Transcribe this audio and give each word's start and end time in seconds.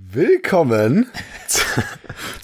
Willkommen. 0.00 1.10
zu 1.48 1.60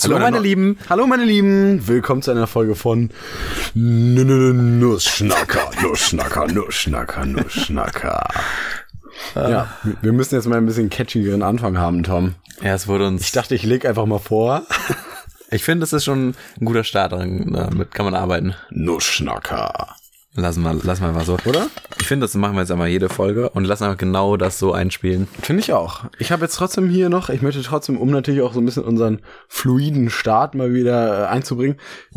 Hallo 0.03 0.17
einer 0.17 0.25
meine 0.25 0.41
Lieben. 0.41 0.77
Hallo 0.91 1.07
meine 1.07 1.25
Lieben. 1.25 1.87
Willkommen 1.87 2.21
zu 2.21 2.33
einer 2.33 2.49
Folge 2.49 2.75
von 2.75 3.11
Nussschnacker, 3.75 5.71
Nussschnacker, 5.81 6.49
Nussschnacker, 6.49 7.25
Nussschnacker. 7.25 8.27
Ja, 9.37 9.69
wir 10.03 10.13
müssen 10.13 10.35
jetzt 10.35 10.49
mal 10.49 10.57
ein 10.57 10.67
bisschen 10.67 10.91
catchigeren 10.91 11.45
Anfang 11.45 11.79
haben, 11.79 12.03
Tom. 12.03 12.35
Ja, 12.61 12.75
es 12.75 12.89
wurde 12.89 13.07
uns. 13.07 13.23
Ich 13.23 13.31
dachte, 13.31 13.55
ich 13.55 13.63
leg 13.63 13.87
einfach 13.87 14.07
mal 14.07 14.19
vor. 14.19 14.67
ich 15.49 15.63
finde, 15.63 15.85
es 15.85 15.93
ist 15.93 16.05
schon 16.05 16.35
ein 16.61 16.65
guter 16.65 16.83
Start. 16.83 17.13
Damit 17.13 17.95
kann 17.95 18.05
man 18.05 18.17
arbeiten. 18.17 18.57
Nussschnacker. 18.71 19.95
Lassen 20.37 20.65
wir, 20.65 20.75
lassen 20.75 21.03
wir 21.05 21.13
mal 21.13 21.25
so. 21.25 21.39
Oder? 21.45 21.69
Ich 22.01 22.09
finde, 22.09 22.25
das 22.25 22.35
machen 22.35 22.55
wir 22.57 22.61
jetzt 22.63 22.73
einmal 22.73 22.89
jede 22.89 23.09
Folge 23.09 23.51
und 23.51 23.65
lassen 23.65 23.85
einfach 23.85 23.99
genau 23.99 24.37
das 24.37 24.59
so 24.59 24.73
einspielen. 24.73 25.29
Finde 25.41 25.63
ich 25.63 25.73
auch. 25.73 26.07
Ich 26.19 26.33
habe 26.33 26.43
jetzt 26.43 26.57
trotzdem 26.57 26.89
hier 26.89 27.09
noch, 27.09 27.29
ich 27.29 27.41
möchte 27.41 27.63
trotzdem, 27.63 27.99
um 27.99 28.11
natürlich 28.11 28.43
auch 28.43 28.53
so 28.53 28.59
ein 28.59 28.65
bisschen 28.65 28.83
unseren 28.83 29.21
fluiden 29.47 30.11
Start 30.11 30.57
mal 30.57 30.75
wieder 30.75 31.23
äh, 31.23 31.27
einzubringen, 31.29 31.77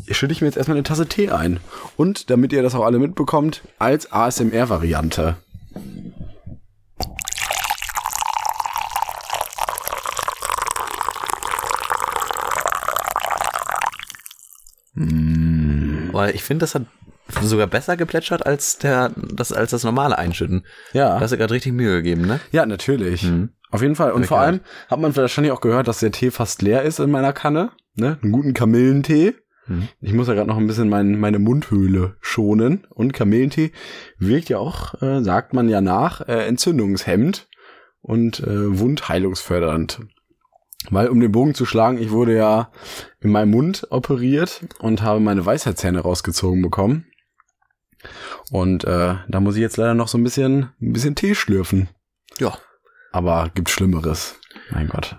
schütte 0.10 0.34
ich 0.34 0.42
mir 0.42 0.48
jetzt 0.48 0.58
erstmal 0.58 0.78
eine 0.78 0.84
Tasse 0.84 1.06
Tee 1.06 1.30
ein. 1.30 1.60
Und 1.96 2.32
damit 2.32 2.54
ihr 2.54 2.64
das 2.64 2.74
auch 2.74 2.86
alle 2.86 2.98
mitbekommt, 2.98 3.62
als 3.78 4.12
ASMR-Variante. 4.12 5.36
Weil 14.96 16.34
ich 16.34 16.44
finde, 16.44 16.64
das 16.64 16.74
hat 16.74 16.88
sogar 17.42 17.68
besser 17.68 17.98
geplätschert 17.98 18.46
als 18.46 18.78
der, 18.78 19.12
das, 19.16 19.52
als 19.52 19.72
das 19.72 19.84
normale 19.84 20.18
Einschütten. 20.18 20.66
Ja. 20.94 21.16
Da 21.16 21.22
hast 21.22 21.32
du 21.32 21.38
gerade 21.38 21.54
richtig 21.54 21.74
Mühe 21.74 21.98
gegeben, 21.98 22.26
ne? 22.26 22.40
Ja, 22.52 22.66
natürlich. 22.66 23.30
Auf 23.70 23.82
jeden 23.82 23.96
Fall. 23.96 24.12
Und 24.12 24.26
vor 24.26 24.38
Lecker. 24.38 24.48
allem 24.48 24.60
hat 24.90 25.00
man 25.00 25.16
wahrscheinlich 25.16 25.52
auch 25.52 25.62
gehört, 25.62 25.88
dass 25.88 26.00
der 26.00 26.12
Tee 26.12 26.32
fast 26.32 26.62
leer 26.62 26.84
ist 26.84 27.00
in 27.00 27.12
meiner 27.12 27.34
Kanne. 27.34 27.72
Ne? 27.96 28.18
Einen 28.22 28.32
guten 28.32 28.54
Kamillentee. 28.54 29.36
Mhm. 29.68 29.90
Ich 30.00 30.14
muss 30.14 30.28
ja 30.28 30.34
gerade 30.34 30.48
noch 30.48 30.58
ein 30.58 30.68
bisschen 30.68 30.90
mein, 30.90 31.20
meine 31.20 31.40
Mundhöhle 31.40 32.16
schonen. 32.22 32.88
Und 32.90 33.14
Kamillentee 33.14 33.72
wirkt 34.18 34.50
ja 34.50 34.60
auch, 34.60 35.02
äh, 35.02 35.22
sagt 35.22 35.54
man 35.54 35.68
ja 35.68 35.82
nach, 35.82 36.22
äh, 36.22 36.48
entzündungshemmend 36.48 37.48
und 38.02 38.40
äh, 38.40 38.80
wundheilungsfördernd. 38.80 40.02
Weil, 40.90 41.10
um 41.10 41.20
den 41.20 41.32
Bogen 41.32 41.54
zu 41.54 41.66
schlagen, 41.66 41.98
ich 41.98 42.12
wurde 42.12 42.36
ja 42.36 42.72
in 43.20 43.32
meinem 43.32 43.52
Mund 43.52 43.88
operiert 43.90 44.62
und 44.80 45.02
habe 45.02 45.20
meine 45.20 45.46
Weisheitszähne 45.46 46.00
rausgezogen 46.00 46.62
bekommen. 46.62 47.08
Und 48.52 48.84
äh, 48.84 49.16
da 49.28 49.40
muss 49.40 49.56
ich 49.56 49.62
jetzt 49.62 49.78
leider 49.78 49.94
noch 49.94 50.08
so 50.08 50.18
ein 50.18 50.24
bisschen, 50.24 50.70
ein 50.82 50.94
bisschen 50.94 51.16
Tee 51.16 51.36
schlürfen. 51.36 51.90
Ja. 52.40 52.58
Aber 53.12 53.50
gibt 53.54 53.70
Schlimmeres. 53.70 54.36
Mein 54.70 54.90
Gott. 54.90 55.18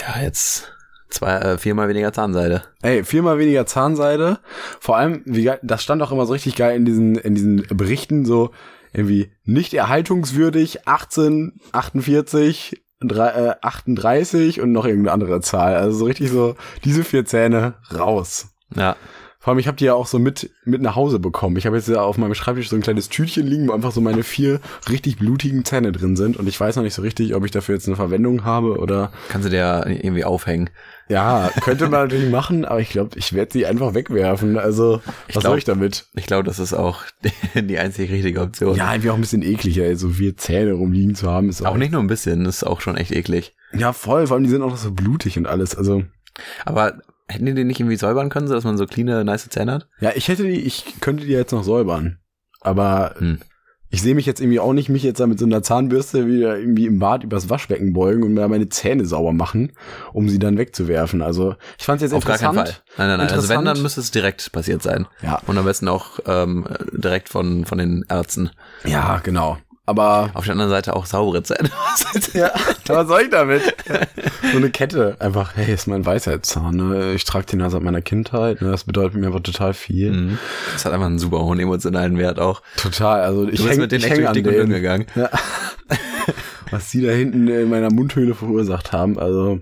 Ja, 0.00 0.22
jetzt 0.22 0.72
zwei, 1.10 1.36
äh, 1.36 1.58
viermal 1.58 1.88
weniger 1.88 2.12
Zahnseide. 2.12 2.62
Ey, 2.82 3.04
viermal 3.04 3.38
weniger 3.38 3.66
Zahnseide. 3.66 4.38
Vor 4.80 4.96
allem, 4.96 5.22
wie 5.24 5.44
geil, 5.44 5.60
das 5.62 5.82
stand 5.82 6.02
auch 6.02 6.12
immer 6.12 6.26
so 6.26 6.32
richtig 6.32 6.56
geil 6.56 6.76
in 6.76 6.84
diesen, 6.84 7.16
in 7.16 7.34
diesen 7.34 7.66
Berichten, 7.76 8.24
so 8.24 8.50
irgendwie 8.92 9.32
nicht 9.44 9.74
erhaltungswürdig, 9.74 10.86
18, 10.86 11.60
48, 11.72 12.82
drei, 13.00 13.28
äh, 13.28 13.54
38 13.62 14.60
und 14.60 14.72
noch 14.72 14.84
irgendeine 14.84 15.12
andere 15.12 15.40
Zahl. 15.40 15.76
Also 15.76 15.98
so 15.98 16.04
richtig 16.04 16.30
so, 16.30 16.56
diese 16.84 17.04
vier 17.04 17.24
Zähne 17.24 17.74
raus. 17.94 18.48
Ja. 18.74 18.96
Vor 19.42 19.50
allem, 19.50 19.58
ich 19.58 19.66
habe 19.66 19.76
die 19.76 19.86
ja 19.86 19.94
auch 19.94 20.06
so 20.06 20.20
mit, 20.20 20.50
mit 20.64 20.80
nach 20.82 20.94
Hause 20.94 21.18
bekommen. 21.18 21.56
Ich 21.56 21.66
habe 21.66 21.74
jetzt 21.76 21.88
ja 21.88 22.00
auf 22.00 22.16
meinem 22.16 22.34
Schreibtisch 22.36 22.68
so 22.68 22.76
ein 22.76 22.82
kleines 22.82 23.08
Tütchen 23.08 23.44
liegen, 23.44 23.66
wo 23.66 23.72
einfach 23.72 23.90
so 23.90 24.00
meine 24.00 24.22
vier 24.22 24.60
richtig 24.88 25.18
blutigen 25.18 25.64
Zähne 25.64 25.90
drin 25.90 26.14
sind. 26.14 26.36
Und 26.36 26.46
ich 26.48 26.60
weiß 26.60 26.76
noch 26.76 26.84
nicht 26.84 26.94
so 26.94 27.02
richtig, 27.02 27.34
ob 27.34 27.44
ich 27.44 27.50
dafür 27.50 27.74
jetzt 27.74 27.88
eine 27.88 27.96
Verwendung 27.96 28.44
habe 28.44 28.78
oder 28.78 29.10
Kannst 29.30 29.46
du 29.46 29.50
dir 29.50 29.84
irgendwie 29.88 30.24
aufhängen. 30.24 30.70
ja, 31.08 31.50
könnte 31.60 31.88
man 31.88 32.02
natürlich 32.08 32.30
machen, 32.30 32.64
aber 32.64 32.78
ich 32.78 32.90
glaube, 32.90 33.18
ich 33.18 33.32
werde 33.32 33.52
sie 33.52 33.66
einfach 33.66 33.94
wegwerfen. 33.94 34.56
Also, 34.58 35.00
was 35.26 35.32
glaub- 35.32 35.42
soll 35.42 35.58
ich 35.58 35.64
damit? 35.64 36.06
Ich 36.14 36.26
glaube, 36.26 36.44
das 36.44 36.60
ist 36.60 36.72
auch 36.72 37.02
die 37.56 37.78
einzig 37.80 38.12
richtige 38.12 38.42
Option. 38.42 38.76
Ja, 38.76 38.92
irgendwie 38.92 39.10
auch 39.10 39.16
ein 39.16 39.20
bisschen 39.22 39.42
eklig, 39.42 39.76
ey, 39.78 39.96
so 39.96 40.10
vier 40.10 40.36
Zähne 40.36 40.74
rumliegen 40.74 41.16
zu 41.16 41.28
haben. 41.28 41.48
Ist 41.48 41.66
Auch 41.66 41.76
nicht 41.76 41.90
nur 41.90 42.00
ein 42.00 42.06
bisschen, 42.06 42.46
ist 42.46 42.62
auch 42.62 42.80
schon 42.80 42.96
echt 42.96 43.10
eklig. 43.10 43.56
Ja, 43.72 43.92
voll, 43.92 44.28
vor 44.28 44.36
allem 44.36 44.44
die 44.44 44.50
sind 44.50 44.62
auch 44.62 44.70
noch 44.70 44.76
so 44.76 44.92
blutig 44.92 45.36
und 45.36 45.46
alles. 45.48 45.74
Also, 45.74 46.04
Aber 46.64 47.00
hätten 47.32 47.46
die 47.46 47.54
den 47.54 47.66
nicht 47.66 47.80
irgendwie 47.80 47.96
säubern 47.96 48.28
können, 48.28 48.48
so 48.48 48.54
dass 48.54 48.64
man 48.64 48.76
so 48.78 48.86
cleane, 48.86 49.24
nice 49.24 49.48
Zähne 49.48 49.72
hat? 49.72 49.88
ja, 50.00 50.10
ich 50.14 50.28
hätte 50.28 50.44
die, 50.44 50.60
ich 50.60 51.00
könnte 51.00 51.24
die 51.24 51.32
jetzt 51.32 51.52
noch 51.52 51.64
säubern. 51.64 52.18
Aber 52.60 53.14
Hm. 53.18 53.38
ich 53.90 54.00
sehe 54.02 54.14
mich 54.14 54.24
jetzt 54.24 54.40
irgendwie 54.40 54.60
auch 54.60 54.72
nicht, 54.72 54.88
mich 54.88 55.02
jetzt 55.02 55.18
da 55.20 55.26
mit 55.26 55.38
so 55.38 55.44
einer 55.44 55.62
Zahnbürste 55.62 56.26
wieder 56.26 56.56
irgendwie 56.58 56.86
im 56.86 56.98
Bad 56.98 57.24
übers 57.24 57.50
Waschbecken 57.50 57.92
beugen 57.92 58.22
und 58.22 58.34
mir 58.34 58.46
meine 58.48 58.68
Zähne 58.68 59.04
sauber 59.04 59.32
machen, 59.32 59.72
um 60.12 60.28
sie 60.28 60.38
dann 60.38 60.56
wegzuwerfen. 60.58 61.22
Also, 61.22 61.56
ich 61.78 61.84
fand 61.84 61.98
es 62.00 62.02
jetzt 62.10 62.14
Auf 62.14 62.24
gar 62.24 62.36
interessant. 62.36 62.56
keinen 62.56 62.66
Fall. 62.66 62.82
Nein, 62.98 63.08
nein, 63.08 63.26
nein. 63.26 63.34
Also 63.36 63.48
wenn, 63.48 63.64
dann 63.64 63.82
müsste 63.82 64.00
es 64.00 64.10
direkt 64.12 64.50
passiert 64.52 64.82
sein. 64.82 65.06
Ja. 65.22 65.40
Und 65.46 65.58
am 65.58 65.64
besten 65.64 65.88
auch 65.88 66.20
ähm, 66.26 66.66
direkt 66.92 67.28
von, 67.28 67.64
von 67.66 67.78
den 67.78 68.04
Ärzten. 68.08 68.50
Ja, 68.84 69.18
genau. 69.22 69.58
Aber 69.92 70.30
Auf 70.32 70.44
der 70.44 70.52
anderen 70.52 70.70
Seite 70.70 70.96
auch 70.96 71.04
saubere 71.04 71.42
Zähne. 71.42 71.68
Ja, 72.32 72.50
was 72.86 73.08
soll 73.08 73.22
ich 73.22 73.30
damit? 73.30 73.62
so 74.52 74.56
eine 74.56 74.70
Kette. 74.70 75.16
Einfach, 75.18 75.54
hey, 75.54 75.74
ist 75.74 75.86
mein 75.86 76.06
Weisheitszahn. 76.06 76.74
Ne? 76.74 77.12
Ich 77.12 77.24
trage 77.24 77.44
den 77.46 77.60
ja 77.60 77.68
seit 77.68 77.82
meiner 77.82 78.00
Kindheit. 78.00 78.62
Ne? 78.62 78.70
Das 78.70 78.84
bedeutet 78.84 79.14
mir 79.20 79.26
einfach 79.26 79.42
total 79.42 79.74
viel. 79.74 80.12
Mhm. 80.12 80.38
Das 80.72 80.84
hat 80.86 80.92
einfach 80.92 81.06
einen 81.06 81.18
super 81.18 81.40
hohen 81.40 81.60
emotionalen 81.60 82.16
Wert 82.16 82.38
auch. 82.38 82.62
Total. 82.78 83.20
Also 83.20 83.48
ich 83.48 83.66
häng, 83.66 83.78
mit 83.78 83.92
denen 83.92 84.04
ich 84.04 84.10
echt 84.10 84.18
durch 84.18 84.32
dick 84.32 84.46
und 84.46 84.52
dünn 84.52 84.70
denen. 84.70 84.72
gegangen. 84.72 85.06
Ja. 85.14 85.28
Was 86.70 86.90
die 86.90 87.02
da 87.02 87.12
hinten 87.12 87.48
in 87.48 87.68
meiner 87.68 87.92
Mundhöhle 87.92 88.34
verursacht 88.34 88.92
haben. 88.92 89.18
Also 89.18 89.60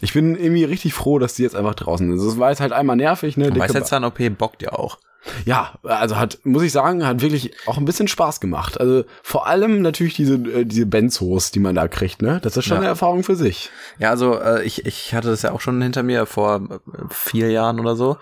ich 0.00 0.12
bin 0.12 0.36
irgendwie 0.36 0.64
richtig 0.64 0.94
froh, 0.94 1.18
dass 1.18 1.34
die 1.34 1.42
jetzt 1.42 1.56
einfach 1.56 1.74
draußen 1.74 2.06
sind. 2.06 2.18
Also, 2.18 2.30
Es 2.30 2.38
war 2.38 2.50
jetzt 2.50 2.60
halt 2.60 2.72
einmal 2.72 2.96
nervig. 2.96 3.36
Ne? 3.36 3.54
Weisheitszahn-OP 3.54 4.18
bockt 4.38 4.62
ja 4.62 4.72
auch. 4.72 4.98
Ja, 5.44 5.74
also 5.82 6.16
hat, 6.16 6.38
muss 6.44 6.62
ich 6.62 6.72
sagen, 6.72 7.04
hat 7.06 7.20
wirklich 7.20 7.52
auch 7.66 7.76
ein 7.76 7.84
bisschen 7.84 8.08
Spaß 8.08 8.40
gemacht. 8.40 8.80
Also 8.80 9.04
vor 9.22 9.46
allem 9.46 9.82
natürlich 9.82 10.14
diese, 10.14 10.34
äh, 10.34 10.64
diese 10.64 10.86
Benzos, 10.86 11.50
die 11.50 11.58
man 11.58 11.74
da 11.74 11.88
kriegt, 11.88 12.22
ne? 12.22 12.38
Das 12.42 12.56
ist 12.56 12.64
schon 12.64 12.76
Ja. 12.76 12.80
eine 12.82 12.88
Erfahrung 12.88 13.24
für 13.24 13.34
sich. 13.36 13.70
Ja, 13.98 14.10
also 14.10 14.38
äh, 14.40 14.62
ich, 14.64 14.86
ich 14.86 15.14
hatte 15.14 15.28
das 15.28 15.42
ja 15.42 15.52
auch 15.52 15.60
schon 15.60 15.82
hinter 15.82 16.02
mir 16.02 16.24
vor 16.26 16.56
äh, 16.70 16.78
vier 17.10 17.50
Jahren 17.50 17.80
oder 17.80 17.96
so. 17.96 18.16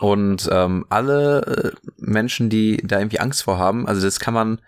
Und 0.00 0.48
ähm, 0.50 0.86
alle 0.88 1.74
äh, 1.74 1.88
Menschen, 1.98 2.48
die 2.48 2.78
da 2.84 2.98
irgendwie 2.98 3.20
Angst 3.20 3.42
vor 3.42 3.58
haben, 3.58 3.86
also 3.86 4.00
das 4.00 4.20
kann 4.20 4.32
man, 4.32 4.60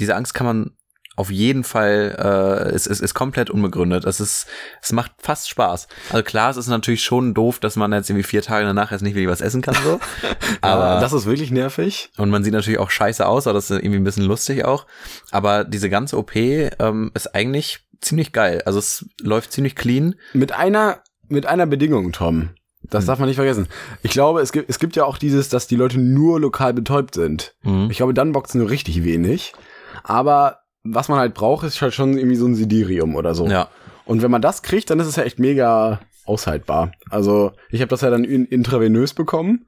diese 0.00 0.14
Angst 0.16 0.32
kann 0.32 0.46
man 0.46 0.70
auf 1.16 1.30
jeden 1.30 1.64
Fall, 1.64 2.16
äh, 2.18 2.74
es, 2.74 2.86
es 2.86 3.00
ist 3.00 3.14
komplett 3.14 3.50
unbegründet. 3.50 4.04
Es 4.04 4.20
ist, 4.20 4.46
es 4.82 4.92
macht 4.92 5.12
fast 5.18 5.48
Spaß. 5.48 5.86
Also 6.10 6.22
klar, 6.24 6.50
es 6.50 6.56
ist 6.56 6.66
natürlich 6.68 7.04
schon 7.04 7.34
doof, 7.34 7.60
dass 7.60 7.76
man 7.76 7.92
jetzt 7.92 8.10
irgendwie 8.10 8.24
vier 8.24 8.42
Tage 8.42 8.66
danach 8.66 8.90
jetzt 8.90 9.02
nicht 9.02 9.14
wirklich 9.14 9.30
was 9.30 9.40
essen 9.40 9.62
kann, 9.62 9.76
so. 9.84 10.00
Aber 10.60 11.00
das 11.00 11.12
ist 11.12 11.26
wirklich 11.26 11.50
nervig. 11.50 12.10
und 12.16 12.30
man 12.30 12.42
sieht 12.44 12.52
natürlich 12.52 12.78
auch 12.80 12.90
scheiße 12.90 13.26
aus, 13.26 13.46
aber 13.46 13.54
das 13.54 13.70
ist 13.70 13.78
irgendwie 13.78 13.98
ein 13.98 14.04
bisschen 14.04 14.24
lustig 14.24 14.64
auch. 14.64 14.86
Aber 15.30 15.64
diese 15.64 15.88
ganze 15.90 16.16
OP 16.18 16.34
ähm, 16.36 17.10
ist 17.14 17.34
eigentlich 17.34 17.80
ziemlich 18.00 18.32
geil. 18.32 18.62
Also 18.66 18.78
es 18.78 19.06
läuft 19.20 19.52
ziemlich 19.52 19.76
clean. 19.76 20.14
Mit 20.32 20.52
einer, 20.52 21.00
mit 21.28 21.46
einer 21.46 21.66
Bedingung, 21.66 22.12
Tom. 22.12 22.50
Das 22.82 23.04
Hm. 23.04 23.06
darf 23.06 23.18
man 23.18 23.28
nicht 23.28 23.36
vergessen. 23.36 23.66
Ich 24.02 24.10
glaube, 24.10 24.40
es 24.42 24.52
gibt, 24.52 24.68
es 24.68 24.78
gibt 24.78 24.94
ja 24.96 25.04
auch 25.04 25.16
dieses, 25.16 25.48
dass 25.48 25.66
die 25.66 25.76
Leute 25.76 25.98
nur 25.98 26.38
lokal 26.40 26.74
betäubt 26.74 27.14
sind. 27.14 27.54
Mhm. 27.62 27.88
Ich 27.90 27.96
glaube, 27.98 28.12
dann 28.14 28.32
bockt's 28.32 28.54
nur 28.54 28.68
richtig 28.68 29.04
wenig. 29.04 29.54
Aber 30.02 30.58
was 30.84 31.08
man 31.08 31.18
halt 31.18 31.34
braucht, 31.34 31.66
ist 31.66 31.80
halt 31.82 31.94
schon 31.94 32.16
irgendwie 32.16 32.36
so 32.36 32.46
ein 32.46 32.54
Sidirium 32.54 33.16
oder 33.16 33.34
so. 33.34 33.46
Ja. 33.48 33.68
Und 34.04 34.22
wenn 34.22 34.30
man 34.30 34.42
das 34.42 34.62
kriegt, 34.62 34.90
dann 34.90 35.00
ist 35.00 35.06
es 35.06 35.16
ja 35.16 35.22
echt 35.24 35.38
mega 35.38 36.00
aushaltbar. 36.26 36.92
Also, 37.10 37.52
ich 37.70 37.80
habe 37.80 37.88
das 37.88 38.02
ja 38.02 38.10
dann 38.10 38.24
in, 38.24 38.44
intravenös 38.46 39.14
bekommen. 39.14 39.66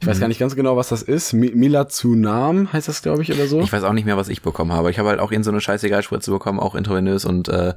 Ich 0.00 0.06
Mhm. 0.06 0.10
weiß 0.10 0.20
gar 0.20 0.28
nicht 0.28 0.40
ganz 0.40 0.54
genau, 0.56 0.76
was 0.76 0.88
das 0.90 1.02
ist. 1.02 1.32
Mi 1.32 1.52
Milazunam 1.54 2.72
heißt 2.72 2.88
das, 2.88 3.02
glaube 3.02 3.22
ich, 3.22 3.32
oder 3.32 3.46
so. 3.46 3.60
Ich 3.60 3.72
weiß 3.72 3.84
auch 3.84 3.92
nicht 3.92 4.04
mehr, 4.04 4.16
was 4.16 4.28
ich 4.28 4.42
bekommen 4.42 4.72
habe. 4.72 4.90
Ich 4.90 4.98
habe 4.98 5.08
halt 5.08 5.20
auch 5.20 5.32
in 5.32 5.42
so 5.42 5.50
eine 5.50 5.60
Scheißegal-Spritze 5.60 6.30
bekommen, 6.30 6.60
auch 6.60 6.74
intravenös 6.74 7.24
und 7.24 7.48
äh, 7.48 7.74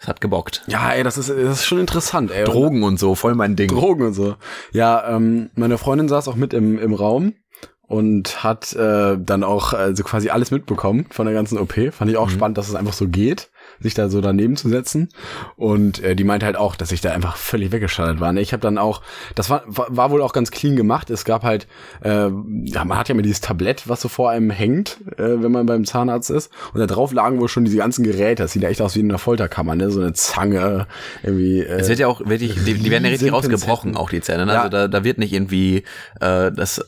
es 0.00 0.08
hat 0.08 0.20
gebockt. 0.22 0.62
ja, 0.68 0.92
ey, 0.92 1.02
das 1.02 1.18
ist, 1.18 1.28
das 1.28 1.36
ist 1.60 1.66
schon 1.66 1.78
interessant, 1.78 2.30
ey. 2.30 2.44
Drogen 2.44 2.82
und 2.82 2.98
so, 2.98 3.14
voll 3.14 3.34
mein 3.34 3.56
Ding. 3.56 3.68
Drogen 3.68 4.06
und 4.06 4.14
so. 4.14 4.36
Ja, 4.72 5.14
ähm, 5.14 5.50
meine 5.54 5.76
Freundin 5.76 6.08
saß 6.08 6.28
auch 6.28 6.36
mit 6.36 6.54
im, 6.54 6.78
im 6.78 6.94
Raum 6.94 7.34
und 7.90 8.44
hat 8.44 8.72
äh, 8.74 9.18
dann 9.18 9.42
auch 9.42 9.72
also 9.72 10.04
quasi 10.04 10.30
alles 10.30 10.52
mitbekommen 10.52 11.06
von 11.10 11.26
der 11.26 11.34
ganzen 11.34 11.58
OP. 11.58 11.74
Fand 11.92 12.08
ich 12.08 12.16
auch 12.16 12.30
spannend, 12.30 12.56
dass 12.56 12.68
es 12.68 12.76
einfach 12.76 12.92
so 12.92 13.08
geht, 13.08 13.49
sich 13.80 13.94
da 13.94 14.08
so 14.08 14.20
daneben 14.20 14.56
zu 14.56 14.68
setzen. 14.68 15.08
Und 15.56 16.02
äh, 16.02 16.14
die 16.14 16.24
meinte 16.24 16.46
halt 16.46 16.56
auch, 16.56 16.76
dass 16.76 16.92
ich 16.92 17.00
da 17.00 17.12
einfach 17.12 17.36
völlig 17.36 17.72
weggeschaltet 17.72 18.20
war. 18.20 18.32
Ne? 18.32 18.40
Ich 18.40 18.52
habe 18.52 18.60
dann 18.60 18.78
auch, 18.78 19.02
das 19.34 19.50
war, 19.50 19.62
war, 19.66 20.10
wohl 20.10 20.22
auch 20.22 20.32
ganz 20.32 20.50
clean 20.50 20.76
gemacht. 20.76 21.10
Es 21.10 21.24
gab 21.24 21.42
halt, 21.42 21.66
äh, 22.02 22.28
ja, 22.64 22.84
man 22.84 22.98
hat 22.98 23.08
ja 23.08 23.14
immer 23.14 23.22
dieses 23.22 23.40
Tablett, 23.40 23.88
was 23.88 24.00
so 24.00 24.08
vor 24.08 24.30
einem 24.30 24.50
hängt, 24.50 24.98
äh, 25.16 25.42
wenn 25.42 25.52
man 25.52 25.66
beim 25.66 25.84
Zahnarzt 25.84 26.30
ist. 26.30 26.50
Und 26.72 26.80
da 26.80 26.86
drauf 26.86 27.12
lagen 27.12 27.40
wohl 27.40 27.48
schon 27.48 27.64
diese 27.64 27.78
ganzen 27.78 28.04
Geräte. 28.04 28.42
Das 28.42 28.52
sieht 28.52 28.62
ja 28.62 28.68
echt 28.68 28.82
aus 28.82 28.94
wie 28.96 29.00
in 29.00 29.10
einer 29.10 29.18
Folterkammer, 29.18 29.74
ne? 29.74 29.90
So 29.90 30.00
eine 30.00 30.12
Zange, 30.12 30.86
irgendwie. 31.22 31.60
Äh, 31.60 31.80
Es 31.80 31.88
wird 31.88 31.98
ja 31.98 32.08
auch 32.08 32.20
wirklich, 32.26 32.54
die, 32.64 32.74
die 32.74 32.90
werden 32.90 33.04
ja 33.04 33.10
richtig 33.10 33.32
rausgebrochen, 33.32 33.96
auch 33.96 34.10
die 34.10 34.20
Zähne. 34.20 34.46
Ne? 34.46 34.52
Ja. 34.52 34.58
Also 34.62 34.70
da, 34.70 34.88
da 34.88 35.04
wird 35.04 35.18
nicht 35.18 35.32
irgendwie 35.32 35.84
äh, 36.20 36.52
das 36.52 36.84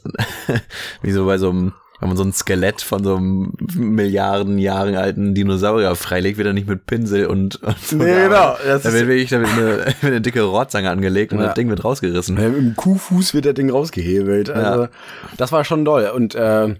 wie 1.02 1.12
so 1.12 1.24
bei 1.26 1.38
so 1.38 1.50
einem 1.50 1.72
wenn 2.02 2.08
man 2.08 2.16
so 2.16 2.24
ein 2.24 2.32
Skelett 2.32 2.82
von 2.82 3.04
so 3.04 3.14
einem 3.14 3.52
Milliarden 3.76 4.58
Jahren 4.58 4.96
alten 4.96 5.34
Dinosaurier 5.34 5.94
freilegt, 5.94 6.36
wird 6.36 6.48
er 6.48 6.52
nicht 6.52 6.66
mit 6.68 6.84
Pinsel 6.84 7.26
und, 7.26 7.62
und 7.62 7.78
so 7.78 7.96
Nee, 7.96 8.24
genau. 8.24 8.56
Das 8.66 8.82
Da 8.82 8.92
wird 8.92 9.06
wirklich 9.06 9.30
da 9.30 9.38
wird 9.38 9.50
eine, 9.50 9.84
eine 10.02 10.20
dicke 10.20 10.42
Rohrzange 10.42 10.90
angelegt 10.90 11.32
und 11.32 11.38
Ja. 11.38 11.46
das 11.46 11.54
Ding 11.54 11.68
wird 11.68 11.84
rausgerissen. 11.84 12.36
Ja, 12.36 12.48
Mit 12.48 12.56
dem 12.58 12.74
Kuhfuß 12.76 13.34
wird 13.34 13.46
das 13.46 13.54
Ding 13.54 13.70
rausgehebelt. 13.70 14.50
Also, 14.50 14.88
das 15.36 15.52
war 15.52 15.64
schon 15.64 15.84
doll. 15.84 16.10
Und 16.14 16.34
äh, 16.34 16.74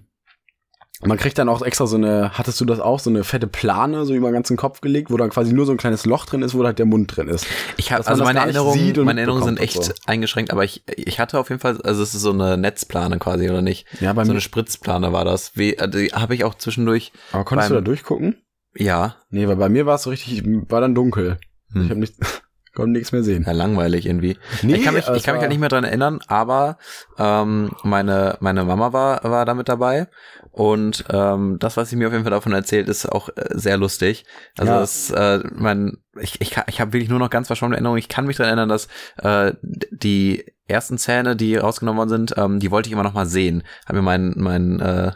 man 1.09 1.19
kriegt 1.19 1.37
dann 1.39 1.49
auch 1.49 1.63
extra 1.63 1.87
so 1.87 1.97
eine, 1.97 2.31
hattest 2.39 2.61
du 2.61 2.65
das 2.65 2.81
auch, 2.81 3.01
so 3.01 3.11
eine 3.11 3.25
fette 3.25 3.47
Plane 3.47 4.05
so 4.07 4.15
über 4.15 4.29
den 4.31 4.35
ganzen 4.35 4.57
Kopf 4.57 4.81
gelegt, 4.81 5.11
wo 5.11 5.17
dann 5.17 5.31
quasi 5.31 5.53
nur 5.53 5.67
so 5.67 5.73
ein 5.73 5.79
kleines 5.79 6.07
Loch 6.07 6.27
drin 6.27 6.43
ist, 6.43 6.55
wo 6.55 6.65
halt 6.65 6.79
der 6.79 6.87
Mund 6.87 7.17
drin 7.17 7.29
ist. 7.29 7.47
Ich 7.77 7.93
habe 7.93 8.07
also 8.07 8.23
meine 8.25 8.41
Erinnerungen, 8.41 9.05
meine 9.05 9.21
Erinnerungen 9.21 9.45
sind 9.45 9.61
echt 9.61 9.77
und 9.79 9.95
eingeschränkt, 10.07 10.51
aber 10.53 10.65
ich 10.65 10.83
ich 10.97 11.19
hatte 11.21 11.39
auf 11.39 11.49
jeden 11.51 11.61
Fall, 11.61 11.81
also 11.83 12.03
es 12.03 12.15
ist 12.15 12.23
so 12.23 12.33
eine 12.33 12.57
Netzplane 12.57 13.19
quasi 13.19 13.49
oder 13.51 13.63
nicht? 13.63 13.87
Ja, 14.01 14.13
bei 14.13 14.23
so 14.25 14.29
mir. 14.29 14.35
eine 14.35 14.41
Spritzplane 14.41 15.13
war 15.13 15.25
das. 15.25 15.53
Wie, 15.57 15.75
äh, 15.77 15.89
die 15.89 16.09
habe 16.13 16.35
ich 16.35 16.45
auch 16.45 16.55
zwischendurch. 16.55 17.13
Aber 17.33 17.45
konntest 17.45 17.71
du 17.71 17.75
beim- 17.75 17.85
da 17.85 17.87
durchgucken? 17.89 18.37
Ja, 18.75 19.17
Nee, 19.31 19.49
weil 19.49 19.57
bei 19.57 19.69
mir 19.69 19.87
war 19.87 19.97
es 19.97 20.03
so 20.05 20.11
richtig, 20.11 20.43
war 20.71 20.81
dann 20.81 20.95
dunkel. 20.95 21.39
Hm. 21.73 21.83
Ich 21.85 21.91
habe 21.91 22.01
nicht, 22.01 22.15
konnte 22.75 22.93
nichts 22.93 23.13
mehr 23.13 23.23
sehen. 23.23 23.45
ja 23.47 23.53
langweilig 23.53 24.07
irgendwie. 24.07 24.37
Nee, 24.63 24.77
ich 24.77 24.83
kann 24.85 24.95
mich, 24.95 25.05
ich 25.09 25.09
kann 25.09 25.15
mich 25.15 25.27
war- 25.27 25.41
halt 25.41 25.49
nicht 25.51 25.61
mehr 25.61 25.69
dran 25.69 25.85
erinnern, 25.85 26.21
aber 26.27 26.79
ähm, 27.19 27.71
meine 27.83 28.37
meine 28.41 28.65
Mama 28.65 28.93
war 28.93 29.23
war 29.25 29.45
damit 29.45 29.69
dabei 29.69 30.09
und 30.51 31.05
ähm, 31.11 31.59
das, 31.59 31.77
was 31.77 31.89
sie 31.91 31.97
mir 31.97 32.07
auf 32.09 32.13
jeden 32.13 32.25
Fall 32.25 32.31
davon 32.33 32.53
erzählt, 32.53 32.89
ist 32.89 33.07
auch 33.07 33.29
äh, 33.31 33.45
sehr 33.51 33.77
lustig. 33.77 34.25
Also 34.59 34.73
Ja. 34.73 34.81
das, 34.81 35.11
äh, 35.11 35.41
mein, 35.55 35.99
ich 36.21 36.41
ich, 36.41 36.57
ich 36.67 36.81
habe 36.81 36.93
wirklich 36.93 37.09
nur 37.11 37.19
noch 37.19 37.31
ganz 37.31 37.47
verschwommene 37.47 37.77
Erinnerungen. 37.77 37.99
Ich 37.99 38.09
kann 38.09 38.27
mich 38.27 38.37
daran 38.37 38.51
erinnern, 38.51 38.69
dass 38.69 38.89
äh, 39.23 39.55
die 39.91 40.45
ersten 40.69 40.97
Zähne, 40.99 41.37
die 41.37 41.57
rausgenommen 41.57 41.99
worden 41.99 42.09
sind, 42.09 42.35
ähm, 42.37 42.59
die 42.61 42.71
wollte 42.71 42.89
ich 42.89 42.93
immer 42.93 43.03
noch 43.03 43.15
mal 43.15 43.27
sehen. 43.27 43.63
Hat 43.87 43.95
mir 43.97 44.03
mein 44.03 44.35
mein 44.37 44.81
äh, 44.81 45.13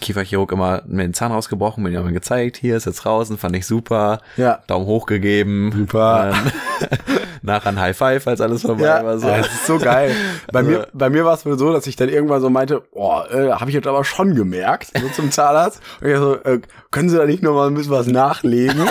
Kieferchirurg 0.00 0.50
immer 0.52 0.82
mir 0.86 1.02
den 1.02 1.14
Zahn 1.14 1.32
rausgebrochen, 1.32 1.82
mir 1.82 1.90
den 1.90 2.00
immer 2.00 2.12
gezeigt. 2.12 2.56
Hier 2.56 2.76
ist 2.76 2.86
jetzt 2.86 3.04
raus 3.06 3.30
und 3.30 3.38
fand 3.38 3.54
ich 3.56 3.66
super. 3.66 4.20
Ja. 4.36 4.60
Daumen 4.66 4.86
hoch 4.86 5.06
gegeben. 5.06 5.72
Super. 5.74 6.32
Ähm, 6.34 6.88
nachher 7.42 7.68
ein 7.68 7.80
High 7.80 7.96
Five, 7.96 8.26
als 8.26 8.40
alles 8.40 8.62
vorbei 8.62 8.84
Ja, 8.86 9.04
war. 9.04 9.18
So. 9.18 9.28
ja, 9.28 9.38
das 9.38 9.48
ist 9.48 9.66
so 9.66 9.78
geil. 9.78 10.12
Bei 10.52 10.60
Also- 10.60 10.70
mir, 10.70 10.88
bei 10.94 11.10
mir 11.10 11.24
war 11.24 11.34
es 11.34 11.44
wohl 11.44 11.58
so, 11.58 11.72
dass 11.72 11.86
ich 11.86 11.96
dann 11.96 12.08
irgendwann 12.08 12.40
so 12.40 12.48
meinte, 12.50 12.82
oh, 12.92 13.20
äh, 13.30 13.50
habe 13.52 13.68
ich 13.70 13.74
jetzt 13.74 13.86
aber 13.86 14.04
schon 14.04 14.34
gemerkt, 14.34 14.90
so 14.98 15.08
zum 15.10 15.30
Zahnarzt. 15.30 15.80
Und 16.00 16.08
ich 16.08 16.16
so, 16.16 16.34
äh, 16.42 16.60
können 16.90 17.10
Sie 17.10 17.16
da 17.18 17.26
nicht 17.26 17.42
noch 17.42 17.54
mal 17.54 17.68
ein 17.68 17.74
bisschen 17.74 17.92
was 17.92 18.06
nachlegen? 18.06 18.80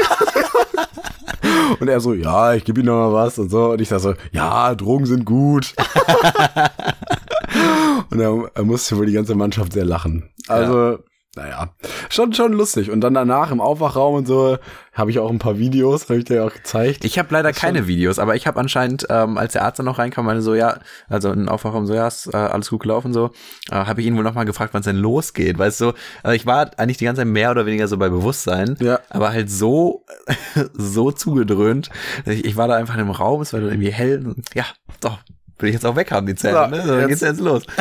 Und 1.80 1.88
er 1.88 2.00
so, 2.00 2.14
ja, 2.14 2.54
ich 2.54 2.64
gebe 2.64 2.82
Ihnen 2.82 2.88
noch 2.88 3.10
mal 3.10 3.14
was 3.14 3.40
und 3.40 3.50
so. 3.50 3.72
Und 3.72 3.82
ich 3.82 3.90
sag 3.90 4.00
so, 4.00 4.14
ja, 4.32 4.76
Drogen 4.76 5.06
sind 5.06 5.26
gut. 5.26 5.74
und 8.10 8.20
er, 8.20 8.52
er 8.54 8.64
musste 8.64 8.98
wohl 8.98 9.06
die 9.06 9.14
ganze 9.14 9.36
Mannschaft 9.36 9.74
sehr 9.74 9.86
lachen. 9.86 10.30
Also, 10.48 11.00
naja, 11.36 11.70
schon, 12.10 12.32
schon 12.34 12.54
lustig. 12.54 12.92
Und 12.92 13.02
dann 13.02 13.14
danach 13.16 13.52
im 13.52 13.60
Aufwachraum 13.60 14.16
und 14.16 14.28
so 14.28 14.58
habe 14.94 15.10
ich 15.10 15.18
auch 15.18 15.32
ein 15.32 15.40
paar 15.40 15.58
Videos, 15.58 16.04
habe 16.10 16.20
ich 16.20 16.26
dir 16.26 16.46
auch 16.46 16.54
gezeigt. 16.54 17.04
Ich 17.04 17.18
habe 17.18 17.30
leider 17.32 17.50
Das 17.50 17.58
ist 17.58 17.62
schon- 17.62 17.74
keine 17.74 17.88
Videos, 17.88 18.20
aber 18.20 18.36
ich 18.36 18.46
habe 18.46 18.60
anscheinend, 18.60 19.08
ähm, 19.10 19.38
als 19.40 19.54
der 19.54 19.64
Arzt 19.64 19.80
dann 19.80 19.88
noch 19.88 19.98
reinkam, 19.98 20.26
meine 20.26 20.44
so, 20.44 20.54
ja, 20.54 20.78
also 21.10 21.32
in 21.32 21.50
Aufwachraum 21.50 21.88
so, 21.88 21.96
ja, 21.96 22.08
ist 22.08 22.28
äh, 22.32 22.38
alles 22.38 22.70
gut 22.70 22.82
gelaufen 22.84 23.14
so, 23.14 23.32
äh, 23.72 23.76
habe 23.76 24.02
ich 24.02 24.08
ihn 24.08 24.16
wohl 24.16 24.24
nochmal 24.24 24.46
gefragt, 24.46 24.74
wann 24.76 24.82
es 24.82 24.86
denn 24.86 24.98
losgeht, 24.98 25.58
weißt 25.58 25.82
du, 25.82 25.94
also 26.22 26.36
ich 26.36 26.46
war 26.46 26.70
eigentlich 26.78 26.98
die 26.98 27.06
ganze 27.06 27.22
Zeit 27.22 27.28
mehr 27.28 27.50
oder 27.50 27.66
weniger 27.66 27.88
so 27.88 27.98
bei 27.98 28.10
Bewusstsein, 28.10 28.78
Ja. 28.80 29.00
aber 29.10 29.32
halt 29.32 29.50
so, 29.50 30.06
so 30.74 31.12
zugedröhnt, 31.12 31.90
ich, 32.28 32.46
ich 32.46 32.56
war 32.58 32.68
da 32.68 32.76
einfach 32.76 32.94
in 32.94 33.00
einem 33.02 33.10
Raum, 33.12 33.42
es 33.42 33.54
war 33.54 33.60
dann 33.60 33.70
irgendwie 33.70 33.92
hell, 33.92 34.24
und 34.28 34.46
ja, 34.54 34.66
doch, 35.02 35.18
will 35.58 35.70
ich 35.70 35.74
jetzt 35.74 35.86
auch 35.86 35.96
weghaben, 35.96 36.28
die 36.28 36.36
Zähne, 36.36 36.54
Ja, 36.54 36.68
ne? 36.68 36.82
so, 36.84 36.88
dann 36.90 37.00
jetzt- 37.00 37.10
geht's 37.10 37.22
jetzt 37.22 37.40
los. 37.42 37.64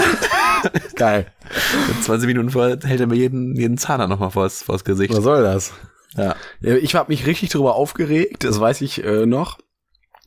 Geil. 0.97 1.26
20 2.03 2.26
Minuten 2.26 2.50
vorher 2.50 2.79
hält 2.82 3.00
er 3.00 3.06
mir 3.06 3.17
jeden, 3.17 3.55
jeden 3.56 3.79
Zahn 3.79 3.99
dann 4.00 4.11
nochmal 4.11 4.31
vors, 4.31 4.62
vors 4.62 4.85
Gesicht. 4.85 5.14
Was 5.14 5.25
soll 5.25 5.43
das? 5.43 5.73
Ja. 6.17 6.35
Ich 6.61 6.94
habe 6.94 7.11
mich 7.11 7.26
richtig 7.26 7.50
darüber 7.50 7.75
aufgeregt, 7.75 8.44
das 8.44 8.61
weiß 8.61 8.81
ich 8.82 9.03
äh, 9.05 9.26
noch. 9.26 9.59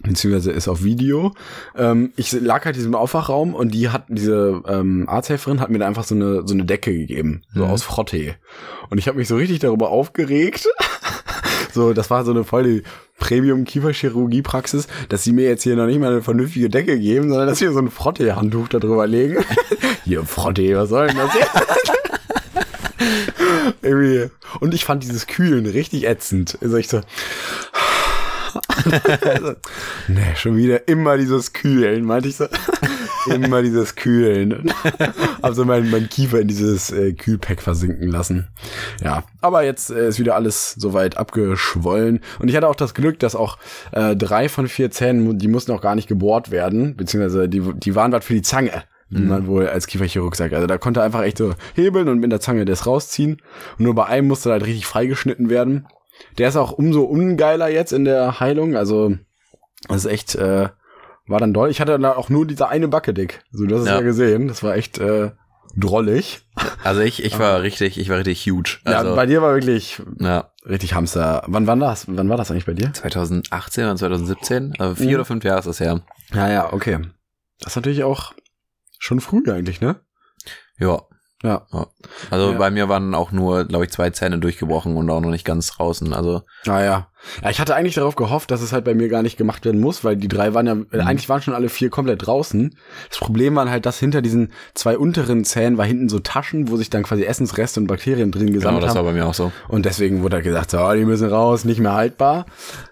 Beziehungsweise 0.01 0.51
ist 0.51 0.67
auf 0.67 0.83
Video. 0.83 1.33
Ähm, 1.75 2.11
ich 2.17 2.31
lag 2.33 2.65
halt 2.65 2.75
in 2.75 2.81
diesem 2.81 2.95
Aufwachraum 2.95 3.55
und 3.55 3.73
die 3.73 3.89
hat, 3.89 4.05
diese 4.09 4.61
ähm, 4.67 5.07
Arzthelferin 5.07 5.61
hat 5.61 5.69
mir 5.69 5.79
da 5.79 5.87
einfach 5.87 6.03
so 6.03 6.15
eine, 6.15 6.45
so 6.45 6.53
eine 6.53 6.65
Decke 6.65 6.91
gegeben, 6.91 7.43
so 7.53 7.63
Mhm. 7.65 7.71
aus 7.71 7.83
Frottee. 7.83 8.35
Und 8.89 8.97
ich 8.97 9.07
habe 9.07 9.17
mich 9.17 9.27
so 9.29 9.37
richtig 9.37 9.59
darüber 9.59 9.89
aufgeregt. 9.89 10.67
So, 11.75 11.93
das 11.93 12.09
war 12.09 12.25
so 12.25 12.31
eine 12.31 12.43
voll 12.43 12.81
Premium-Kieferchirurgie-Praxis, 13.19 14.87
dass 15.09 15.23
sie 15.23 15.31
mir 15.31 15.47
jetzt 15.47 15.61
hier 15.63 15.75
noch 15.75 15.85
nicht 15.85 15.99
mal 15.99 16.11
eine 16.11 16.23
vernünftige 16.23 16.69
Decke 16.69 16.99
geben, 16.99 17.29
sondern 17.29 17.47
dass 17.47 17.59
sie 17.59 17.71
so 17.71 17.79
ein 17.79 17.91
Frottee-Handtuch 17.91 18.67
da 18.69 19.05
legen. 19.05 19.45
hier, 20.03 20.25
Frottee, 20.25 20.75
was 20.75 20.89
soll 20.89 21.07
denn 21.07 21.17
das? 21.17 21.31
Irgendwie. 23.81 24.29
Und 24.59 24.73
ich 24.73 24.83
fand 24.83 25.03
dieses 25.03 25.27
Kühlen 25.27 25.65
richtig 25.65 26.07
ätzend. 26.07 26.57
Also 26.61 26.77
ich 26.77 26.87
so. 26.87 27.01
nee, 30.07 30.35
schon 30.35 30.57
wieder 30.57 30.87
immer 30.87 31.17
dieses 31.17 31.53
Kühlen, 31.53 32.03
meinte 32.03 32.29
ich 32.29 32.37
so. 32.37 32.47
Immer 33.27 33.61
dieses 33.61 33.95
Kühlen. 33.95 34.71
Also 35.41 35.65
mein, 35.65 35.91
mein 35.91 36.09
Kiefer 36.09 36.39
in 36.39 36.47
dieses 36.47 36.91
äh, 36.91 37.13
Kühlpack 37.13 37.61
versinken 37.61 38.07
lassen. 38.07 38.47
Ja, 39.03 39.23
aber 39.41 39.63
jetzt 39.63 39.91
äh, 39.91 40.07
ist 40.07 40.19
wieder 40.19 40.35
alles 40.35 40.73
soweit 40.73 41.17
abgeschwollen. 41.17 42.21
Und 42.39 42.49
ich 42.49 42.55
hatte 42.55 42.67
auch 42.67 42.75
das 42.75 42.93
Glück, 42.93 43.19
dass 43.19 43.35
auch 43.35 43.57
äh, 43.91 44.15
drei 44.15 44.49
von 44.49 44.67
vier 44.67 44.89
Zähnen, 44.91 45.37
die 45.37 45.47
mussten 45.47 45.71
auch 45.71 45.81
gar 45.81 45.95
nicht 45.95 46.07
gebohrt 46.07 46.51
werden, 46.51 46.95
beziehungsweise 46.95 47.47
die, 47.47 47.61
die 47.75 47.95
waren 47.95 48.11
was 48.11 48.25
für 48.25 48.33
die 48.33 48.41
Zange 48.41 48.83
wie 49.09 49.21
man 49.21 49.47
wohl 49.47 49.67
als 49.67 49.87
Kieferchirurg 49.87 50.35
sagt. 50.35 50.53
Also 50.53 50.67
da 50.67 50.77
konnte 50.77 50.99
er 50.99 51.05
einfach 51.05 51.21
echt 51.21 51.37
so 51.37 51.53
hebeln 51.75 52.09
und 52.09 52.19
mit 52.19 52.31
der 52.31 52.39
Zange 52.39 52.65
das 52.65 52.87
rausziehen. 52.87 53.41
Und 53.77 53.85
nur 53.85 53.95
bei 53.95 54.05
einem 54.05 54.27
musste 54.27 54.51
halt 54.51 54.65
richtig 54.65 54.87
freigeschnitten 54.87 55.49
werden. 55.49 55.87
Der 56.37 56.49
ist 56.49 56.55
auch 56.55 56.71
umso 56.71 57.03
ungeiler 57.03 57.69
jetzt 57.69 57.93
in 57.93 58.05
der 58.05 58.39
Heilung. 58.39 58.75
Also 58.75 59.15
das 59.87 60.05
ist 60.05 60.11
echt, 60.11 60.35
äh, 60.35 60.69
war 61.27 61.39
dann 61.39 61.53
doll. 61.53 61.69
Ich 61.69 61.81
hatte 61.81 61.91
dann 61.93 62.05
auch 62.05 62.29
nur 62.29 62.45
diese 62.45 62.67
eine 62.69 62.87
Backe 62.87 63.13
dick. 63.13 63.43
So, 63.51 63.65
du 63.65 63.75
hast 63.75 63.81
es 63.83 63.87
Ja. 63.89 63.95
ja 63.95 64.01
gesehen. 64.01 64.47
Das 64.47 64.61
war 64.63 64.75
echt 64.75 64.97
äh, 64.99 65.31
drollig. 65.75 66.41
Also 66.83 67.01
ich, 67.01 67.23
ich 67.23 67.37
war 67.39 67.61
richtig, 67.63 67.97
ich 67.99 68.09
war 68.09 68.17
richtig 68.17 68.45
huge. 68.45 68.77
Also, 68.85 69.09
ja, 69.09 69.15
bei 69.15 69.25
dir 69.25 69.41
war 69.41 69.53
wirklich 69.53 70.01
ja. 70.19 70.51
richtig 70.67 70.93
Hamster. 70.93 71.43
Wann 71.47 71.67
war 71.67 71.75
das? 71.75 72.05
Wann 72.07 72.29
war 72.29 72.37
das 72.37 72.51
eigentlich 72.51 72.65
bei 72.65 72.73
dir? 72.73 72.93
2018 72.93 73.83
oder 73.85 73.95
2017, 73.95 74.73
also 74.79 74.95
vier 74.95 75.07
Mhm. 75.09 75.15
oder 75.15 75.25
fünf 75.25 75.43
Jahre 75.43 75.59
ist 75.59 75.65
das 75.67 75.79
her. 75.79 76.01
Ja, 76.33 76.49
ja, 76.49 76.73
okay. 76.73 76.99
Das 77.59 77.71
ist 77.71 77.75
natürlich 77.77 78.03
auch 78.03 78.33
schon 78.99 79.19
früh 79.19 79.43
eigentlich, 79.51 79.81
ne? 79.81 79.97
Ja. 80.79 81.01
Ja. 81.45 81.65
Also 82.31 82.51
Ja. 82.51 82.57
bei 82.57 82.71
mir 82.71 82.89
waren 82.89 83.13
auch 83.15 83.31
nur, 83.31 83.65
glaube 83.65 83.85
ich, 83.85 83.91
zwei 83.91 84.09
Zähne 84.09 84.39
durchgebrochen 84.39 84.95
und 84.97 85.09
auch 85.09 85.21
noch 85.21 85.29
nicht 85.29 85.45
ganz 85.45 85.67
draußen. 85.67 86.13
Also 86.13 86.41
Ah 86.67 86.81
ja. 86.83 87.07
Ja, 87.43 87.49
ich 87.49 87.59
hatte 87.59 87.73
eigentlich 87.73 87.95
darauf 87.95 88.15
gehofft, 88.15 88.51
dass 88.51 88.61
es 88.61 88.71
halt 88.71 88.85
bei 88.85 88.93
mir 88.93 89.09
gar 89.09 89.23
nicht 89.23 89.35
gemacht 89.35 89.65
werden 89.65 89.81
muss, 89.81 90.03
weil 90.03 90.15
die 90.15 90.27
drei 90.27 90.53
waren 90.53 90.67
ja, 90.67 90.75
äh, 90.91 91.01
eigentlich 91.01 91.27
waren 91.27 91.41
schon 91.41 91.55
alle 91.55 91.69
vier 91.69 91.89
komplett 91.89 92.27
draußen. 92.27 92.77
Das 93.09 93.17
Problem 93.17 93.55
war 93.55 93.67
halt, 93.69 93.87
dass 93.87 93.97
hinter 93.99 94.21
diesen 94.21 94.51
zwei 94.75 94.95
unteren 94.97 95.43
Zähnen 95.43 95.77
war 95.79 95.85
hinten 95.85 96.07
so 96.07 96.19
Taschen, 96.19 96.69
wo 96.69 96.77
sich 96.77 96.91
dann 96.91 97.01
quasi 97.03 97.23
Essensreste 97.23 97.79
und 97.79 97.87
Bakterien 97.87 98.31
drin 98.31 98.45
genau, 98.47 98.57
gesammelt 98.59 98.83
das 98.83 98.91
war 98.91 98.99
haben. 98.99 99.05
bei 99.07 99.13
mir 99.13 99.25
auch 99.25 99.33
so. 99.33 99.51
Und 99.69 99.85
deswegen 99.85 100.21
wurde 100.21 100.35
halt 100.35 100.45
gesagt, 100.45 100.69
so, 100.71 100.93
die 100.93 101.05
müssen 101.05 101.27
raus, 101.27 101.65
nicht 101.65 101.79
mehr 101.79 101.93
haltbar, 101.93 102.45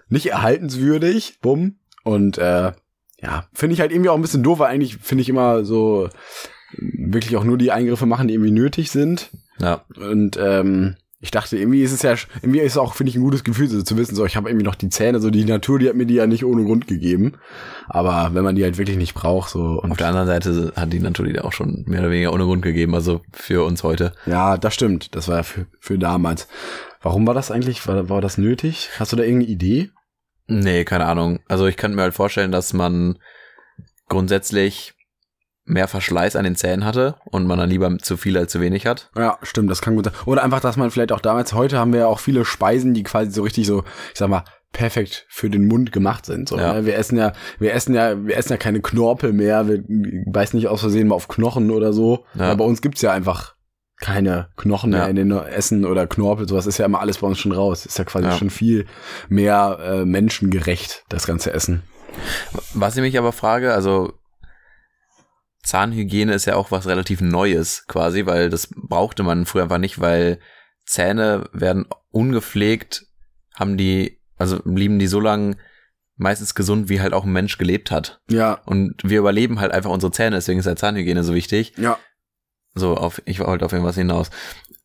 nicht 0.08 0.26
erhaltenswürdig, 0.26 1.38
bumm. 1.40 1.76
Und 2.02 2.36
äh, 2.38 2.72
ja, 3.22 3.44
finde 3.52 3.74
ich 3.74 3.80
halt 3.80 3.92
irgendwie 3.92 4.10
auch 4.10 4.16
ein 4.16 4.22
bisschen 4.22 4.42
doof, 4.42 4.58
weil 4.58 4.68
eigentlich 4.70 4.96
finde 4.96 5.22
ich 5.22 5.28
immer 5.28 5.64
so 5.64 6.08
wirklich 6.78 7.36
auch 7.36 7.44
nur 7.44 7.58
die 7.58 7.72
Eingriffe 7.72 8.06
machen, 8.06 8.28
die 8.28 8.34
irgendwie 8.34 8.50
nötig 8.50 8.90
sind. 8.90 9.30
Ja. 9.58 9.84
Und 9.96 10.36
ähm, 10.40 10.96
ich 11.24 11.30
dachte, 11.30 11.56
irgendwie 11.56 11.82
ist 11.82 11.92
es 11.92 12.02
ja, 12.02 12.14
irgendwie 12.42 12.60
ist 12.60 12.72
es 12.72 12.78
auch, 12.78 12.94
finde 12.94 13.08
ich, 13.08 13.16
ein 13.16 13.22
gutes 13.22 13.44
Gefühl, 13.44 13.66
so 13.66 13.80
zu 13.80 13.96
wissen, 13.96 14.14
so 14.14 14.26
ich 14.26 14.36
habe 14.36 14.50
irgendwie 14.50 14.66
noch 14.66 14.74
die 14.74 14.90
Zähne, 14.90 15.20
so 15.20 15.30
die 15.30 15.46
Natur, 15.46 15.78
die 15.78 15.88
hat 15.88 15.96
mir 15.96 16.04
die 16.04 16.16
ja 16.16 16.26
nicht 16.26 16.44
ohne 16.44 16.64
Grund 16.64 16.86
gegeben. 16.86 17.38
Aber 17.88 18.34
wenn 18.34 18.44
man 18.44 18.56
die 18.56 18.62
halt 18.62 18.76
wirklich 18.76 18.98
nicht 18.98 19.14
braucht, 19.14 19.48
so 19.48 19.80
und 19.80 19.92
Auf 19.92 19.96
der 19.96 20.08
anderen 20.08 20.26
Seite 20.26 20.72
hat 20.76 20.92
die 20.92 21.00
natürlich 21.00 21.40
auch 21.40 21.52
schon 21.52 21.84
mehr 21.86 22.00
oder 22.00 22.10
weniger 22.10 22.32
ohne 22.32 22.44
Grund 22.44 22.60
gegeben, 22.60 22.94
also 22.94 23.22
für 23.32 23.64
uns 23.64 23.82
heute. 23.82 24.12
ja, 24.26 24.58
das 24.58 24.74
stimmt. 24.74 25.14
Das 25.14 25.28
war 25.28 25.36
ja 25.38 25.42
für, 25.44 25.66
für 25.80 25.98
damals. 25.98 26.46
Warum 27.00 27.26
war 27.26 27.34
das 27.34 27.50
eigentlich? 27.50 27.86
War, 27.88 28.10
war 28.10 28.20
das 28.20 28.36
nötig? 28.36 28.90
Hast 28.98 29.12
du 29.12 29.16
da 29.16 29.22
irgendeine 29.22 29.52
Idee? 29.52 29.90
Nee, 30.46 30.84
keine 30.84 31.06
Ahnung. 31.06 31.40
Also 31.48 31.66
ich 31.66 31.78
kann 31.78 31.94
mir 31.94 32.02
halt 32.02 32.14
vorstellen, 32.14 32.52
dass 32.52 32.74
man 32.74 33.18
grundsätzlich 34.08 34.93
mehr 35.66 35.88
Verschleiß 35.88 36.36
an 36.36 36.44
den 36.44 36.56
Zähnen 36.56 36.84
hatte 36.84 37.16
und 37.24 37.46
man 37.46 37.58
dann 37.58 37.70
lieber 37.70 37.96
zu 37.98 38.16
viel 38.16 38.36
als 38.36 38.52
zu 38.52 38.60
wenig 38.60 38.86
hat. 38.86 39.10
Ja, 39.16 39.38
stimmt, 39.42 39.70
das 39.70 39.80
kann 39.80 39.96
gut 39.96 40.04
sein. 40.04 40.14
Oder 40.26 40.42
einfach, 40.42 40.60
dass 40.60 40.76
man 40.76 40.90
vielleicht 40.90 41.12
auch 41.12 41.20
damals, 41.20 41.54
heute 41.54 41.78
haben 41.78 41.92
wir 41.92 42.00
ja 42.00 42.06
auch 42.06 42.18
viele 42.20 42.44
Speisen, 42.44 42.92
die 42.94 43.02
quasi 43.02 43.30
so 43.30 43.42
richtig 43.42 43.66
so, 43.66 43.82
ich 44.12 44.18
sag 44.18 44.28
mal, 44.28 44.44
perfekt 44.72 45.24
für 45.30 45.48
den 45.48 45.66
Mund 45.68 45.92
gemacht 45.92 46.26
sind. 46.26 46.48
So, 46.48 46.58
Ja. 46.58 46.74
ne? 46.74 46.84
Wir 46.84 46.96
essen 46.98 47.16
ja, 47.16 47.32
wir 47.58 47.72
essen 47.72 47.94
ja, 47.94 48.26
wir 48.26 48.36
essen 48.36 48.50
ja 48.52 48.56
keine 48.58 48.80
Knorpel 48.80 49.32
mehr, 49.32 49.68
wir 49.68 49.82
beißen 50.26 50.58
nicht 50.58 50.68
aus 50.68 50.80
Versehen 50.80 51.08
mal 51.08 51.14
auf 51.14 51.28
Knochen 51.28 51.70
oder 51.70 51.92
so. 51.92 52.24
Ja. 52.34 52.46
Aber 52.46 52.56
bei 52.56 52.64
uns 52.64 52.82
gibt's 52.82 53.00
ja 53.00 53.12
einfach 53.12 53.54
keine 54.00 54.48
Knochen 54.56 54.92
Ja. 54.92 54.98
mehr 54.98 55.08
in 55.08 55.16
den 55.16 55.30
Essen 55.30 55.86
oder 55.86 56.06
Knorpel, 56.08 56.48
sowas 56.48 56.66
ist 56.66 56.76
ja 56.78 56.84
immer 56.86 57.00
alles 57.00 57.18
bei 57.18 57.26
uns 57.28 57.38
schon 57.38 57.52
raus. 57.52 57.86
Ist 57.86 57.96
ja 57.98 58.04
quasi 58.04 58.36
schon 58.36 58.50
viel 58.50 58.86
mehr 59.28 59.78
äh, 59.80 60.04
menschengerecht, 60.04 61.04
das 61.08 61.26
ganze 61.26 61.52
Essen. 61.54 61.84
Was 62.74 62.96
ich 62.96 63.02
mich 63.02 63.16
aber 63.16 63.32
frage, 63.32 63.72
also 63.72 64.12
Zahnhygiene 65.64 66.32
ist 66.32 66.44
ja 66.44 66.56
auch 66.56 66.70
was 66.70 66.86
relativ 66.86 67.20
Neues 67.20 67.86
quasi, 67.88 68.26
weil 68.26 68.50
das 68.50 68.68
brauchte 68.68 69.22
man 69.22 69.46
früher 69.46 69.64
einfach 69.64 69.78
nicht, 69.78 70.00
weil 70.00 70.38
Zähne 70.84 71.48
werden 71.52 71.86
ungepflegt, 72.10 73.06
haben 73.54 73.76
die, 73.76 74.20
also 74.36 74.60
blieben 74.64 74.98
die 74.98 75.06
so 75.06 75.20
lang 75.20 75.56
meistens 76.16 76.54
gesund, 76.54 76.88
wie 76.88 77.00
halt 77.00 77.14
auch 77.14 77.24
ein 77.24 77.32
Mensch 77.32 77.58
gelebt 77.58 77.90
hat. 77.90 78.20
Ja. 78.28 78.60
Und 78.66 78.94
wir 79.02 79.18
überleben 79.18 79.58
halt 79.60 79.72
einfach 79.72 79.90
unsere 79.90 80.12
Zähne, 80.12 80.36
deswegen 80.36 80.60
ist 80.60 80.66
ja 80.66 80.76
Zahnhygiene 80.76 81.24
so 81.24 81.34
wichtig. 81.34 81.72
Ja. 81.78 81.98
So, 82.74 82.96
auf, 82.96 83.22
ich 83.24 83.40
wollte 83.40 83.64
auf 83.64 83.72
irgendwas 83.72 83.96
hinaus. 83.96 84.30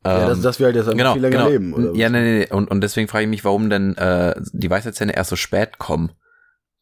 ja 0.06 0.28
dass, 0.28 0.38
Ähm, 0.38 0.44
dass 0.44 0.60
wir 0.60 0.68
halt 0.68 0.76
jetzt 0.76 0.86
einfach 0.86 0.98
genau, 0.98 1.14
viel 1.14 1.22
länger 1.22 1.38
genau. 1.38 1.50
leben. 1.50 1.74
Oder 1.74 1.94
ja, 1.96 2.06
was? 2.06 2.12
nee, 2.14 2.40
nee. 2.40 2.48
Und, 2.52 2.72
und 2.72 2.82
deswegen 2.82 3.08
frage 3.08 3.24
ich 3.24 3.30
mich, 3.30 3.44
warum 3.44 3.70
denn 3.70 3.98
äh, 3.98 4.36
die 4.54 4.70
Weisheitszähne 4.70 5.16
erst 5.16 5.32
so 5.32 5.36
spät 5.36 5.78
kommen. 5.78 6.12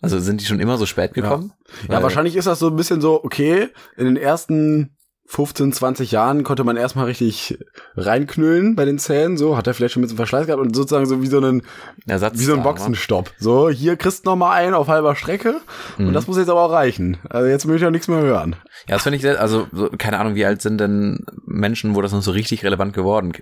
Also 0.02 0.20
sind 0.20 0.42
die 0.42 0.46
schon 0.46 0.60
immer 0.60 0.78
so 0.78 0.86
spät 0.86 1.14
gekommen? 1.14 1.54
Ja, 1.88 1.96
Weil- 1.96 2.04
wahrscheinlich 2.04 2.36
ist 2.36 2.46
das 2.48 2.60
so 2.60 2.68
ein 2.68 2.76
bisschen 2.76 3.02
so, 3.02 3.24
okay, 3.24 3.70
in 3.96 4.06
den 4.06 4.18
ersten 4.18 4.94
15, 5.30 5.74
20 5.74 6.12
Jahren 6.12 6.44
konnte 6.46 6.64
man 6.64 6.78
erstmal 6.78 7.04
richtig 7.06 7.58
reinknüllen 7.98 8.76
bei 8.78 8.86
den 8.86 8.98
Zähnen, 8.98 9.36
so, 9.36 9.58
hat 9.58 9.68
er 9.68 9.74
vielleicht 9.74 9.94
schon 9.94 10.00
ein 10.02 10.04
bisschen 10.06 10.16
Verschleiß 10.18 10.46
gehabt 10.46 10.62
und 10.62 10.74
sozusagen 10.74 11.06
so 11.06 11.22
wie 11.22 11.28
so 11.28 11.38
einen, 11.38 11.64
Ersatz 12.06 12.40
wie 12.40 12.44
so 12.46 12.54
ein 12.54 12.60
da, 12.60 12.64
Boxenstopp. 12.64 13.32
So, 13.38 13.70
hier 13.70 13.98
kriegst 13.98 14.26
du 14.26 14.30
noch 14.30 14.38
mal 14.38 14.54
einen 14.54 14.74
auf 14.74 14.88
halber 14.88 15.16
Strecke 15.18 15.60
Mhm. 15.98 16.08
und 16.08 16.14
das 16.14 16.28
muss 16.28 16.38
jetzt 16.38 16.50
aber 16.50 16.62
auch 16.62 16.72
reichen. 16.72 17.18
Also 17.30 17.48
jetzt 17.50 17.66
möchte 17.66 17.80
ich 17.84 17.88
auch 17.88 17.92
nichts 17.92 18.08
mehr 18.08 18.22
hören. 18.22 18.56
Ja, 18.88 18.96
das 18.96 19.04
finde 19.04 19.18
ich 19.18 19.22
sehr, 19.22 19.42
also 19.42 19.68
so, 19.74 19.90
keine 19.98 20.18
Ahnung, 20.20 20.36
wie 20.36 20.46
alt 20.46 20.62
sind 20.62 20.78
denn 20.80 21.26
Menschen, 21.46 21.94
wo 21.96 22.02
das 22.02 22.14
noch 22.14 22.22
so 22.22 22.32
richtig 22.32 22.64
relevant 22.64 22.94
geworden? 22.94 23.34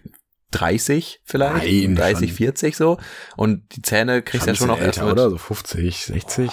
30 0.60 1.22
vielleicht? 1.24 1.66
Nein, 1.66 1.96
30, 1.96 2.30
schon. 2.30 2.38
40 2.38 2.76
so? 2.78 2.98
Und 3.36 3.76
die 3.76 3.82
Zähne 3.82 4.22
kriegst 4.22 4.46
du 4.48 4.52
ja 4.52 4.56
schon 4.56 4.68
noch 4.68 4.80
erst 4.80 4.98
älter, 5.00 5.06
mit, 5.06 5.14
oder? 5.14 5.30
So 5.30 5.38
50, 5.38 6.06
60. 6.06 6.52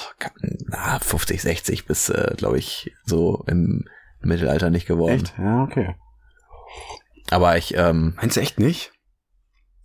na, 0.68 0.98
50, 0.98 1.42
60 1.42 1.86
bis, 1.86 2.08
äh, 2.08 2.34
glaube 2.36 2.58
ich, 2.58 2.92
so 3.04 3.44
im 3.46 3.84
Mittelalter 4.20 4.70
nicht 4.70 4.86
geworden. 4.86 5.28
Ja, 5.38 5.62
okay. 5.64 5.94
Aber 7.30 7.56
ich, 7.56 7.74
ähm, 7.76 8.14
Meinst 8.16 8.36
du 8.36 8.40
echt 8.40 8.60
nicht? 8.60 8.92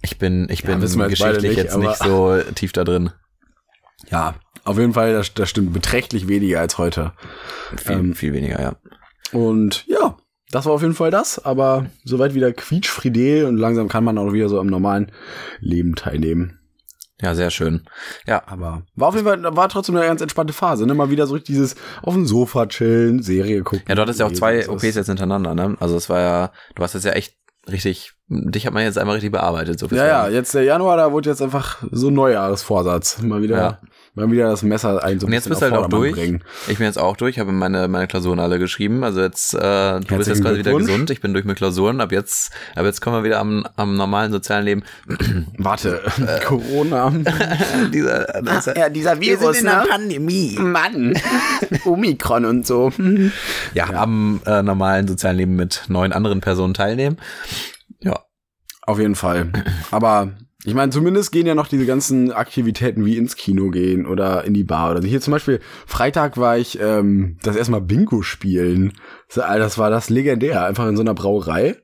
ich 0.01 0.17
bin, 0.17 0.47
ich 0.49 0.61
Ja, 0.61 0.75
bin 0.75 0.79
geschichtlich 0.81 1.41
nicht, 1.43 1.57
jetzt 1.57 1.77
nicht 1.77 1.97
so 1.97 2.41
tief 2.55 2.71
da 2.73 2.83
drin. 2.83 3.11
Ja, 4.09 4.35
auf 4.63 4.77
jeden 4.77 4.93
Fall, 4.93 5.13
das, 5.13 5.33
das 5.33 5.49
stimmt 5.49 5.73
beträchtlich 5.73 6.27
weniger 6.27 6.59
als 6.59 6.77
heute. 6.77 7.13
Viel, 7.77 7.91
Ähm, 7.95 8.15
viel 8.15 8.33
weniger, 8.33 8.61
ja. 8.61 8.75
Und 9.31 9.85
ja, 9.87 10.17
das 10.51 10.65
war 10.65 10.73
auf 10.73 10.81
jeden 10.81 10.93
Fall 10.93 11.11
das, 11.11 11.43
aber 11.43 11.87
soweit 12.03 12.33
wieder 12.33 12.53
quietschfriedel 12.53 13.45
und 13.45 13.57
langsam 13.57 13.87
kann 13.87 14.03
man 14.03 14.17
auch 14.17 14.31
wieder 14.33 14.49
so 14.49 14.59
am 14.59 14.67
normalen 14.67 15.11
Leben 15.59 15.95
teilnehmen. 15.95 16.59
Ja, 17.19 17.33
sehr 17.33 17.49
schön. 17.49 17.81
Ja, 18.27 18.43
Aber 18.45 18.83
war 18.95 19.07
auf 19.07 19.15
jeden 19.15 19.25
Fall, 19.25 19.41
war 19.55 19.69
trotzdem 19.69 19.95
eine 19.95 20.05
ganz 20.05 20.21
entspannte 20.21 20.53
Phase, 20.53 20.85
ne? 20.85 20.93
Mal 20.93 21.09
wieder 21.09 21.25
so 21.25 21.33
richtig 21.33 21.55
dieses 21.55 21.75
auf 22.03 22.13
dem 22.13 22.27
Sofa 22.27 22.67
chillen, 22.67 23.23
Serie 23.23 23.63
gucken. 23.63 23.85
ja, 23.89 23.95
du 23.95 24.01
hattest 24.03 24.19
ja 24.19 24.27
auch 24.27 24.31
zwei. 24.31 24.69
OPs 24.69 24.83
jetzt 24.83 25.07
hintereinander, 25.07 25.55
ne? 25.55 25.75
Also 25.79 25.97
es 25.97 26.09
war 26.09 26.19
ja, 26.19 26.51
du 26.75 26.83
hast 26.83 26.93
jetzt 26.93 27.05
ja 27.05 27.13
echt 27.13 27.35
richtig, 27.67 28.13
dich 28.27 28.67
hat 28.67 28.73
man 28.73 28.83
jetzt 28.83 28.99
einmal 28.99 29.15
richtig 29.15 29.31
bearbeitet, 29.31 29.79
so 29.79 29.87
viel 29.87 29.97
Ja, 29.97 30.05
ja, 30.05 30.29
jetzt 30.29 30.53
der 30.53 30.63
Januar, 30.63 30.95
da 30.95 31.11
wurde 31.11 31.31
jetzt 31.31 31.41
einfach 31.41 31.83
so 31.91 32.09
ein 32.09 32.13
Neujahresvorsatz. 32.13 33.21
Mal 33.23 33.41
wieder, 33.41 33.57
Ja. 33.57 33.81
Mal 34.17 34.31
wieder 34.31 34.49
das 34.49 34.63
Messer 34.63 35.03
ein 35.03 35.19
so 35.19 35.27
Und 35.27 35.33
jetzt 35.33 35.47
bist 35.47 35.61
du 35.61 35.65
halt 35.65 35.75
auch 35.75 35.87
durch. 35.87 36.13
bringen. 36.13 36.43
Ich 36.67 36.77
bin 36.77 36.85
jetzt 36.85 36.97
auch 36.97 37.15
durch, 37.15 37.39
habe 37.39 37.51
meine, 37.51 37.87
meine 37.87 38.07
Klausuren 38.07 38.39
alle 38.39 38.59
geschrieben. 38.59 39.03
Also 39.03 39.21
jetzt, 39.21 39.53
äh, 39.53 39.99
du 39.99 40.17
bist 40.17 40.27
jetzt 40.27 40.41
quasi 40.41 40.59
wieder 40.59 40.73
gesund. 40.73 41.09
Ich 41.09 41.21
bin 41.21 41.33
durch 41.33 41.45
mit 41.45 41.57
Klausuren. 41.57 42.01
Ab 42.01 42.11
jetzt, 42.11 42.51
ab 42.75 42.85
jetzt 42.85 43.01
kommen 43.01 43.17
wir 43.17 43.23
wieder 43.23 43.39
am, 43.39 43.65
am 43.75 43.95
normalen 43.95 44.31
sozialen 44.31 44.65
Leben. 44.65 44.83
Warte, 45.57 46.01
Corona. 46.45 47.13
Dieser, 47.93 48.41
das, 48.43 48.65
ja, 48.65 48.89
dieser 48.89 49.19
Virus, 49.19 49.61
ne? 49.61 49.83
Pandemie. 49.89 50.57
Mann. 50.59 51.13
Omikron 51.85 52.45
und 52.45 52.65
so. 52.65 52.91
Ja, 53.73 53.89
am 53.93 54.41
äh, 54.45 54.61
normalen 54.61 55.07
sozialen 55.07 55.37
Leben 55.37 55.55
mit 55.55 55.83
neun 55.87 56.11
anderen 56.11 56.41
Personen 56.41 56.73
teilnehmen. 56.73 57.17
Ja, 57.99 58.19
Auf 58.81 58.99
jeden 58.99 59.15
Fall. 59.15 59.51
Aber 59.91 60.31
ich 60.63 60.73
meine, 60.73 60.91
zumindest 60.91 61.31
gehen 61.31 61.45
ja 61.45 61.53
noch 61.53 61.67
diese 61.67 61.85
ganzen 61.85 62.31
Aktivitäten 62.31 63.05
wie 63.05 63.15
ins 63.15 63.35
Kino 63.35 63.69
gehen 63.69 64.07
oder 64.07 64.43
in 64.43 64.53
die 64.53 64.63
Bar 64.63 64.91
oder 64.91 65.01
so. 65.01 65.07
Hier 65.07 65.21
zum 65.21 65.31
Beispiel, 65.31 65.59
Freitag 65.85 66.37
war 66.37 66.57
ich 66.57 66.79
ähm, 66.81 67.37
das 67.43 67.55
erstmal 67.55 67.81
Bingo 67.81 68.23
spielen. 68.23 68.93
Das, 69.33 69.45
das 69.45 69.77
war 69.77 69.91
das 69.91 70.09
legendär, 70.09 70.65
einfach 70.65 70.87
in 70.87 70.95
so 70.95 71.03
einer 71.03 71.13
Brauerei. 71.13 71.77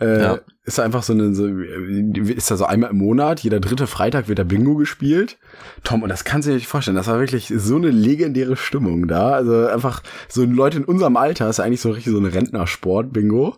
Äh, 0.00 0.22
Ja. 0.22 0.38
Ist 0.64 0.76
da 0.76 0.82
einfach 0.82 1.02
so 1.02 1.14
eine, 1.14 1.34
so, 1.34 1.46
ist 1.46 2.50
da 2.50 2.58
so 2.58 2.66
einmal 2.66 2.90
im 2.90 2.98
Monat, 2.98 3.40
jeder 3.40 3.58
dritte 3.58 3.86
Freitag 3.86 4.28
wird 4.28 4.38
da 4.38 4.44
Bingo 4.44 4.74
gespielt. 4.74 5.38
Tom, 5.82 6.02
und 6.02 6.10
das 6.10 6.24
kannst 6.24 6.46
du 6.46 6.50
dir 6.50 6.56
nicht 6.56 6.66
vorstellen, 6.66 6.94
das 6.98 7.06
war 7.06 7.18
wirklich 7.18 7.50
so 7.56 7.76
eine 7.76 7.88
legendäre 7.88 8.54
Stimmung 8.54 9.08
da. 9.08 9.30
Also 9.30 9.66
einfach 9.66 10.02
so 10.28 10.44
Leute 10.44 10.76
in 10.76 10.84
unserem 10.84 11.16
Alter 11.16 11.48
ist 11.48 11.58
eigentlich 11.60 11.80
so 11.80 11.92
richtig 11.92 12.12
so 12.12 12.18
ein 12.18 12.26
Rentnersport, 12.26 13.14
Bingo. 13.14 13.56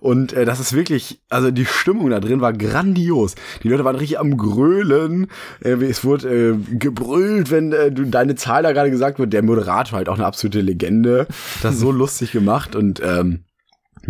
Und 0.00 0.32
äh, 0.32 0.44
das 0.44 0.58
ist 0.58 0.72
wirklich, 0.72 1.20
also 1.28 1.52
die 1.52 1.64
Stimmung 1.64 2.10
da 2.10 2.18
drin 2.18 2.40
war 2.40 2.52
grandios. 2.52 3.36
Die 3.62 3.68
Leute 3.68 3.84
waren 3.84 3.94
richtig 3.94 4.18
am 4.18 4.36
Grölen. 4.36 5.28
Äh, 5.60 5.74
es 5.84 6.02
wurde 6.04 6.28
äh, 6.28 6.56
gebrüllt, 6.76 7.52
wenn 7.52 7.72
äh, 7.72 7.92
du 7.92 8.04
deine 8.04 8.34
Zahl 8.34 8.64
da 8.64 8.72
gerade 8.72 8.90
gesagt 8.90 9.20
wird. 9.20 9.32
Der 9.32 9.44
Moderator 9.44 9.96
halt 9.96 10.08
auch 10.08 10.16
eine 10.16 10.26
absolute 10.26 10.60
Legende. 10.60 11.28
Das 11.62 11.78
so 11.78 11.92
lustig 11.92 12.32
gemacht 12.32 12.74
und 12.74 13.00
ähm, 13.04 13.44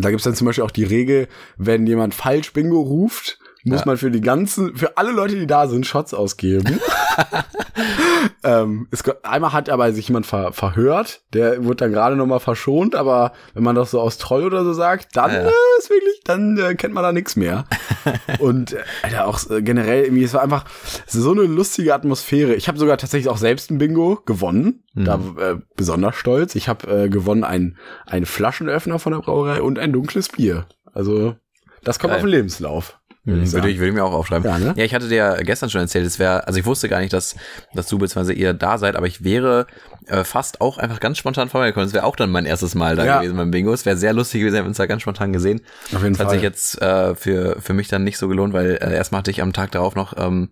da 0.05 0.11
gibt's 0.11 0.25
dann 0.25 0.35
zum 0.35 0.47
Beispiel 0.47 0.65
auch 0.65 0.71
die 0.71 0.85
Regel, 0.85 1.29
wenn 1.57 1.87
jemand 1.87 2.15
falsch 2.15 2.53
Bingo 2.53 2.81
ruft, 2.81 3.39
muss 3.69 3.81
Ja. 3.81 3.87
man 3.87 3.97
für 3.97 4.11
die 4.11 4.21
ganzen, 4.21 4.77
für 4.77 4.97
alle 4.97 5.13
Leute, 5.13 5.37
die 5.37 5.47
da 5.47 5.67
sind, 5.69 5.87
Shots 5.87 6.15
ausgeben. 6.15 6.81
ähm, 8.45 8.89
es, 8.91 9.03
einmal 9.23 9.53
hat 9.53 9.69
aber 9.69 9.93
sich 9.93 10.09
jemand 10.09 10.27
ver, 10.27 10.53
verhört, 10.53 11.23
der 11.33 11.65
wird 11.65 11.81
dann 11.81 11.93
gerade 11.93 12.17
noch 12.17 12.27
mal 12.27 12.39
verschont, 12.39 12.95
aber 12.95 13.33
wenn 13.55 13.63
man 13.63 13.75
das 13.75 13.91
so 13.91 14.01
aus 14.01 14.19
Troll 14.19 14.45
oder 14.45 14.65
so 14.65 14.73
sagt, 14.73 15.17
dann 15.17 15.31
Ja, 15.33 15.41
äh, 15.49 15.53
ist 15.79 15.91
wirklich, 15.91 16.21
dann 16.25 16.57
äh, 16.59 16.75
kennt 16.75 16.95
man 16.95 17.03
da 17.03 17.13
nichts 17.13 17.37
mehr. 17.37 17.65
Und 18.39 18.73
äh, 18.73 18.79
Alter, 19.03 19.27
auch 19.27 19.49
äh, 19.51 19.63
generell 19.63 20.05
irgendwie, 20.05 20.25
es 20.25 20.35
war 20.35 20.43
einfach 20.43 20.65
so 21.07 21.31
eine 21.33 21.43
lustige 21.43 21.95
Atmosphäre. 21.95 22.55
Ich 22.55 22.69
habe 22.69 22.79
sogar 22.79 22.97
tatsächlich 22.99 23.29
auch 23.29 23.37
selbst 23.39 23.71
ein 23.71 23.79
Bingo 23.79 24.21
gewonnen, 24.25 24.85
Mhm. 24.95 25.05
da 25.05 25.21
äh, 25.39 25.57
besonders 25.77 26.17
stolz. 26.17 26.55
Ich 26.55 26.69
habe 26.69 27.05
äh, 27.05 27.09
gewonnen 27.09 27.45
ein 27.45 27.77
ein 28.07 28.25
Flaschenöffner 28.27 28.99
von 28.99 29.13
der 29.13 29.21
Brauerei 29.21 29.63
und 29.63 29.79
ein 29.79 29.93
dunkles 29.93 30.29
Bier. 30.31 30.67
Also 30.93 31.37
das 31.85 31.99
kommt 31.99 32.11
Geil. 32.13 32.17
auf 32.19 32.23
den 32.25 32.31
Lebenslauf. 32.31 32.99
Würd 33.29 33.43
ich 33.47 33.53
würde 33.53 33.71
ich, 33.71 33.79
würde 33.79 33.89
ich 33.89 33.95
mir 33.95 34.05
auch 34.05 34.13
aufschreiben. 34.13 34.45
Ja, 34.49 34.59
ne? 34.59 34.75
ja, 34.77 34.85
ich 34.85 34.95
hatte 34.95 35.09
dir 35.09 35.17
ja 35.17 35.35
gestern 35.37 35.71
schon 35.71 35.81
erzählt, 35.81 36.07
es 36.07 36.19
wäre, 36.19 36.47
also 36.47 36.59
ich 36.59 36.67
wusste 36.67 36.89
gar 36.89 37.01
nicht, 37.01 37.13
dass, 37.13 37.37
dass 37.75 37.87
du 37.87 37.99
beziehungsweise 37.99 38.33
ihr 38.33 38.55
da 38.55 38.79
seid, 38.79 38.97
aber 38.97 39.07
ich 39.07 39.23
wäre 39.25 39.67
äh, 40.07 40.25
fast 40.25 40.61
auch 40.61 40.79
einfach 40.79 41.01
ganz 41.01 41.19
spontan 41.19 41.49
vorbeigekommen. 41.49 41.87
Es 41.87 41.93
wäre 41.95 42.05
auch 42.05 42.17
dann 42.17 42.31
mein 42.31 42.47
erstes 42.47 42.75
Mal 42.75 42.97
da 42.97 43.05
Ja. 43.05 43.19
gewesen 43.19 43.37
beim 43.37 43.51
Bingo. 43.51 43.73
Es 43.73 43.87
wäre 43.87 43.97
sehr 43.97 44.13
lustig 44.13 44.41
gewesen, 44.41 44.55
wenn 44.57 44.65
wir 44.65 44.69
uns 44.69 44.79
da 44.79 44.87
ganz 44.87 45.03
spontan 45.03 45.33
gesehen. 45.33 45.61
Auf 45.95 46.03
jeden 46.03 46.15
Das 46.15 46.21
hat 46.21 46.27
Fall. 46.29 46.35
sich 46.37 46.43
jetzt 46.43 46.81
äh, 46.83 47.15
für, 47.15 47.61
für 47.61 47.75
mich 47.75 47.89
dann 47.89 48.05
nicht 48.05 48.19
so 48.19 48.29
gelohnt, 48.29 48.53
weil 48.55 48.79
äh, 48.81 48.95
erstmal 48.95 49.21
hatte 49.21 49.31
ich 49.31 49.43
am 49.43 49.53
Tag 49.53 49.71
darauf 49.73 49.95
noch 49.95 50.15
ähm, 50.17 50.49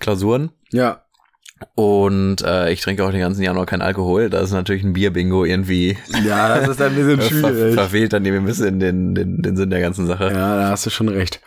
Klausuren 0.00 0.50
ja, 0.72 1.02
und 1.74 2.42
äh, 2.42 2.72
ich 2.72 2.80
trinke 2.80 3.04
auch 3.04 3.10
den 3.10 3.20
ganzen 3.20 3.42
Januar 3.42 3.66
kein 3.66 3.82
Alkohol. 3.82 4.30
Da 4.30 4.40
ist 4.40 4.52
natürlich 4.52 4.84
ein 4.84 4.92
Bier-Bingo 4.92 5.44
irgendwie 5.44 5.96
ja, 6.24 6.58
das 6.60 6.68
ist 6.68 6.82
ein 6.82 6.94
bisschen 6.94 7.18
äh, 7.18 7.22
ver 7.40 7.48
schwierig. 7.48 7.74
verfehlt 7.74 8.12
dann 8.12 8.24
eben 8.24 8.38
ein 8.38 8.44
bisschen 8.44 8.80
den, 8.80 9.14
den, 9.14 9.42
den 9.42 9.56
Sinn 9.56 9.70
der 9.70 9.80
ganzen 9.80 10.06
Sache. 10.06 10.24
Ja, 10.24 10.56
da 10.56 10.70
hast 10.70 10.86
du 10.86 10.90
schon 10.90 11.08
recht. 11.08 11.40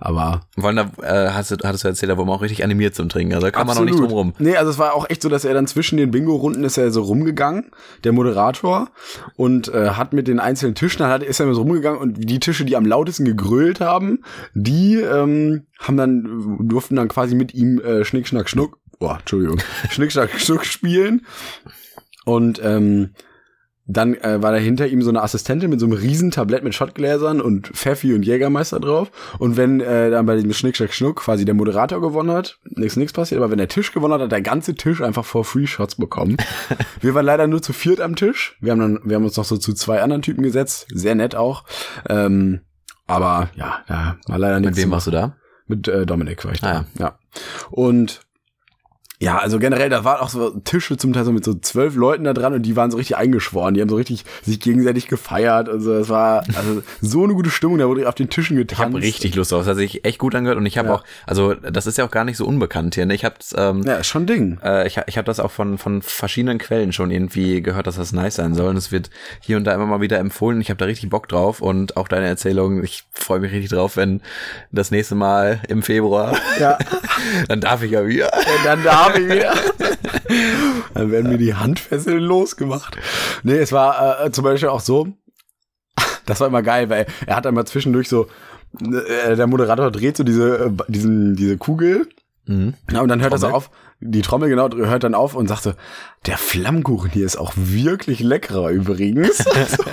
Aber 0.00 0.42
Wollen 0.56 0.76
da, 0.76 0.90
äh, 1.02 1.30
hast 1.30 1.50
du, 1.50 1.56
hattest 1.64 1.84
du 1.84 1.88
erzählt, 1.88 2.10
da 2.10 2.18
war 2.18 2.24
man 2.24 2.34
auch 2.34 2.42
richtig 2.42 2.64
animiert 2.64 2.94
zum 2.94 3.08
Trinken. 3.08 3.34
Also 3.34 3.46
da 3.46 3.50
kann 3.50 3.66
man 3.66 3.76
noch 3.76 3.84
nicht 3.84 3.98
drum 3.98 4.10
rum. 4.10 4.32
Nee, 4.38 4.56
also 4.56 4.70
es 4.70 4.78
war 4.78 4.94
auch 4.94 5.08
echt 5.08 5.22
so, 5.22 5.28
dass 5.28 5.44
er 5.44 5.54
dann 5.54 5.66
zwischen 5.66 5.96
den 5.96 6.10
Bingo-Runden 6.10 6.64
ist 6.64 6.78
er 6.78 6.90
so 6.90 7.02
rumgegangen, 7.02 7.70
der 8.04 8.12
Moderator, 8.12 8.90
und 9.36 9.72
äh, 9.72 9.90
hat 9.90 10.12
mit 10.12 10.28
den 10.28 10.40
einzelnen 10.40 10.74
Tischen, 10.74 11.00
dann 11.00 11.10
hat, 11.10 11.22
ist 11.22 11.40
er 11.40 11.52
so 11.54 11.62
rumgegangen 11.62 12.00
und 12.00 12.14
die 12.28 12.40
Tische, 12.40 12.64
die 12.64 12.76
am 12.76 12.86
lautesten 12.86 13.24
gegrölt 13.24 13.80
haben, 13.80 14.24
die 14.54 14.96
ähm, 14.96 15.66
haben 15.78 15.96
dann, 15.96 16.58
durften 16.68 16.96
dann 16.96 17.08
quasi 17.08 17.34
mit 17.34 17.54
ihm 17.54 17.80
äh, 17.80 18.04
Schnick, 18.04 18.28
Schnack, 18.28 18.48
Schnuck, 18.48 18.78
boah, 19.00 19.18
Entschuldigung, 19.18 19.58
Schnick, 19.90 20.12
Schnack, 20.12 20.30
Schnuck 20.38 20.64
spielen. 20.64 21.26
Und 22.24 22.60
ähm, 22.62 23.14
dann 23.86 24.14
äh, 24.14 24.40
war 24.40 24.52
da 24.52 24.58
hinter 24.58 24.86
ihm 24.86 25.02
so 25.02 25.08
eine 25.08 25.20
Assistentin 25.20 25.68
mit 25.68 25.80
so 25.80 25.86
einem 25.86 25.96
riesen 25.96 26.30
Tablett 26.30 26.62
mit 26.62 26.76
Schottgläsern 26.76 27.40
und 27.40 27.68
Pfeffi 27.68 28.14
und 28.14 28.24
Jägermeister 28.24 28.78
drauf. 28.78 29.10
Und 29.38 29.56
wenn 29.56 29.80
äh, 29.80 30.10
dann 30.10 30.26
bei 30.26 30.36
dem 30.36 30.52
Schnick, 30.52 30.76
Schnack, 30.76 30.92
Schnuck 30.92 31.16
quasi 31.16 31.44
der 31.44 31.54
Moderator 31.54 32.00
gewonnen 32.00 32.30
hat, 32.30 32.58
nichts 32.62 32.96
nichts 32.96 33.12
passiert, 33.12 33.40
aber 33.40 33.50
wenn 33.50 33.58
der 33.58 33.66
Tisch 33.66 33.90
gewonnen 33.90 34.14
hat, 34.14 34.20
hat 34.20 34.30
der 34.30 34.42
ganze 34.42 34.76
Tisch 34.76 35.00
einfach 35.00 35.24
for 35.24 35.44
free 35.44 35.66
Shots 35.66 35.96
bekommen. 35.96 36.36
wir 37.00 37.14
waren 37.14 37.26
leider 37.26 37.48
nur 37.48 37.62
zu 37.62 37.72
viert 37.72 38.00
am 38.00 38.14
Tisch. 38.14 38.56
Wir 38.60 38.70
haben 38.70 38.80
dann, 38.80 39.00
wir 39.02 39.16
haben 39.16 39.24
uns 39.24 39.36
noch 39.36 39.44
so 39.44 39.56
zu 39.56 39.72
zwei 39.72 40.02
anderen 40.02 40.22
Typen 40.22 40.44
gesetzt, 40.44 40.86
sehr 40.92 41.16
nett 41.16 41.34
auch. 41.34 41.64
Ähm, 42.08 42.60
aber 43.08 43.50
ja, 43.56 43.82
da 43.88 44.18
war 44.28 44.38
leider 44.38 44.60
nichts. 44.60 44.76
Mit 44.76 44.84
wem 44.84 44.92
warst 44.92 45.08
du 45.08 45.10
da? 45.10 45.36
mit 45.70 45.88
äh, 45.88 46.04
Dominik 46.04 46.44
war 46.44 46.52
ich 46.52 46.60
da. 46.60 46.80
Ah, 46.80 46.84
ja. 46.98 47.18
Und 47.70 48.20
Ja, 49.22 49.36
also 49.36 49.58
generell, 49.58 49.90
da 49.90 50.02
waren 50.02 50.18
auch 50.20 50.30
so 50.30 50.48
Tische 50.64 50.96
zum 50.96 51.12
Teil 51.12 51.26
so 51.26 51.32
mit 51.32 51.44
so 51.44 51.52
zwölf 51.52 51.94
Leuten 51.94 52.24
da 52.24 52.32
dran 52.32 52.54
und 52.54 52.62
die 52.62 52.74
waren 52.74 52.90
so 52.90 52.96
richtig 52.96 53.18
eingeschworen. 53.18 53.74
Die 53.74 53.82
haben 53.82 53.90
so 53.90 53.96
richtig 53.96 54.24
sich 54.42 54.58
gegenseitig 54.60 55.08
gefeiert 55.08 55.68
und 55.68 55.82
so. 55.82 55.92
Es 55.92 56.08
war 56.08 56.42
also 56.56 56.82
so 57.02 57.24
eine 57.24 57.34
gute 57.34 57.50
Stimmung, 57.50 57.76
da 57.76 57.86
wurde 57.86 58.08
auf 58.08 58.14
den 58.14 58.30
Tischen 58.30 58.56
getanzt. 58.56 58.80
Ich 58.80 58.86
habe 58.86 58.96
richtig 59.02 59.34
Lust 59.34 59.52
drauf. 59.52 59.60
Das 59.60 59.68
hat 59.68 59.76
sich 59.76 60.06
echt 60.06 60.18
gut 60.18 60.34
angehört 60.34 60.56
und 60.56 60.64
ich 60.64 60.78
habe 60.78 60.88
Ja. 60.88 60.94
auch, 60.94 61.04
also 61.26 61.52
das 61.52 61.86
ist 61.86 61.98
ja 61.98 62.06
auch 62.06 62.10
gar 62.10 62.24
nicht 62.24 62.38
so 62.38 62.46
unbekannt 62.46 62.94
hier. 62.94 63.04
Ne? 63.04 63.14
Ich 63.14 63.26
habe 63.26 63.34
ähm, 63.56 63.82
Ja, 63.82 63.96
ist 63.96 64.06
schon 64.06 64.22
ein 64.22 64.26
Ding. 64.26 64.58
äh, 64.64 64.86
ich, 64.86 64.98
ich 65.06 65.18
habe 65.18 65.26
das 65.26 65.38
auch 65.38 65.50
von 65.50 65.76
von 65.76 66.00
verschiedenen 66.00 66.56
Quellen 66.56 66.92
schon 66.94 67.10
irgendwie 67.10 67.60
gehört, 67.60 67.86
dass 67.86 67.96
das 67.96 68.12
nice 68.12 68.36
sein 68.36 68.54
soll. 68.54 68.68
Und 68.70 68.78
es 68.78 68.90
wird 68.90 69.10
hier 69.40 69.58
und 69.58 69.64
da 69.64 69.74
immer 69.74 69.84
mal 69.84 70.00
wieder 70.00 70.18
empfohlen. 70.18 70.62
Ich 70.62 70.70
habe 70.70 70.78
da 70.78 70.86
richtig 70.86 71.10
Bock 71.10 71.28
drauf 71.28 71.60
und 71.60 71.98
auch 71.98 72.08
deine 72.08 72.26
Erzählung. 72.26 72.82
Ich 72.82 73.04
freue 73.12 73.40
mich 73.40 73.52
richtig 73.52 73.68
drauf, 73.70 73.98
wenn 73.98 74.22
das 74.72 74.90
nächste 74.90 75.14
Mal 75.14 75.60
im 75.68 75.82
Februar, 75.82 76.34
Ja. 76.58 76.78
dann 77.48 77.60
darf 77.60 77.82
ich 77.82 77.90
ja 77.90 78.06
wieder. 78.06 78.32
Und 78.34 78.64
dann 78.64 78.82
da 78.82 79.09
ich 79.18 79.28
wieder. 79.28 79.54
Dann 80.94 81.10
werden 81.10 81.30
mir 81.30 81.38
die 81.38 81.54
Handfesseln 81.54 82.20
losgemacht. 82.20 82.96
Nee, 83.42 83.58
es 83.58 83.72
war 83.72 84.24
äh, 84.24 84.30
zum 84.30 84.44
Beispiel 84.44 84.68
auch 84.68 84.80
so, 84.80 85.08
das 86.26 86.40
war 86.40 86.48
immer 86.48 86.62
geil, 86.62 86.88
weil 86.90 87.06
er 87.26 87.36
hat 87.36 87.46
einmal 87.46 87.66
zwischendurch 87.66 88.08
so, 88.08 88.28
äh, 88.80 89.36
der 89.36 89.46
Moderator 89.46 89.90
dreht 89.90 90.16
so 90.16 90.24
diese, 90.24 90.66
äh, 90.66 90.70
diesen, 90.88 91.36
diese 91.36 91.56
Kugel 91.56 92.06
Mhm. 92.50 92.74
Ja, 92.90 93.00
und 93.00 93.08
dann 93.08 93.20
hört 93.20 93.32
er 93.32 93.38
so 93.38 93.46
Trommel? 93.46 93.56
auf, 93.56 93.70
die 94.00 94.22
Trommel 94.22 94.48
genau 94.48 94.70
hört 94.70 95.04
dann 95.04 95.14
auf 95.14 95.34
und 95.34 95.46
sagt 95.46 95.62
so, 95.62 95.72
der 96.26 96.36
Flammkuchen 96.36 97.10
hier 97.10 97.24
ist 97.24 97.36
auch 97.36 97.52
wirklich 97.54 98.20
leckerer 98.20 98.70
übrigens. 98.70 99.38
so. 99.68 99.84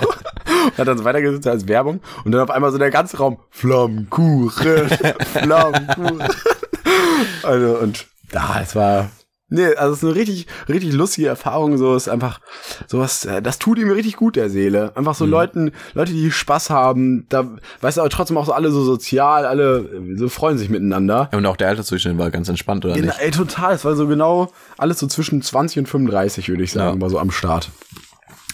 Hat 0.76 0.88
dann 0.88 0.98
so 0.98 1.04
weitergesetzt 1.04 1.46
als 1.46 1.68
Werbung 1.68 2.00
und 2.24 2.32
dann 2.32 2.40
auf 2.40 2.50
einmal 2.50 2.72
so 2.72 2.78
der 2.78 2.90
ganze 2.90 3.18
Raum, 3.18 3.38
Flammkuchen, 3.50 4.88
Flammkuchen. 4.88 6.22
also 7.44 7.78
und 7.78 8.06
da, 8.30 8.60
es 8.62 8.74
war, 8.76 9.10
nee, 9.48 9.74
also 9.74 9.92
es 9.92 9.98
ist 9.98 10.04
eine 10.04 10.14
richtig, 10.14 10.46
richtig 10.68 10.92
lustige 10.92 11.28
Erfahrung, 11.28 11.78
so 11.78 11.94
ist 11.96 12.08
einfach, 12.08 12.40
sowas, 12.86 13.24
äh, 13.24 13.40
das 13.40 13.58
tut 13.58 13.78
ihm 13.78 13.90
richtig 13.90 14.16
gut 14.16 14.36
der 14.36 14.50
Seele. 14.50 14.92
Einfach 14.96 15.14
so 15.14 15.24
Leuten, 15.24 15.72
Leute, 15.94 16.12
die 16.12 16.30
Spaß 16.30 16.70
haben, 16.70 17.26
da, 17.28 17.48
weißt 17.80 17.96
du, 17.96 18.00
aber 18.02 18.10
trotzdem 18.10 18.36
auch 18.36 18.46
so 18.46 18.52
alle 18.52 18.70
so 18.70 18.82
sozial, 18.84 19.46
alle 19.46 19.78
äh, 19.78 20.16
so 20.16 20.28
freuen 20.28 20.58
sich 20.58 20.68
miteinander. 20.68 21.30
Und 21.32 21.46
auch 21.46 21.56
der 21.56 21.68
Altersdurchschnitt 21.68 22.18
war 22.18 22.30
ganz 22.30 22.48
entspannt, 22.48 22.84
oder 22.84 22.96
Ja, 22.96 23.02
nicht? 23.02 23.18
ey, 23.20 23.30
total. 23.30 23.74
Es 23.74 23.84
war 23.84 23.96
so 23.96 24.06
genau 24.06 24.50
alles 24.76 24.98
so 24.98 25.06
zwischen 25.06 25.40
20 25.42 25.78
und 25.80 25.86
35, 25.88 26.48
würde 26.48 26.62
ich 26.64 26.72
sagen, 26.72 26.96
Ja. 26.96 27.00
war 27.02 27.10
so 27.10 27.18
am 27.18 27.30
Start. 27.30 27.70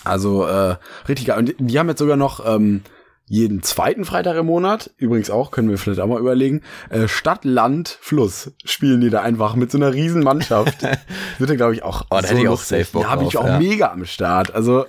Also 0.04 0.46
äh, 0.46 0.76
richtig 1.08 1.26
geil. 1.26 1.38
Und 1.38 1.48
die, 1.48 1.56
die 1.58 1.78
haben 1.78 1.88
jetzt 1.88 1.98
sogar 1.98 2.16
noch 2.16 2.44
ähm, 2.46 2.82
jeden 3.26 3.62
zweiten 3.62 4.04
Freitag 4.04 4.36
im 4.36 4.46
Monat, 4.46 4.90
übrigens 4.98 5.30
auch, 5.30 5.50
können 5.50 5.70
wir 5.70 5.78
vielleicht 5.78 6.00
auch 6.00 6.06
mal 6.06 6.20
überlegen, 6.20 6.60
äh, 6.90 7.08
Stadt, 7.08 7.44
Land, 7.46 7.98
Fluss 8.02 8.52
spielen 8.64 9.00
die 9.00 9.08
da 9.08 9.22
einfach 9.22 9.54
mit 9.54 9.70
so 9.70 9.78
einer 9.78 9.94
riesen 9.94 10.22
Mannschaft. 10.22 10.82
Wird 11.38 11.48
ja, 11.50 11.56
glaube 11.56 11.72
ich, 11.74 11.82
auch 11.82 12.02
Oh, 12.10 12.18
da 12.20 12.28
hätte 12.28 12.40
ich 12.42 12.48
auch 12.48 12.60
safe 12.60 12.86
Bock 12.92 13.02
Ja, 13.02 13.16
bin 13.16 13.28
ich 13.28 13.38
auch 13.38 13.46
ja. 13.46 13.58
mega 13.58 13.90
am 13.90 14.04
Start. 14.04 14.54
Also 14.54 14.84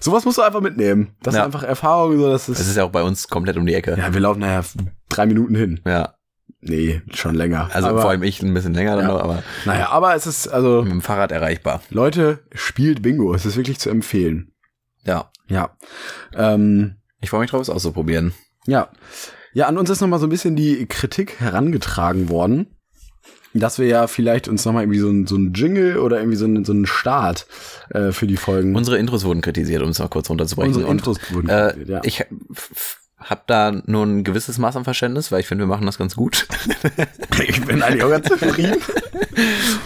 sowas 0.00 0.26
musst 0.26 0.36
du 0.36 0.42
einfach 0.42 0.60
mitnehmen. 0.60 1.16
Das 1.22 1.34
Ja. 1.34 1.40
ist 1.40 1.46
einfach 1.46 1.62
Erfahrung, 1.62 2.18
so 2.18 2.28
dass 2.30 2.48
Es 2.48 2.60
es... 2.60 2.68
ist 2.68 2.76
ja 2.76 2.84
auch 2.84 2.90
bei 2.90 3.02
uns 3.02 3.28
komplett 3.28 3.56
um 3.56 3.64
die 3.64 3.74
Ecke. 3.74 3.96
Ja, 3.98 4.12
wir 4.12 4.20
laufen 4.20 4.40
nachher 4.40 4.64
drei 5.08 5.24
Minuten 5.24 5.54
hin. 5.54 5.80
Ja. 5.86 6.14
Nee, 6.60 7.00
schon 7.14 7.36
länger. 7.36 7.70
Also 7.72 7.88
aber, 7.88 8.02
vor 8.02 8.10
allem 8.10 8.22
ich 8.22 8.42
ein 8.42 8.52
bisschen 8.52 8.74
länger 8.74 8.96
dann 8.96 9.06
Ja. 9.06 9.14
noch, 9.14 9.22
aber 9.22 9.42
Naja, 9.64 9.88
aber 9.90 10.14
es 10.14 10.26
ist, 10.26 10.48
also... 10.48 10.82
mit 10.82 10.92
dem 10.92 11.00
Fahrrad 11.00 11.32
erreichbar. 11.32 11.80
Leute, 11.88 12.40
spielt 12.52 13.00
Bingo. 13.00 13.32
Es 13.32 13.46
ist 13.46 13.56
wirklich 13.56 13.78
zu 13.78 13.88
empfehlen. 13.88 14.52
Ja. 15.04 15.30
Ja. 15.46 15.70
Ähm, 16.34 16.96
Ich 17.20 17.30
freue 17.30 17.40
mich 17.40 17.50
drauf, 17.50 17.62
es 17.62 17.70
auszuprobieren. 17.70 18.32
ja. 18.66 18.88
Ja, 19.54 19.66
an 19.66 19.78
uns 19.78 19.88
ist 19.88 20.00
noch 20.02 20.08
mal 20.08 20.18
so 20.18 20.26
ein 20.26 20.30
bisschen 20.30 20.56
die 20.56 20.86
Kritik 20.86 21.40
herangetragen 21.40 22.28
worden, 22.28 22.76
dass 23.54 23.78
wir 23.78 23.86
ja 23.86 24.06
vielleicht 24.06 24.46
uns 24.46 24.64
noch 24.64 24.72
mal 24.72 24.82
irgendwie 24.82 24.98
so 24.98 25.08
ein, 25.08 25.26
so 25.26 25.36
ein 25.36 25.52
Jingle 25.54 25.98
oder 25.98 26.18
irgendwie 26.18 26.36
so 26.36 26.44
ein, 26.44 26.64
so 26.64 26.74
ein 26.74 26.86
Start 26.86 27.46
äh, 27.90 28.12
für 28.12 28.26
die 28.26 28.36
Folgen. 28.36 28.76
Unsere 28.76 28.98
Intros 28.98 29.24
wurden 29.24 29.40
kritisiert, 29.40 29.82
um 29.82 29.88
es 29.88 29.98
mal 29.98 30.08
kurz 30.08 30.28
runterzubrechen. 30.28 30.74
Unsere 30.74 30.90
Intros 30.90 31.18
wurden 31.32 31.48
äh, 31.48 31.72
kritisiert, 31.72 31.88
ja. 31.88 32.00
Ich 32.04 32.24
habe 33.20 33.42
da 33.46 33.72
nur 33.86 34.06
ein 34.06 34.22
gewisses 34.22 34.58
Maß 34.58 34.76
an 34.76 34.84
Verständnis, 34.84 35.32
weil 35.32 35.40
ich 35.40 35.46
finde, 35.46 35.64
wir 35.64 35.68
machen 35.68 35.86
das 35.86 35.98
ganz 35.98 36.14
gut. 36.14 36.46
ich 37.48 37.64
bin 37.64 37.82
eigentlich 37.82 38.04
auch 38.04 38.10
ganz 38.10 38.28
zufrieden. 38.28 38.76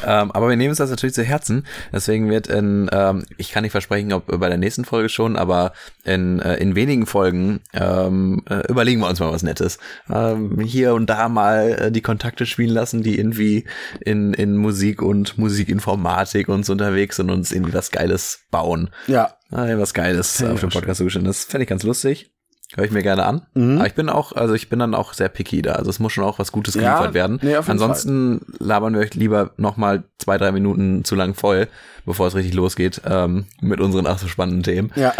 ähm, 0.06 0.30
aber 0.32 0.48
wir 0.48 0.56
nehmen 0.56 0.70
uns 0.70 0.78
das 0.78 0.90
natürlich 0.90 1.14
zu 1.14 1.22
Herzen. 1.22 1.66
Deswegen 1.92 2.28
wird 2.28 2.46
in, 2.48 2.90
ähm, 2.92 3.24
ich 3.38 3.50
kann 3.50 3.62
nicht 3.62 3.72
versprechen, 3.72 4.12
ob 4.12 4.26
bei 4.26 4.48
der 4.48 4.58
nächsten 4.58 4.84
Folge 4.84 5.08
schon, 5.08 5.36
aber 5.36 5.72
in, 6.04 6.40
äh, 6.40 6.56
in 6.56 6.74
wenigen 6.74 7.06
Folgen 7.06 7.60
ähm, 7.72 8.42
äh, 8.50 8.66
überlegen 8.68 9.00
wir 9.00 9.08
uns 9.08 9.20
mal 9.20 9.32
was 9.32 9.42
Nettes. 9.42 9.78
Ähm, 10.10 10.60
hier 10.60 10.92
und 10.92 11.08
da 11.08 11.30
mal 11.30 11.72
äh, 11.72 11.90
die 11.90 12.02
Kontakte 12.02 12.44
spielen 12.44 12.70
lassen, 12.70 13.02
die 13.02 13.18
irgendwie 13.18 13.64
in, 14.00 14.34
in 14.34 14.56
Musik 14.58 15.00
und 15.00 15.38
Musikinformatik 15.38 16.48
uns 16.48 16.68
unterwegs 16.68 17.16
sind 17.16 17.30
und 17.30 17.38
uns 17.38 17.52
irgendwie 17.52 17.72
was 17.72 17.90
Geiles 17.90 18.40
bauen. 18.50 18.90
Ja. 19.06 19.34
Ah, 19.50 19.68
was 19.76 19.94
Geiles 19.94 20.42
auf 20.42 20.60
dem 20.60 20.70
schön. 20.70 20.70
Podcast 20.70 20.98
zugeschnitten. 20.98 21.26
Das 21.26 21.44
fände 21.44 21.64
ich 21.64 21.68
ganz 21.68 21.82
lustig. 21.82 22.30
Höre 22.74 22.84
ich 22.84 22.90
mir 22.90 23.02
gerne 23.02 23.26
an. 23.26 23.42
Mhm. 23.54 23.76
Aber 23.78 23.86
ich 23.86 23.94
bin 23.94 24.08
auch, 24.08 24.32
also 24.32 24.54
ich 24.54 24.68
bin 24.70 24.78
dann 24.78 24.94
auch 24.94 25.12
sehr 25.12 25.28
picky 25.28 25.60
da. 25.60 25.72
Also 25.72 25.90
es 25.90 25.98
muss 25.98 26.12
schon 26.12 26.24
auch 26.24 26.38
was 26.38 26.52
Gutes 26.52 26.74
Ja, 26.74 26.80
geliefert 26.94 27.12
werden. 27.14 27.38
nee, 27.42 27.54
Ansonsten 27.54 28.40
labern 28.58 28.94
wir 28.94 29.00
euch 29.00 29.12
lieber 29.14 29.50
nochmal 29.58 30.04
zwei, 30.18 30.38
drei 30.38 30.52
Minuten 30.52 31.04
zu 31.04 31.14
lang 31.14 31.34
voll, 31.34 31.68
bevor 32.06 32.28
es 32.28 32.34
richtig 32.34 32.54
losgeht, 32.54 33.02
ähm, 33.04 33.44
mit 33.60 33.78
unseren 33.80 34.06
ach 34.06 34.18
so 34.18 34.26
spannenden 34.26 34.62
Themen. 34.62 34.90
Ja. 34.96 35.12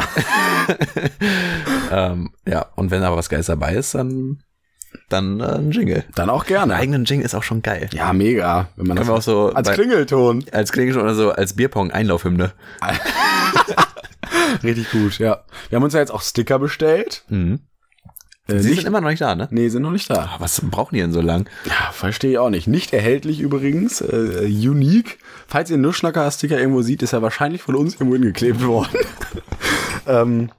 ähm, 1.91 2.31
ja, 2.47 2.67
und 2.77 2.91
wenn 2.91 3.03
aber 3.03 3.17
was 3.17 3.29
Geiles 3.29 3.47
dabei 3.47 3.75
ist, 3.75 3.95
dann, 3.95 4.39
dann 5.11 5.41
äh, 5.41 5.45
ein 5.59 5.71
Jingle. 5.73 6.05
Dann 6.15 6.31
auch 6.31 6.47
gerne. 6.47 6.75
eigenen 6.75 7.05
Jingle 7.05 7.25
ist 7.27 7.35
auch 7.35 7.43
schon 7.43 7.61
geil. 7.63 7.89
Ja, 7.93 8.13
mega. 8.15 8.69
Wenn 8.77 8.87
man 8.87 8.97
Können 8.97 9.09
wir 9.09 9.13
auch 9.13 9.17
das 9.19 9.25
so 9.27 9.53
als 9.53 9.69
bei- 9.69 9.75
Klingelton. 9.75 10.45
als 10.53 10.73
Klingel 10.73 10.99
oder 10.99 11.15
so 11.15 11.33
als 11.33 11.53
Bierpong-Einlaufhymne. 11.55 12.53
Richtig 14.63 14.91
gut, 14.91 15.19
ja. 15.19 15.45
Wir 15.69 15.77
haben 15.77 15.83
uns 15.83 15.95
ja 15.95 16.01
jetzt 16.01 16.13
auch 16.13 16.23
Sticker 16.23 16.59
bestellt. 16.59 17.25
Mhm. 17.29 17.61
Äh, 18.49 18.59
Sie 18.59 18.69
nicht, 18.71 18.79
sind 18.81 18.89
immer 18.89 19.01
noch 19.01 19.09
nicht 19.09 19.21
da, 19.21 19.35
ne? 19.35 19.49
nee, 19.51 19.69
sind 19.69 19.83
noch 19.83 19.93
nicht 19.93 20.11
da. 20.11 20.31
Ah, 20.35 20.37
Was 20.39 20.61
brauchen 20.63 20.95
die 20.95 21.01
denn 21.01 21.13
so 21.13 21.21
lang? 21.21 21.49
Ja, 21.65 21.93
verstehe 21.93 22.33
ich 22.33 22.39
auch 22.39 22.51
nicht. 22.51 22.67
Nicht 22.67 22.93
erhältlich 22.93 23.41
übrigens. 23.41 24.01
Äh, 24.01 24.47
unique. 24.47 25.19
Falls 25.47 25.71
ihr 25.71 25.75
einen 25.75 25.83
Nuschnacker-Sticker 25.83 26.59
irgendwo 26.59 26.83
sieht, 26.83 27.03
ist 27.03 27.13
er 27.13 27.23
wahrscheinlich 27.23 27.63
von 27.63 27.77
uns 27.77 27.95
irgendwo 27.95 28.15
hingeklebt 28.15 28.65
worden. 28.65 28.99
ähm, 30.07 30.51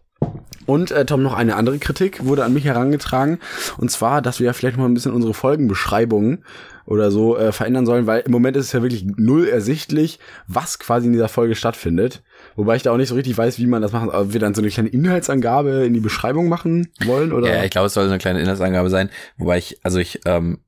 und 0.65 0.91
äh, 0.91 1.05
Tom, 1.05 1.23
noch 1.23 1.33
eine 1.33 1.55
andere 1.55 1.77
Kritik 1.77 2.25
wurde 2.25 2.45
an 2.45 2.53
mich 2.53 2.63
herangetragen. 2.63 3.39
Und 3.77 3.91
zwar, 3.91 4.21
dass 4.21 4.39
wir 4.39 4.45
ja 4.45 4.53
vielleicht 4.53 4.77
mal 4.77 4.85
ein 4.85 4.93
bisschen 4.93 5.11
unsere 5.11 5.33
Folgenbeschreibungen 5.33 6.45
oder 6.85 7.11
so 7.11 7.37
äh, 7.37 7.51
verändern 7.51 7.85
sollen, 7.85 8.07
weil 8.07 8.21
im 8.21 8.31
Moment 8.31 8.57
ist 8.57 8.67
es 8.67 8.71
ja 8.71 8.81
wirklich 8.81 9.05
null 9.05 9.47
ersichtlich, 9.47 10.19
was 10.47 10.79
quasi 10.79 11.07
in 11.07 11.13
dieser 11.13 11.29
Folge 11.29 11.55
stattfindet. 11.55 12.23
Wobei 12.55 12.75
ich 12.75 12.83
da 12.83 12.91
auch 12.91 12.97
nicht 12.97 13.09
so 13.09 13.15
richtig 13.15 13.37
weiß, 13.37 13.59
wie 13.59 13.65
man 13.65 13.81
das 13.81 13.91
machen. 13.91 14.09
Ob 14.09 14.33
wir 14.33 14.39
dann 14.39 14.53
so 14.53 14.61
eine 14.61 14.69
kleine 14.69 14.89
Inhaltsangabe 14.89 15.85
in 15.85 15.93
die 15.93 15.99
Beschreibung 15.99 16.49
machen 16.49 16.91
wollen 17.05 17.33
oder? 17.33 17.53
Ja, 17.53 17.63
ich 17.63 17.71
glaube, 17.71 17.87
es 17.87 17.93
soll 17.93 18.05
so 18.05 18.11
eine 18.11 18.19
kleine 18.19 18.41
Inhaltsangabe 18.41 18.89
sein, 18.89 19.09
wobei 19.37 19.57
ich, 19.57 19.79
also 19.83 19.99
ich, 19.99 20.21
ähm, 20.25 20.59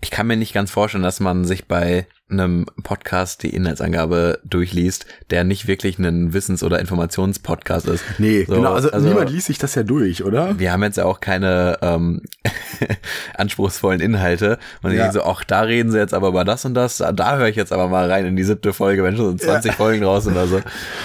ich 0.00 0.10
kann 0.10 0.26
mir 0.26 0.36
nicht 0.36 0.54
ganz 0.54 0.70
vorstellen, 0.70 1.04
dass 1.04 1.20
man 1.20 1.44
sich 1.44 1.66
bei 1.66 2.06
einem 2.30 2.66
Podcast 2.82 3.42
die 3.42 3.50
Inhaltsangabe 3.54 4.38
durchliest, 4.44 5.06
der 5.30 5.44
nicht 5.44 5.66
wirklich 5.66 5.98
ein 5.98 6.32
Wissens- 6.34 6.62
oder 6.62 6.78
Informationspodcast 6.78 7.86
ist. 7.88 8.04
nee, 8.18 8.44
So, 8.44 8.56
genau. 8.56 8.74
Also, 8.74 8.90
also- 8.90 9.08
niemand 9.08 9.30
liest 9.30 9.46
sich 9.46 9.58
das 9.58 9.74
ja 9.74 9.82
durch, 9.82 10.22
oder? 10.24 10.58
Wir 10.58 10.72
haben 10.72 10.82
jetzt 10.82 10.96
ja 10.98 11.04
auch 11.06 11.20
keine 11.20 11.78
ähm, 11.80 12.22
anspruchsvollen 13.34 14.00
Inhalte. 14.00 14.58
Und 14.82 14.90
ich 14.90 14.96
Ja. 14.98 15.04
denke 15.04 15.20
so, 15.20 15.24
ach, 15.24 15.44
da 15.44 15.60
reden 15.62 15.90
sie 15.90 15.98
jetzt 15.98 16.14
aber 16.14 16.28
über 16.28 16.44
das 16.44 16.64
und 16.64 16.74
das. 16.74 16.98
Da, 16.98 17.12
da 17.12 17.36
höre 17.38 17.48
ich 17.48 17.56
jetzt 17.56 17.72
aber 17.72 17.88
mal 17.88 18.10
rein 18.10 18.26
in 18.26 18.36
die 18.36 18.44
siebte 18.44 18.72
Folge, 18.72 19.02
wenn 19.02 19.16
schon 19.16 19.38
so 19.38 19.44
20 19.46 19.72
Folgen 19.74 20.04
raus 20.04 20.24
sind 20.24 20.32
oder 20.34 20.46
so. 20.46 20.60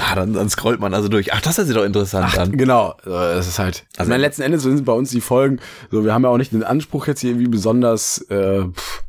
Ah, 0.06 0.16
dann, 0.16 0.34
dann 0.34 0.50
scrollt 0.50 0.80
man 0.80 0.94
also 0.94 1.08
durch. 1.08 1.34
Ach, 1.34 1.42
das 1.42 1.58
hört 1.58 1.68
sich 1.68 1.76
doch 1.76 1.86
interessant 1.86 2.38
an. 2.38 2.52
Genau, 2.58 2.96
es 3.06 3.48
ist 3.48 3.60
halt. 3.60 3.86
Also, 3.98 4.10
ich 4.10 4.10
meine, 4.10 4.22
letzten 4.22 4.42
Endes 4.42 4.64
sind 4.64 4.86
bei 4.86 4.94
uns 4.94 5.10
die 5.10 5.22
Folgen, 5.22 5.60
so 5.92 6.04
wir 6.04 6.14
haben 6.14 6.24
ja 6.24 6.30
auch 6.30 6.38
nicht 6.38 6.52
den 6.52 6.64
Anspruch 6.64 7.08
jetzt 7.08 7.22
hier 7.22 7.32
irgendwie 7.32 7.48
besonders 7.50 8.20
äh, 8.30 8.64
pff, 8.66 9.04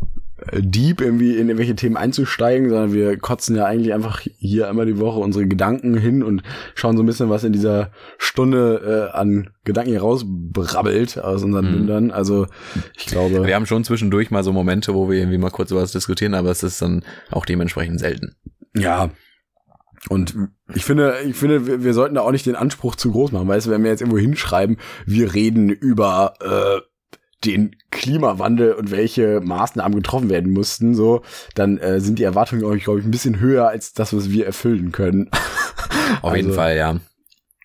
deep 0.53 1.01
irgendwie 1.01 1.33
in 1.33 1.49
irgendwelche 1.49 1.75
Themen 1.75 1.97
einzusteigen, 1.97 2.69
sondern 2.69 2.93
wir 2.93 3.17
kotzen 3.19 3.57
ja 3.57 3.65
eigentlich 3.65 3.95
einfach 3.95 4.21
hier 4.39 4.69
einmal 4.69 4.87
die 4.87 4.99
Woche 4.99 5.19
unsere 5.21 5.47
Gedanken 5.47 5.97
hin 5.97 6.23
und 6.23 6.43
schauen 6.75 6.97
so 6.97 7.03
ein 7.03 7.07
bisschen, 7.07 7.31
was 7.31 7.45
in 7.45 7.53
dieser 7.53 7.91
Stunde 8.19 9.11
äh, 9.13 9.17
an 9.17 9.51
Gedanken 9.65 9.91
hier 9.91 10.01
rausbrabbelt 10.03 11.19
aus 11.19 11.43
unseren 11.43 11.67
Mhm. 11.67 11.73
Mündern. 11.73 12.11
Also 12.11 12.47
ich 12.97 13.07
glaube, 13.07 13.47
Wir 13.47 13.55
haben 13.55 13.67
schon 13.67 13.85
zwischendurch 13.85 14.31
mal 14.31 14.45
so 14.45 14.53
Momente, 14.53 14.95
wo 14.95 15.09
wir 15.11 15.19
irgendwie 15.19 15.39
mal 15.39 15.51
kurz 15.51 15.71
über 15.71 15.81
was 15.83 15.93
diskutieren, 15.93 16.35
aber 16.35 16.51
es 16.51 16.63
ist 16.63 16.83
dann 16.83 17.03
auch 17.31 17.47
dementsprechend 17.47 18.01
selten. 18.01 18.35
ja. 18.75 19.11
Und 20.11 20.37
ich 20.75 20.85
finde, 20.85 21.15
ich 21.27 21.35
finde, 21.35 21.67
wir, 21.67 21.83
wir 21.83 21.95
sollten 21.95 22.17
da 22.17 22.21
auch 22.21 22.31
nicht 22.31 22.45
den 22.45 22.57
Anspruch 22.57 22.95
zu 22.95 23.11
groß 23.11 23.33
machen. 23.33 23.49
Weißt 23.49 23.67
du, 23.67 23.71
wenn 23.71 23.83
wir 23.85 23.91
jetzt 23.91 24.03
irgendwo 24.03 24.19
hinschreiben, 24.19 24.77
wir 25.07 25.33
reden 25.33 25.71
über 25.71 26.35
äh, 26.43 26.83
den 27.45 27.77
Klimawandel 27.91 28.73
und 28.73 28.91
welche 28.91 29.41
Maßnahmen 29.41 29.97
getroffen 29.97 30.31
werden 30.31 30.53
mussten, 30.53 30.95
so, 30.95 31.23
dann 31.55 31.79
äh, 31.79 32.01
sind 32.01 32.19
die 32.19 32.25
Erwartungen, 32.25 32.61
glaube 32.61 32.77
ich, 32.77 32.85
glaub 32.85 32.99
ich, 32.99 33.05
ein 33.05 33.11
bisschen 33.11 33.41
höher 33.41 33.69
als 33.69 33.93
das, 33.93 34.15
was 34.17 34.31
wir 34.31 34.47
erfüllen 34.47 34.93
können. 34.93 35.31
Auf 36.23 36.35
jeden 36.35 36.49
Also- 36.49 36.61
Fall, 36.61 36.77
ja. 36.77 36.97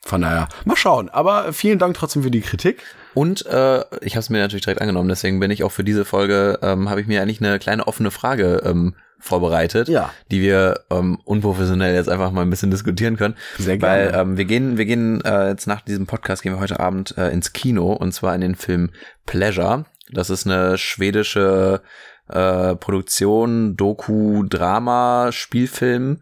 Von 0.06 0.22
daher, 0.22 0.48
mal 0.66 0.76
schauen. 0.78 1.10
Aber 1.10 1.52
vielen 1.54 1.78
Dank 1.78 1.96
trotzdem 1.96 2.24
für 2.24 2.32
die 2.32 2.42
Kritik. 2.42 2.82
Und 3.14 3.46
äh, 3.46 3.80
ich 4.02 4.14
habe 4.16 4.22
es 4.22 4.30
mir 4.30 4.40
natürlich 4.40 4.64
direkt 4.64 4.82
angenommen, 4.82 5.10
deswegen 5.10 5.40
bin 5.40 5.52
ich 5.52 5.64
auch 5.64 5.72
für 5.72 5.84
diese 5.84 6.06
Folge, 6.06 6.58
ähm, 6.64 6.90
habe 6.90 7.02
ich 7.02 7.08
mir 7.08 7.22
eigentlich 7.22 7.42
eine 7.42 7.60
kleine 7.60 7.86
offene 7.86 8.10
Frage 8.10 8.64
ähm, 8.66 8.96
vorbereitet, 9.20 9.88
Ja. 9.90 10.12
die 10.32 10.42
wir 10.42 10.82
ähm, 10.90 11.20
unprofessionell 11.26 11.94
jetzt 11.94 12.10
einfach 12.10 12.32
mal 12.32 12.42
ein 12.42 12.50
bisschen 12.50 12.72
diskutieren 12.72 13.18
können. 13.18 13.36
Sehr 13.58 13.82
Weil 13.82 14.12
gerne. 14.12 14.18
ähm, 14.32 14.38
wir 14.38 14.46
gehen, 14.46 14.78
wir 14.78 14.86
gehen 14.86 15.22
äh, 15.26 15.50
jetzt 15.50 15.68
nach 15.68 15.82
diesem 15.82 16.08
Podcast 16.08 16.42
gehen 16.42 16.54
wir 16.54 16.60
heute 16.60 16.80
Abend 16.80 17.18
äh, 17.18 17.30
ins 17.30 17.54
Kino 17.54 17.92
und 17.94 18.14
zwar 18.14 18.34
in 18.36 18.42
den 18.42 18.56
Film 18.56 18.92
Pleasure. 19.26 19.86
Das 20.12 20.30
ist 20.30 20.48
eine 20.48 20.78
schwedische 20.78 21.82
äh, 22.30 22.76
Produktion, 22.76 23.76
Doku, 23.76 24.44
Drama, 24.44 25.32
Spielfilm 25.32 26.22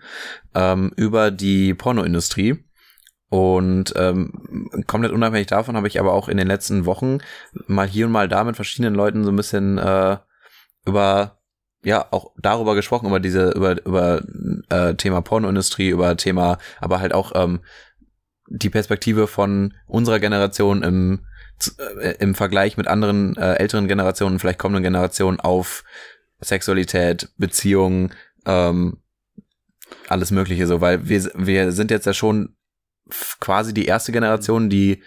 ähm, 0.56 0.92
über 0.96 1.32
die 1.32 1.74
Pornoindustrie. 1.74 2.64
Und 3.30 3.94
ähm, 3.98 4.32
komplett 4.88 5.12
unabhängig 5.12 5.48
davon 5.48 5.76
habe 5.76 5.88
ich 5.90 6.00
aber 6.00 6.14
auch 6.14 6.30
in 6.30 6.38
den 6.38 6.48
letzten 6.48 6.86
Wochen 6.86 7.18
mal 7.68 7.86
hier 7.88 8.06
und 8.06 8.14
mal 8.14 8.30
da 8.30 8.44
mit 8.46 8.56
verschiedenen 8.56 8.96
Leuten 8.96 9.26
so 9.26 9.32
ein 9.32 9.36
bisschen 9.36 9.78
äh, 9.78 10.18
über 10.86 11.37
ja 11.88 12.06
auch 12.12 12.32
darüber 12.38 12.76
gesprochen 12.76 13.08
über 13.08 13.22
diese 13.22 13.52
über 13.52 13.84
über 13.86 14.22
äh, 14.70 14.96
Thema 14.96 15.22
Pornoindustrie 15.22 15.90
über 15.90 16.18
Thema 16.18 16.58
aber 16.82 17.00
halt 17.00 17.14
auch 17.14 17.32
ähm, 17.36 17.62
die 18.50 18.70
Perspektive 18.70 19.28
von 19.28 19.74
unserer 19.88 20.20
Generation 20.20 20.84
im 20.84 21.26
äh, 22.02 22.16
im 22.20 22.36
Vergleich 22.36 22.76
mit 22.76 22.88
anderen 22.88 23.38
äh, 23.38 23.54
älteren 23.54 23.88
Generationen 23.88 24.40
vielleicht 24.40 24.60
kommenden 24.60 24.84
Generationen 24.84 25.40
auf 25.40 25.86
Sexualität 26.42 27.30
Beziehungen 27.38 28.14
ähm, 28.46 28.98
alles 30.10 30.32
Mögliche 30.32 30.68
so 30.68 30.82
weil 30.82 31.08
wir 31.08 31.32
wir 31.36 31.72
sind 31.72 31.90
jetzt 31.90 32.06
ja 32.06 32.14
schon 32.14 32.58
quasi 33.40 33.74
die 33.74 33.86
erste 33.86 34.12
Generation 34.12 34.70
die 34.70 35.02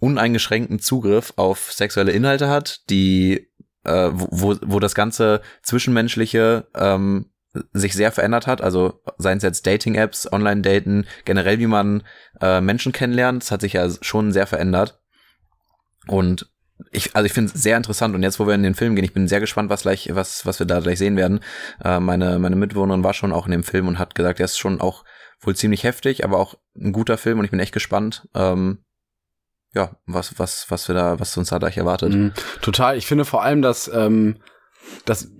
uneingeschränkten 0.00 0.80
Zugriff 0.80 1.32
auf 1.36 1.72
sexuelle 1.72 2.10
Inhalte 2.10 2.48
hat, 2.48 2.80
die 2.90 3.49
äh, 3.84 4.10
wo, 4.12 4.56
wo, 4.62 4.78
das 4.78 4.94
ganze 4.94 5.40
Zwischenmenschliche 5.62 6.68
ähm, 6.74 7.30
sich 7.72 7.94
sehr 7.94 8.12
verändert 8.12 8.46
hat. 8.46 8.60
Also 8.60 9.00
seien 9.18 9.38
es 9.38 9.42
jetzt 9.42 9.66
Dating-Apps, 9.66 10.32
Online-Daten, 10.32 11.06
generell 11.24 11.58
wie 11.58 11.66
man 11.66 12.02
äh, 12.40 12.60
Menschen 12.60 12.92
kennenlernt, 12.92 13.42
das 13.42 13.50
hat 13.50 13.60
sich 13.60 13.74
ja 13.74 13.88
schon 14.00 14.32
sehr 14.32 14.46
verändert. 14.46 15.00
Und 16.06 16.50
ich, 16.92 17.14
also 17.14 17.26
ich 17.26 17.32
finde 17.32 17.52
es 17.54 17.62
sehr 17.62 17.76
interessant. 17.76 18.14
Und 18.14 18.22
jetzt, 18.22 18.40
wo 18.40 18.46
wir 18.46 18.54
in 18.54 18.62
den 18.62 18.74
Film 18.74 18.94
gehen, 18.94 19.04
ich 19.04 19.12
bin 19.12 19.28
sehr 19.28 19.40
gespannt, 19.40 19.70
was 19.70 19.82
gleich, 19.82 20.08
was, 20.14 20.46
was 20.46 20.58
wir 20.58 20.66
da 20.66 20.80
gleich 20.80 20.98
sehen 20.98 21.16
werden. 21.16 21.40
Äh, 21.84 22.00
meine, 22.00 22.38
meine 22.38 22.56
Mitbewohnerin 22.56 23.04
war 23.04 23.14
schon 23.14 23.32
auch 23.32 23.46
in 23.46 23.52
dem 23.52 23.64
Film 23.64 23.88
und 23.88 23.98
hat 23.98 24.14
gesagt, 24.14 24.38
der 24.38 24.44
ist 24.44 24.58
schon 24.58 24.80
auch 24.80 25.04
wohl 25.40 25.56
ziemlich 25.56 25.84
heftig, 25.84 26.24
aber 26.24 26.38
auch 26.38 26.56
ein 26.76 26.92
guter 26.92 27.18
Film 27.18 27.38
und 27.38 27.44
ich 27.44 27.50
bin 27.50 27.60
echt 27.60 27.72
gespannt. 27.72 28.28
Ähm, 28.34 28.84
ja, 29.74 29.90
was, 30.06 30.38
was, 30.38 30.66
was 30.68 30.88
wir 30.88 30.94
da, 30.94 31.20
was 31.20 31.36
uns 31.36 31.48
da 31.50 31.58
gleich 31.58 31.76
erwartet. 31.76 32.12
Mhm. 32.12 32.32
Total. 32.60 32.96
Ich 32.96 33.06
finde 33.06 33.24
vor 33.24 33.42
allem, 33.42 33.62
dass 33.62 33.90
ähm, 33.92 34.36
das, 35.04 35.30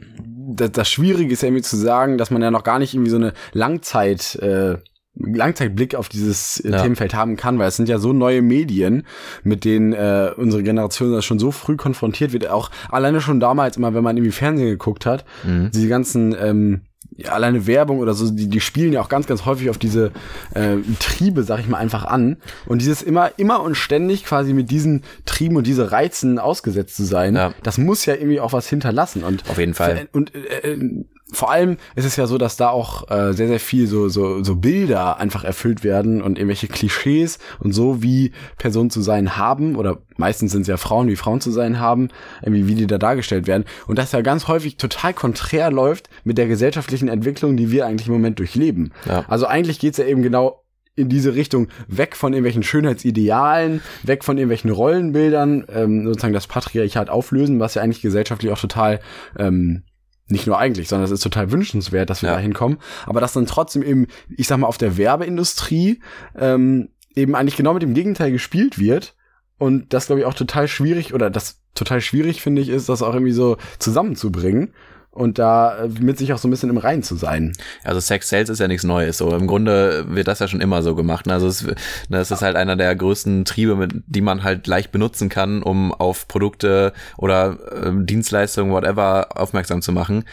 das, 0.55 0.71
das 0.73 0.91
Schwierige 0.91 1.33
ist 1.33 1.43
ja 1.43 1.49
irgendwie 1.49 1.63
zu 1.65 1.77
sagen, 1.77 2.19
dass 2.19 2.31
man 2.31 2.43
ja 2.43 2.51
noch 2.51 2.63
gar 2.65 2.79
nicht 2.79 2.95
irgendwie 2.95 3.11
so 3.11 3.17
eine 3.17 3.33
Langzeit, 3.53 4.37
äh, 4.37 4.79
Langzeitblick 5.15 5.97
auf 5.97 6.09
dieses 6.09 6.61
äh, 6.61 6.71
Ja. 6.71 6.83
Themenfeld 6.83 7.15
haben 7.15 7.37
kann, 7.37 7.59
weil 7.59 7.69
es 7.69 7.77
sind 7.77 7.89
ja 7.89 7.99
so 7.99 8.13
neue 8.13 8.43
Medien, 8.43 9.05
mit 9.43 9.65
denen 9.65 9.93
äh, 9.93 10.33
unsere 10.37 10.63
Generation 10.63 11.21
schon 11.23 11.39
so 11.41 11.51
früh 11.51 11.77
konfrontiert 11.77 12.33
wird. 12.33 12.49
Auch 12.49 12.71
alleine 12.89 13.21
schon 13.21 13.41
damals 13.41 13.77
immer, 13.77 13.93
wenn 13.95 14.05
man 14.05 14.17
irgendwie 14.17 14.33
Fernsehen 14.33 14.69
geguckt 14.69 15.07
hat, 15.07 15.25
Mhm. 15.45 15.71
diese 15.75 15.89
ganzen 15.89 16.35
ähm, 16.39 16.83
ja, 17.17 17.33
alleine 17.33 17.67
Werbung 17.67 17.99
oder 17.99 18.15
so, 18.15 18.31
die, 18.31 18.49
die 18.49 18.61
spielen 18.61 18.93
ja 18.93 19.01
auch 19.01 19.09
ganz, 19.09 19.27
ganz 19.27 19.45
häufig 19.45 19.71
auf 19.71 19.79
diese 19.79 20.13
äh, 20.55 20.77
Triebe, 21.01 21.43
sag 21.43 21.61
ich 21.61 21.69
mal, 21.69 21.79
einfach 21.79 22.05
an. 22.05 22.37
Und 22.67 22.81
dieses 22.81 23.03
immer, 23.03 23.33
immer 23.39 23.63
und 23.63 23.75
ständig 23.77 24.25
quasi 24.25 24.53
mit 24.53 24.71
diesen 24.71 25.03
Trieben 25.27 25.57
und 25.57 25.67
diese 25.67 25.93
Reizen 25.93 26.39
ausgesetzt 26.39 26.97
zu 26.97 27.05
sein, 27.05 27.35
Ja. 27.35 27.53
das 27.63 27.79
muss 27.79 28.07
ja 28.07 28.15
irgendwie 28.15 28.41
auch 28.41 28.53
was 28.53 28.69
hinterlassen. 28.69 29.23
Und 29.25 29.49
Auf 29.51 29.59
jeden 29.59 29.75
Fall. 29.75 30.09
Und 30.13 30.35
äh, 30.35 30.73
äh, 30.73 31.05
vor 31.33 31.51
allem 31.51 31.77
ist 31.95 32.05
es 32.05 32.17
ja 32.17 32.27
so, 32.27 32.39
dass 32.39 32.57
da 32.57 32.71
auch 32.71 33.11
äh, 33.11 33.33
sehr, 33.33 33.49
sehr 33.49 33.61
viel 33.61 33.87
so, 33.87 34.09
so, 34.09 34.43
so 34.43 34.57
Bilder 34.57 35.19
einfach 35.19 35.45
erfüllt 35.45 35.85
werden 35.85 36.23
und 36.23 36.39
irgendwelche 36.39 36.69
Klischees 36.69 37.39
und 37.59 37.73
so, 37.73 38.03
wie 38.03 38.33
Personen 38.59 38.91
zu 38.91 39.01
sein 39.03 39.37
haben, 39.37 39.77
oder 39.77 39.99
meistens 40.17 40.53
sind 40.53 40.63
es 40.63 40.69
ja 40.69 40.77
Frauen, 40.77 41.09
wie 41.09 41.17
Frauen 41.17 41.41
zu 41.41 41.51
sein 41.51 41.81
haben, 41.81 42.09
irgendwie 42.43 42.67
wie 42.67 42.75
die 42.75 42.87
da 42.87 42.99
dargestellt 42.99 43.47
werden. 43.47 43.65
Und 43.87 43.99
das 43.99 44.13
ja 44.13 44.21
ganz 44.21 44.49
häufig 44.49 44.77
total 44.77 45.15
konträr 45.15 45.71
läuft 45.71 46.09
mit 46.25 46.39
der 46.39 46.47
gesellschaftlichen 46.47 47.09
Entwicklung, 47.09 47.57
die 47.57 47.71
wir 47.71 47.87
eigentlich 47.87 48.09
im 48.09 48.15
Moment 48.15 48.39
durchleben. 48.39 48.93
Ja. 49.07 49.25
Also 49.29 49.47
eigentlich 49.47 49.79
geht's 49.79 49.99
ja 49.99 50.05
eben 50.05 50.23
genau 50.23 50.63
in 50.97 51.09
diese 51.09 51.35
Richtung 51.35 51.69
weg 51.89 52.17
von 52.17 52.33
irgendwelchen 52.33 52.63
Schönheitsidealen, 52.63 53.81
weg 54.03 54.25
von 54.25 54.37
irgendwelchen 54.37 54.71
Rollenbildern, 54.71 55.65
ähm, 55.73 56.05
sozusagen 56.05 56.35
das 56.35 56.47
Patriarchat 56.47 57.09
auflösen, 57.09 57.61
was 57.61 57.75
ja 57.75 57.83
eigentlich 57.83 58.03
gesellschaftlich 58.03 58.53
auch 58.53 58.59
total 58.59 59.01
ähm, 59.39 59.85
nicht 60.31 60.47
nur 60.47 60.59
eigentlich, 60.59 60.89
sondern 60.89 61.05
es 61.05 61.11
ist 61.11 61.23
total 61.23 61.51
wünschenswert, 61.53 62.11
dass 62.11 62.23
wir 62.23 62.29
Ja. 62.31 62.37
da 62.37 62.41
hinkommen. 62.41 62.79
Aber 63.07 63.21
dass 63.21 63.33
dann 63.33 63.47
trotzdem 63.47 63.83
eben, 63.83 64.07
ich 64.37 64.47
sag 64.47 64.59
mal, 64.59 64.67
auf 64.67 64.79
der 64.79 64.97
Werbeindustrie 64.97 66.01
ähm, 66.39 66.89
eben 67.15 67.35
eigentlich 67.35 67.57
genau 67.57 67.75
mit 67.75 67.83
dem 67.83 67.95
Gegenteil 67.95 68.33
gespielt 68.33 68.79
wird. 68.79 69.15
Und 69.59 69.93
das, 69.93 70.07
glaube 70.07 70.21
ich, 70.21 70.27
auch 70.27 70.35
total 70.35 70.69
schwierig, 70.69 71.13
oder 71.13 71.29
das 71.31 71.61
total 71.75 72.01
schwierig, 72.01 72.41
finde 72.41 72.63
ich, 72.63 72.69
ist, 72.69 72.89
das 72.89 73.03
auch 73.03 73.13
irgendwie 73.13 73.33
so 73.33 73.57
zusammenzubringen 73.79 74.73
und 75.13 75.39
da 75.39 75.85
äh, 75.85 75.89
mit 75.89 76.19
sich 76.19 76.33
auch 76.33 76.39
so 76.39 76.49
ein 76.49 76.51
bisschen 76.51 76.71
im 76.71 76.79
Reinen 76.79 77.03
zu 77.03 77.17
sein. 77.17 77.53
Also 77.85 78.01
Sex 78.01 78.29
Sales 78.29 78.49
ist 78.49 78.61
ja 78.61 78.69
nichts 78.69 78.85
Neues. 78.85 79.19
So 79.19 79.35
im 79.35 79.47
Grunde 79.47 80.07
wird 80.09 80.29
das 80.29 80.39
ja 80.39 80.49
schon 80.49 80.61
immer 80.61 80.83
so 80.83 80.95
gemacht. 80.95 81.27
Ne? 81.27 81.33
Also 81.33 81.49
es, 81.49 81.65
ne, 82.09 82.19
es 82.19 82.31
ist 82.31 82.43
halt 82.43 82.57
einer 82.57 82.77
der 82.77 82.95
größten 82.95 83.45
Triebe, 83.45 83.77
mit, 83.77 83.93
die 84.07 84.21
man 84.21 84.45
halt 84.45 84.67
leicht 84.67 84.93
benutzen 84.93 85.29
kann, 85.29 85.63
um 85.63 85.93
auf 85.93 86.29
Produkte 86.29 86.93
oder 87.17 87.59
äh, 87.73 87.91
Dienstleistungen, 87.95 88.73
whatever, 88.73 89.29
aufmerksam 89.35 89.83
zu 89.83 89.93
machen. 89.93 90.25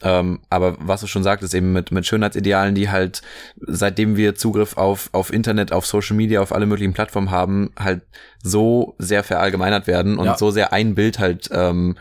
Ähm, 0.00 0.40
aber 0.48 0.76
was 0.78 1.00
du 1.00 1.08
schon 1.08 1.24
sagtest, 1.24 1.54
eben 1.54 1.72
mit, 1.72 1.90
mit 1.90 2.06
Schönheitsidealen, 2.06 2.74
die 2.74 2.88
halt, 2.88 3.22
seitdem 3.56 4.16
wir 4.16 4.36
Zugriff 4.36 4.76
auf, 4.76 5.10
auf 5.12 5.32
Internet, 5.32 5.72
auf 5.72 5.86
Social 5.86 6.16
Media, 6.16 6.40
auf 6.40 6.52
alle 6.52 6.66
möglichen 6.66 6.92
Plattformen 6.92 7.32
haben, 7.32 7.72
halt 7.78 8.02
so 8.42 8.94
sehr 8.98 9.24
verallgemeinert 9.24 9.86
werden 9.86 10.16
und 10.18 10.26
Ja. 10.26 10.36
so 10.36 10.50
sehr 10.50 10.72
ein 10.72 10.94
Bild 10.94 11.18
halt 11.18 11.48
ähm, 11.52 11.96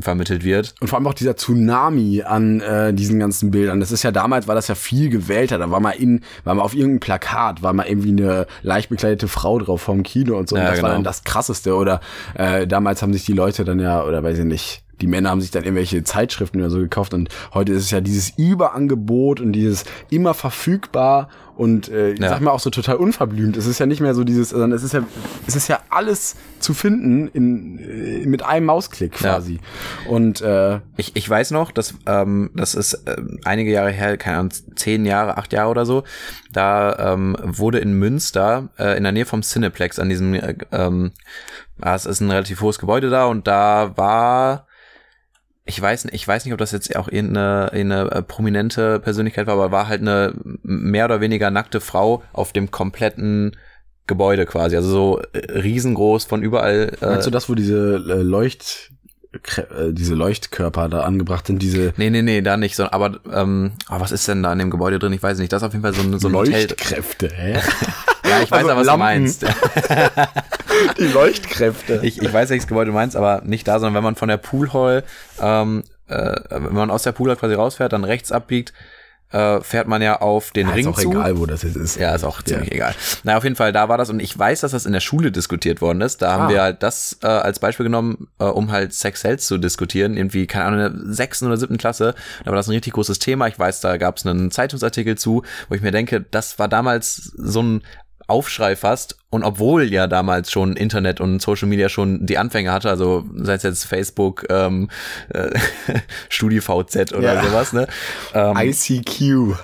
vermittelt 0.00 0.44
wird. 0.44 0.74
Und 0.80 0.88
vor 0.88 0.98
allem 0.98 1.06
auch 1.06 1.14
dieser 1.14 1.36
Tsunami 1.36 2.22
an 2.22 2.60
äh, 2.60 2.94
diesen 2.94 3.18
ganzen 3.18 3.50
Bildern. 3.50 3.80
Das 3.80 3.92
ist 3.92 4.02
ja 4.02 4.10
damals, 4.10 4.48
war 4.48 4.54
das 4.54 4.68
ja 4.68 4.74
viel 4.74 5.10
gewählter. 5.10 5.58
Da 5.58 5.70
war 5.70 5.80
mal 5.80 5.90
in, 5.90 6.22
war 6.44 6.54
mal 6.54 6.62
auf 6.62 6.74
irgendeinem 6.74 7.00
Plakat, 7.00 7.62
war 7.62 7.72
mal 7.72 7.86
irgendwie 7.86 8.10
eine 8.10 8.46
leicht 8.62 8.88
bekleidete 8.88 9.28
Frau 9.28 9.58
drauf 9.58 9.82
vom 9.82 10.02
Kino 10.02 10.38
und 10.38 10.48
so. 10.48 10.56
Ja, 10.56 10.62
und 10.62 10.68
das 10.68 10.82
war 10.82 10.88
genau. 10.90 10.94
dann 10.94 11.04
das 11.04 11.24
krasseste. 11.24 11.74
Oder 11.74 12.00
äh, 12.34 12.66
damals 12.66 13.02
haben 13.02 13.12
sich 13.12 13.24
die 13.24 13.32
Leute 13.34 13.64
dann 13.64 13.78
ja, 13.78 14.02
oder 14.04 14.22
weiß 14.22 14.38
ich 14.38 14.44
nicht, 14.44 14.82
die 15.00 15.06
Männer 15.06 15.30
haben 15.30 15.40
sich 15.40 15.50
dann 15.50 15.64
irgendwelche 15.64 16.02
Zeitschriften 16.04 16.58
oder 16.58 16.70
so 16.70 16.78
gekauft 16.78 17.12
und 17.12 17.28
heute 17.52 17.72
ist 17.72 17.82
es 17.82 17.90
ja 17.90 18.00
dieses 18.00 18.32
Überangebot 18.38 19.40
und 19.40 19.52
dieses 19.52 19.84
immer 20.08 20.32
verfügbar 20.32 21.28
und 21.56 21.88
äh, 21.88 22.12
ich 22.12 22.20
Ja. 22.20 22.28
sag 22.28 22.40
mal 22.42 22.50
auch 22.50 22.60
so 22.60 22.70
total 22.70 22.96
unverblümt. 22.96 23.56
Es 23.56 23.66
ist 23.66 23.78
ja 23.78 23.86
nicht 23.86 24.00
mehr 24.00 24.14
so 24.14 24.24
dieses, 24.24 24.50
sondern 24.50 24.72
es 24.72 24.82
ist 24.82 24.92
ja, 24.94 25.02
es 25.46 25.56
ist 25.56 25.68
ja 25.68 25.80
alles 25.90 26.36
zu 26.60 26.74
finden 26.74 27.28
in, 27.28 27.78
äh, 27.78 28.26
mit 28.26 28.42
einem 28.44 28.66
Mausklick 28.66 29.12
quasi. 29.12 29.58
Und 30.08 30.40
äh, 30.40 30.80
Ich, 30.96 31.16
ich 31.16 31.28
weiß 31.28 31.50
noch, 31.52 31.70
dass 31.70 31.94
ähm, 32.06 32.50
das 32.54 32.74
ist 32.74 33.02
ähm, 33.06 33.38
einige 33.44 33.70
Jahre 33.70 33.90
her, 33.90 34.16
keine 34.16 34.38
Ahnung, 34.38 34.52
zehn 34.76 35.04
Jahre, 35.06 35.36
acht 35.38 35.52
Jahre 35.52 35.70
oder 35.70 35.86
so. 35.86 36.04
Da 36.52 37.12
ähm, 37.12 37.36
wurde 37.42 37.78
in 37.78 37.92
Münster 37.98 38.68
in 38.78 39.02
der 39.02 39.12
Nähe 39.12 39.26
vom 39.26 39.42
Cineplex 39.42 39.98
an 39.98 40.08
diesem, 40.08 40.34
äh, 40.34 40.54
ähm, 40.72 41.12
ah, 41.80 41.94
es 41.94 42.06
ist 42.06 42.20
ein 42.20 42.30
relativ 42.30 42.60
hohes 42.60 42.78
Gebäude 42.78 43.10
da 43.10 43.26
und 43.26 43.46
da 43.46 43.92
war 43.96 44.65
ich 45.66 45.80
weiß, 45.80 46.04
nicht- 46.04 46.14
ich 46.14 46.26
weiß 46.26 46.44
nicht, 46.44 46.52
ob 46.54 46.58
das 46.58 46.72
jetzt 46.72 46.94
auch 46.96 47.08
irgendeine, 47.08 47.70
irgendeine 47.72 48.10
äh, 48.12 48.22
prominente 48.22 49.00
Persönlichkeit 49.00 49.46
war, 49.46 49.54
aber 49.54 49.70
war 49.72 49.88
halt 49.88 50.00
eine 50.00 50.32
mehr 50.62 51.04
oder 51.06 51.20
weniger 51.20 51.50
nackte 51.50 51.80
Frau 51.80 52.22
auf 52.32 52.52
dem 52.52 52.70
kompletten 52.70 53.56
Gebäude 54.06 54.46
quasi. 54.46 54.76
Also 54.76 54.88
so 54.88 55.20
äh, 55.32 55.58
riesengroß 55.58 56.24
von 56.24 56.42
überall. 56.42 56.92
Äh, 57.00 57.06
Meinst 57.06 57.26
du 57.26 57.30
das, 57.32 57.48
wo 57.48 57.54
diese 57.54 57.96
äh, 57.96 58.22
Leucht, 58.22 58.92
diese 59.90 60.14
Leuchtkörper 60.14 60.88
da 60.88 61.00
angebracht 61.00 61.46
sind, 61.48 61.60
diese 61.60 61.92
Nee, 61.98 62.08
nee, 62.10 62.22
nee, 62.22 62.40
da 62.40 62.56
nicht. 62.56 62.74
So, 62.76 62.84
aber 62.90 63.18
ähm, 63.30 63.72
oh, 63.90 64.00
was 64.00 64.12
ist 64.12 64.26
denn 64.28 64.42
da 64.42 64.52
in 64.52 64.58
dem 64.60 64.70
Gebäude 64.70 64.98
drin? 64.98 65.12
Ich 65.12 65.22
weiß 65.22 65.38
nicht. 65.38 65.52
Das 65.52 65.60
ist 65.62 65.66
auf 65.66 65.72
jeden 65.74 65.82
Fall 65.82 65.92
so 65.92 66.00
ein, 66.02 66.18
so 66.18 66.28
ein 66.28 66.34
Hotel. 66.34 66.52
Leuchtkräfte, 66.62 67.28
hä? 67.34 67.58
Ja, 68.28 68.40
ich 68.42 68.50
weiß 68.50 68.58
Also 68.64 68.70
aber, 68.70 68.80
was 68.80 68.86
Lampen. 68.86 68.98
du 69.00 69.04
meinst. 69.04 69.44
Die 70.98 71.04
Leuchtkräfte. 71.08 72.00
Ich, 72.02 72.20
ich 72.20 72.32
weiß, 72.32 72.50
welches 72.50 72.66
Gebäude 72.66 72.90
du 72.90 72.94
meinst, 72.94 73.16
aber 73.16 73.42
nicht 73.44 73.66
da, 73.66 73.78
sondern 73.78 73.94
wenn 73.94 74.04
man 74.04 74.14
von 74.16 74.28
der 74.28 74.36
Poolhall, 74.36 75.04
ähm, 75.40 75.84
äh, 76.08 76.34
wenn 76.50 76.74
man 76.74 76.90
aus 76.90 77.02
der 77.02 77.12
Poolhall 77.12 77.36
quasi 77.36 77.54
rausfährt, 77.54 77.92
dann 77.92 78.04
rechts 78.04 78.32
abbiegt, 78.32 78.72
äh, 79.32 79.60
fährt 79.60 79.88
man 79.88 80.02
ja 80.02 80.20
auf 80.20 80.52
den 80.52 80.68
ja, 80.68 80.74
Ring 80.74 80.86
ist 80.88 80.94
auch 80.94 81.00
zu. 81.00 81.10
egal, 81.10 81.36
wo 81.38 81.46
das 81.46 81.62
jetzt 81.62 81.74
ist. 81.76 81.96
Ja, 81.98 82.14
ist 82.14 82.22
auch 82.22 82.42
ziemlich 82.42 82.70
egal. 82.70 82.94
Na, 83.24 83.36
auf 83.36 83.42
jeden 83.42 83.56
Fall, 83.56 83.72
da 83.72 83.88
war 83.88 83.98
das 83.98 84.08
und 84.08 84.20
ich 84.20 84.38
weiß, 84.38 84.60
dass 84.60 84.70
das 84.70 84.86
in 84.86 84.92
der 84.92 85.00
Schule 85.00 85.32
diskutiert 85.32 85.80
worden 85.80 86.00
ist. 86.00 86.22
Da 86.22 86.32
haben 86.32 86.44
Ah. 86.44 86.48
wir 86.48 86.62
halt 86.62 86.82
das 86.84 87.18
äh, 87.22 87.26
als 87.26 87.58
Beispiel 87.58 87.84
genommen, 87.84 88.28
äh, 88.38 88.44
um 88.44 88.70
halt 88.70 88.92
Sex 88.94 89.22
Sales 89.22 89.44
zu 89.46 89.58
diskutieren. 89.58 90.16
Irgendwie, 90.16 90.46
keine 90.46 90.66
Ahnung, 90.66 90.80
in 90.80 91.06
der 91.06 91.14
sechsten 91.14 91.46
oder 91.46 91.56
siebten 91.56 91.76
Klasse. 91.76 92.14
Da 92.44 92.50
war 92.52 92.56
das 92.56 92.68
ein 92.68 92.72
richtig 92.72 92.92
großes 92.92 93.18
Thema. 93.18 93.48
Ich 93.48 93.58
weiß, 93.58 93.80
da 93.80 93.96
gab 93.96 94.16
es 94.18 94.26
einen 94.26 94.52
Zeitungsartikel 94.52 95.18
zu, 95.18 95.42
wo 95.68 95.74
ich 95.74 95.82
mir 95.82 95.90
denke, 95.90 96.20
das 96.30 96.60
war 96.60 96.68
damals 96.68 97.32
so 97.36 97.62
ein 97.62 97.82
Aufschrei 98.28 98.74
fast. 98.76 99.16
Und 99.30 99.44
obwohl 99.44 99.84
ja 99.92 100.06
damals 100.06 100.50
schon 100.50 100.76
Internet 100.76 101.20
und 101.20 101.40
Social 101.42 101.68
Media 101.68 101.88
schon 101.88 102.26
die 102.26 102.38
Anfänge 102.38 102.72
hatte, 102.72 102.88
also 102.88 103.24
sei 103.34 103.54
es 103.54 103.62
jetzt 103.62 103.84
Facebook, 103.84 104.46
ähm, 104.50 104.88
äh, 105.28 105.50
StudiVZ 106.28 107.12
oder 107.12 107.34
Ja. 107.34 107.44
sowas, 107.44 107.72
ne? 107.72 107.86
Ähm, 108.34 108.56
ICQ. 108.56 109.54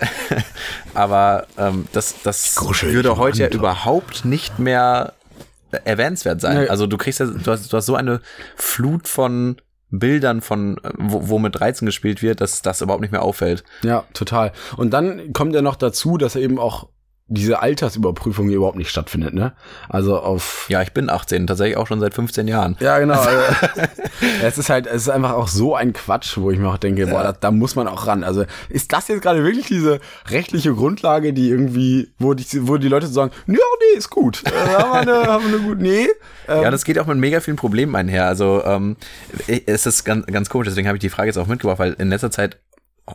aber 0.94 1.46
ähm, 1.58 1.86
das, 1.92 2.22
das 2.22 2.54
Kuschel 2.54 2.92
würde 2.92 3.16
heute 3.16 3.42
ja 3.42 3.48
überhaupt 3.48 4.24
nicht 4.24 4.58
mehr 4.58 5.14
erwähnenswert 5.84 6.40
sein. 6.40 6.62
Nee. 6.62 6.68
Also 6.68 6.86
du 6.86 6.98
kriegst 6.98 7.20
ja, 7.20 7.26
du 7.26 7.50
hast, 7.50 7.72
du 7.72 7.76
hast 7.76 7.86
so 7.86 7.96
eine 7.96 8.20
Flut 8.56 9.08
von 9.08 9.56
Bildern 9.90 10.40
von, 10.40 10.78
äh, 10.78 10.90
wo, 10.98 11.28
wo 11.28 11.38
mit 11.38 11.60
Reizen 11.60 11.86
gespielt 11.86 12.22
wird, 12.22 12.40
dass 12.40 12.62
das 12.62 12.80
überhaupt 12.80 13.02
nicht 13.02 13.12
mehr 13.12 13.22
auffällt. 13.22 13.64
Ja, 13.82 14.04
total. 14.14 14.52
Und 14.76 14.90
dann 14.90 15.32
kommt 15.32 15.54
ja 15.54 15.62
noch 15.62 15.76
dazu, 15.76 16.18
dass 16.18 16.36
eben 16.36 16.58
auch 16.58 16.88
diese 17.32 17.62
Altersüberprüfung 17.62 18.48
hier 18.48 18.56
überhaupt 18.56 18.76
nicht 18.76 18.90
stattfindet, 18.90 19.34
ne? 19.34 19.52
Also 19.88 20.18
auf 20.18 20.66
Ja, 20.68 20.82
ich 20.82 20.92
bin 20.92 21.10
18, 21.10 21.46
tatsächlich 21.46 21.76
auch 21.76 21.86
schon 21.86 22.00
seit 22.00 22.14
15 22.14 22.48
Jahren. 22.48 22.76
Ja, 22.80 22.98
genau. 22.98 23.14
Also, 23.14 23.30
es 24.42 24.58
ist 24.58 24.70
halt, 24.70 24.86
es 24.86 25.02
ist 25.02 25.08
einfach 25.08 25.32
auch 25.32 25.48
so 25.48 25.74
ein 25.74 25.92
Quatsch, 25.92 26.36
wo 26.36 26.50
ich 26.50 26.58
mir 26.58 26.68
auch 26.68 26.78
denke, 26.78 27.06
boah, 27.06 27.22
da, 27.22 27.32
da 27.32 27.50
muss 27.50 27.74
man 27.74 27.88
auch 27.88 28.06
ran. 28.06 28.24
Also 28.24 28.44
ist 28.68 28.92
das 28.92 29.08
jetzt 29.08 29.22
gerade 29.22 29.44
wirklich 29.44 29.66
diese 29.66 30.00
rechtliche 30.28 30.74
Grundlage, 30.74 31.32
die 31.32 31.48
irgendwie, 31.48 32.12
wo 32.18 32.34
die, 32.34 32.44
wo 32.68 32.76
die 32.76 32.88
Leute 32.88 33.06
sagen, 33.06 33.32
ja, 33.46 33.54
nee, 33.54 33.98
ist 33.98 34.10
gut. 34.10 34.42
Äh, 34.44 34.50
haben 34.50 35.06
wir 35.06 35.14
eine, 35.14 35.26
haben 35.26 35.44
wir 35.50 35.58
eine 35.58 35.66
gut, 35.66 35.78
nee. 35.80 36.08
Ähm, 36.48 36.62
Ja, 36.62 36.70
das 36.70 36.84
geht 36.84 36.98
auch 36.98 37.06
mit 37.06 37.18
mega 37.18 37.40
vielen 37.40 37.56
Problemen 37.56 37.94
einher. 37.96 38.26
Also 38.26 38.62
ähm, 38.64 38.96
es 39.66 39.86
ist 39.86 40.04
ganz, 40.04 40.26
ganz 40.26 40.50
komisch, 40.50 40.68
deswegen 40.68 40.88
habe 40.88 40.96
ich 40.96 41.00
die 41.02 41.10
Frage 41.10 41.28
jetzt 41.28 41.38
auch 41.38 41.46
mitgebracht, 41.46 41.78
weil 41.78 41.94
in 41.94 42.08
letzter 42.08 42.30
Zeit 42.30 42.58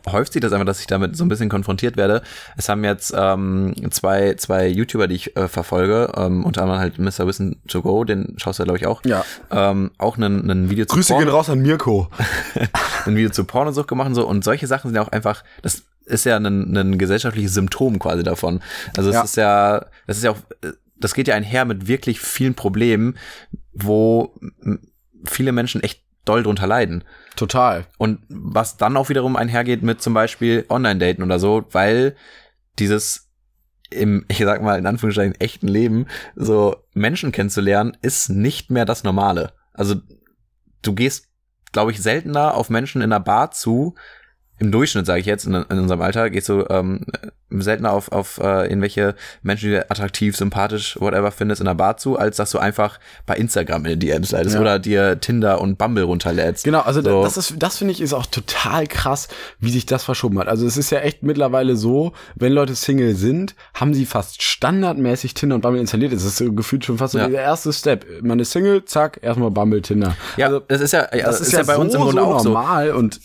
häuft 0.06 0.34
sich 0.34 0.42
das 0.42 0.52
einfach, 0.52 0.66
dass 0.66 0.80
ich 0.80 0.86
damit 0.86 1.16
so 1.16 1.24
ein 1.24 1.28
bisschen 1.28 1.48
konfrontiert 1.48 1.96
werde. 1.96 2.22
Es 2.56 2.68
haben 2.68 2.84
jetzt 2.84 3.14
ähm, 3.16 3.74
zwei, 3.90 4.34
zwei 4.34 4.68
YouTuber, 4.68 5.08
die 5.08 5.14
ich 5.14 5.36
äh, 5.36 5.48
verfolge, 5.48 6.12
ähm, 6.16 6.44
unter 6.44 6.62
anderem 6.62 6.80
halt 6.80 6.98
Mr. 6.98 7.26
Wissen 7.26 7.62
to 7.68 7.80
Go, 7.82 8.04
den 8.04 8.34
schaust 8.36 8.58
du 8.58 8.62
ja, 8.62 8.64
glaube 8.66 8.78
ich, 8.78 8.86
auch. 8.86 9.02
Ja. 9.04 9.24
Ähm, 9.50 9.90
auch 9.98 10.18
ein, 10.18 10.50
ein 10.50 10.70
Video 10.70 10.84
zu 10.84 10.94
Grüße 10.96 11.16
gehen 11.16 11.28
raus 11.28 11.48
an 11.48 11.60
Mirko. 11.60 12.08
ein 13.06 13.16
Video 13.16 13.30
zu 13.30 13.44
Pornosucht 13.44 13.88
gemacht 13.88 14.08
und 14.08 14.14
so. 14.14 14.26
Und 14.26 14.44
solche 14.44 14.66
Sachen 14.66 14.88
sind 14.88 14.96
ja 14.96 15.02
auch 15.02 15.12
einfach, 15.12 15.42
das 15.62 15.84
ist 16.04 16.24
ja 16.24 16.36
ein, 16.36 16.76
ein 16.76 16.98
gesellschaftliches 16.98 17.54
Symptom 17.54 17.98
quasi 17.98 18.22
davon. 18.22 18.60
Also 18.96 19.08
es 19.10 19.14
Ja. 19.16 19.22
ist 19.22 19.36
ja, 19.36 19.86
das 20.06 20.18
ist 20.18 20.24
ja 20.24 20.32
auch, 20.32 20.38
das 20.96 21.14
geht 21.14 21.28
ja 21.28 21.34
einher 21.34 21.64
mit 21.64 21.86
wirklich 21.88 22.20
vielen 22.20 22.54
Problemen, 22.54 23.16
wo 23.72 24.34
viele 25.24 25.52
Menschen 25.52 25.82
echt 25.82 26.02
doll 26.28 26.42
drunter 26.42 26.66
leiden. 26.66 27.04
Total. 27.36 27.86
Und 27.98 28.20
was 28.28 28.76
dann 28.76 28.96
auch 28.96 29.08
wiederum 29.08 29.36
einhergeht 29.36 29.82
mit 29.82 30.02
zum 30.02 30.14
Beispiel 30.14 30.64
Online-Daten 30.68 31.22
oder 31.22 31.38
so, 31.38 31.64
weil 31.70 32.16
dieses 32.78 33.28
im, 33.90 34.24
ich 34.28 34.38
sag 34.38 34.62
mal, 34.62 34.78
in 34.78 34.86
Anführungszeichen 34.86 35.40
echten 35.40 35.68
Leben, 35.68 36.06
so 36.34 36.76
Menschen 36.94 37.32
kennenzulernen, 37.32 37.96
ist 38.02 38.28
nicht 38.28 38.70
mehr 38.70 38.84
das 38.84 39.04
Normale. 39.04 39.52
Also 39.72 39.96
du 40.82 40.94
gehst, 40.94 41.28
glaube 41.72 41.90
ich, 41.90 42.02
seltener 42.02 42.54
auf 42.54 42.70
Menschen 42.70 43.02
in 43.02 43.12
einer 43.12 43.20
Bar 43.20 43.50
zu, 43.50 43.94
im 44.58 44.72
Durchschnitt, 44.72 45.06
sage 45.06 45.20
ich 45.20 45.26
jetzt, 45.26 45.46
in, 45.46 45.54
in 45.54 45.78
unserem 45.78 46.00
Alter, 46.02 46.30
gehst 46.30 46.48
du 46.48 46.64
ähm, 46.68 47.00
seltener 47.50 47.92
auf, 47.92 48.12
auf 48.12 48.38
äh, 48.38 48.66
irgendwelche 48.66 49.14
Menschen, 49.42 49.70
die 49.70 49.76
du 49.76 49.90
attraktiv, 49.90 50.36
sympathisch, 50.36 50.96
whatever 51.00 51.30
findest, 51.30 51.60
in 51.60 51.66
einer 51.66 51.74
Bar 51.74 51.96
zu, 51.96 52.18
als 52.18 52.36
dass 52.36 52.50
du 52.50 52.58
einfach 52.58 52.98
bei 53.24 53.36
Instagram 53.36 53.86
in 53.86 53.98
die 53.98 54.06
DMs 54.08 54.32
leitest 54.32 54.56
Ja. 54.56 54.60
oder 54.60 54.78
dir 54.78 55.20
Tinder 55.20 55.60
und 55.60 55.78
Bumble 55.78 56.02
runterlädst. 56.04 56.64
Genau, 56.64 56.80
also 56.80 57.00
So. 57.02 57.22
das 57.22 57.36
ist, 57.36 57.54
das 57.58 57.78
finde 57.78 57.92
ich 57.92 58.00
ist 58.00 58.12
auch 58.12 58.26
total 58.26 58.86
krass, 58.86 59.28
wie 59.60 59.70
sich 59.70 59.86
das 59.86 60.04
verschoben 60.04 60.38
hat. 60.38 60.48
Also 60.48 60.66
es 60.66 60.76
ist 60.76 60.90
ja 60.90 60.98
echt 60.98 61.22
mittlerweile 61.22 61.76
so, 61.76 62.12
wenn 62.34 62.52
Leute 62.52 62.74
Single 62.74 63.14
sind, 63.14 63.54
haben 63.74 63.94
sie 63.94 64.04
fast 64.06 64.42
standardmäßig 64.42 65.34
Tinder 65.34 65.54
und 65.54 65.62
Bumble 65.62 65.80
installiert. 65.80 66.12
Es 66.12 66.24
ist 66.24 66.36
so 66.36 66.52
gefühlt 66.52 66.84
schon 66.84 66.98
fast 66.98 67.12
so 67.12 67.18
Ja. 67.18 67.28
der 67.28 67.42
erste 67.42 67.72
Step. 67.72 68.04
Man 68.22 68.38
ist 68.40 68.50
Single, 68.50 68.84
zack, 68.84 69.20
erstmal 69.22 69.50
Bumble, 69.50 69.80
Tinder. 69.82 70.16
Ja, 70.36 70.46
also, 70.48 70.60
das 70.60 70.80
ist 70.80 70.92
ja, 70.92 71.08
ja 71.16 71.24
das 71.26 71.40
ist, 71.40 71.52
ja, 71.52 71.62
bei 71.62 71.76
uns 71.76 71.92
so, 71.92 71.98
im 71.98 72.04
Grunde 72.04 72.20
so 72.22 72.26
auch 72.28 72.40
so. 72.40 72.48
normal 72.50 72.90
und 72.90 73.20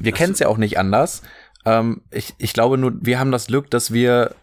Wir 0.00 0.12
kennen 0.12 0.32
es 0.32 0.38
ja 0.38 0.48
auch 0.48 0.58
nicht 0.58 0.78
anders. 0.78 1.22
Ähm, 1.64 2.02
ich, 2.10 2.34
ich 2.38 2.52
glaube 2.52 2.78
nur, 2.78 2.92
wir 3.00 3.18
haben 3.18 3.32
das 3.32 3.48
Glück, 3.48 3.70
dass 3.70 3.92
wir 3.92 4.34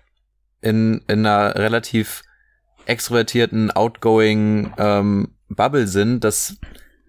in, 0.61 1.01
in 1.07 1.25
einer 1.25 1.55
relativ 1.55 2.23
extrovertierten, 2.85 3.71
outgoing 3.71 4.73
ähm, 4.77 5.29
Bubble 5.49 5.87
sind, 5.87 6.23
dass, 6.23 6.57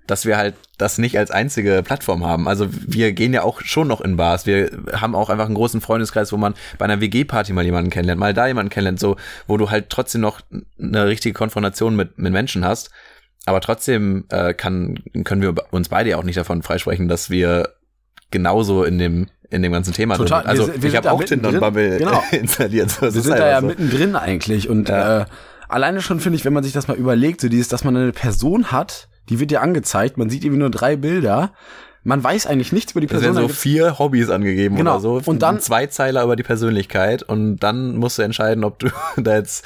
dass 0.06 0.26
wir 0.26 0.36
halt 0.36 0.54
das 0.78 0.98
nicht 0.98 1.18
als 1.18 1.30
einzige 1.30 1.82
Plattform 1.82 2.24
haben. 2.24 2.48
Also 2.48 2.68
wir 2.70 3.12
gehen 3.12 3.32
ja 3.32 3.42
auch 3.42 3.60
schon 3.60 3.88
noch 3.88 4.00
in 4.00 4.16
Bars. 4.16 4.46
Wir 4.46 4.70
haben 4.92 5.14
auch 5.14 5.30
einfach 5.30 5.46
einen 5.46 5.54
großen 5.54 5.80
Freundeskreis, 5.80 6.32
wo 6.32 6.36
man 6.36 6.54
bei 6.78 6.84
einer 6.84 7.00
WG-Party 7.00 7.52
mal 7.52 7.64
jemanden 7.64 7.90
kennenlernt, 7.90 8.20
mal 8.20 8.34
da 8.34 8.46
jemanden 8.46 8.70
kennenlernt, 8.70 9.00
so, 9.00 9.16
wo 9.46 9.56
du 9.56 9.70
halt 9.70 9.90
trotzdem 9.90 10.20
noch 10.20 10.40
eine 10.78 11.06
richtige 11.06 11.34
Konfrontation 11.34 11.96
mit, 11.96 12.18
mit 12.18 12.32
Menschen 12.32 12.64
hast. 12.64 12.90
Aber 13.46 13.60
trotzdem 13.60 14.24
äh, 14.30 14.54
kann, 14.54 15.02
können 15.24 15.42
wir 15.42 15.54
uns 15.70 15.88
beide 15.88 16.10
ja 16.10 16.18
auch 16.18 16.22
nicht 16.22 16.38
davon 16.38 16.62
freisprechen, 16.62 17.08
dass 17.08 17.30
wir 17.30 17.74
genauso 18.34 18.84
in 18.84 18.98
dem 18.98 19.28
in 19.50 19.62
dem 19.62 19.72
ganzen 19.72 19.94
Thema 19.94 20.16
Total. 20.16 20.42
drin. 20.42 20.50
Also 20.50 20.66
Wir 20.68 20.82
wir 20.82 20.90
ich 20.90 20.96
habe 20.96 21.10
auch 21.12 21.22
Tinder 21.24 21.48
und. 21.50 21.60
Bubble 21.60 21.96
Genau. 21.98 22.22
installiert. 22.32 22.90
So, 22.90 23.02
wir 23.02 23.10
sind 23.12 23.38
da 23.38 23.48
ja 23.48 23.60
so. 23.60 23.66
mittendrin 23.68 24.16
eigentlich 24.16 24.68
und 24.68 24.88
Ja. 24.88 25.20
äh, 25.20 25.24
alleine 25.68 26.02
schon 26.02 26.18
finde 26.20 26.36
ich, 26.36 26.44
wenn 26.44 26.52
man 26.52 26.64
sich 26.64 26.72
das 26.72 26.88
mal 26.88 26.96
überlegt, 26.96 27.40
so 27.40 27.48
dieses, 27.48 27.68
dass 27.68 27.84
man 27.84 27.96
eine 27.96 28.12
Person 28.12 28.72
hat, 28.72 29.08
die 29.28 29.38
wird 29.40 29.50
dir 29.52 29.62
angezeigt, 29.62 30.18
man 30.18 30.28
sieht 30.28 30.44
irgendwie 30.44 30.60
nur 30.60 30.70
drei 30.70 30.96
Bilder, 30.96 31.52
man 32.02 32.22
weiß 32.22 32.46
eigentlich 32.48 32.72
nichts 32.72 32.92
über 32.92 33.00
die 33.00 33.06
Es 33.06 33.12
Person. 33.12 33.36
werden 33.36 33.48
so 33.48 33.54
vier 33.54 33.98
Hobbys 33.98 34.28
angegeben 34.28 34.76
Genau. 34.76 34.92
oder 34.92 35.00
so. 35.00 35.20
Und 35.24 35.40
dann- 35.42 35.60
zwei 35.60 35.86
Zeiler 35.86 36.24
über 36.24 36.36
die 36.36 36.42
Persönlichkeit 36.42 37.22
und 37.22 37.58
dann 37.58 37.96
musst 37.96 38.18
du 38.18 38.22
entscheiden, 38.22 38.64
ob 38.64 38.78
du 38.80 38.88
da 39.16 39.36
jetzt 39.36 39.64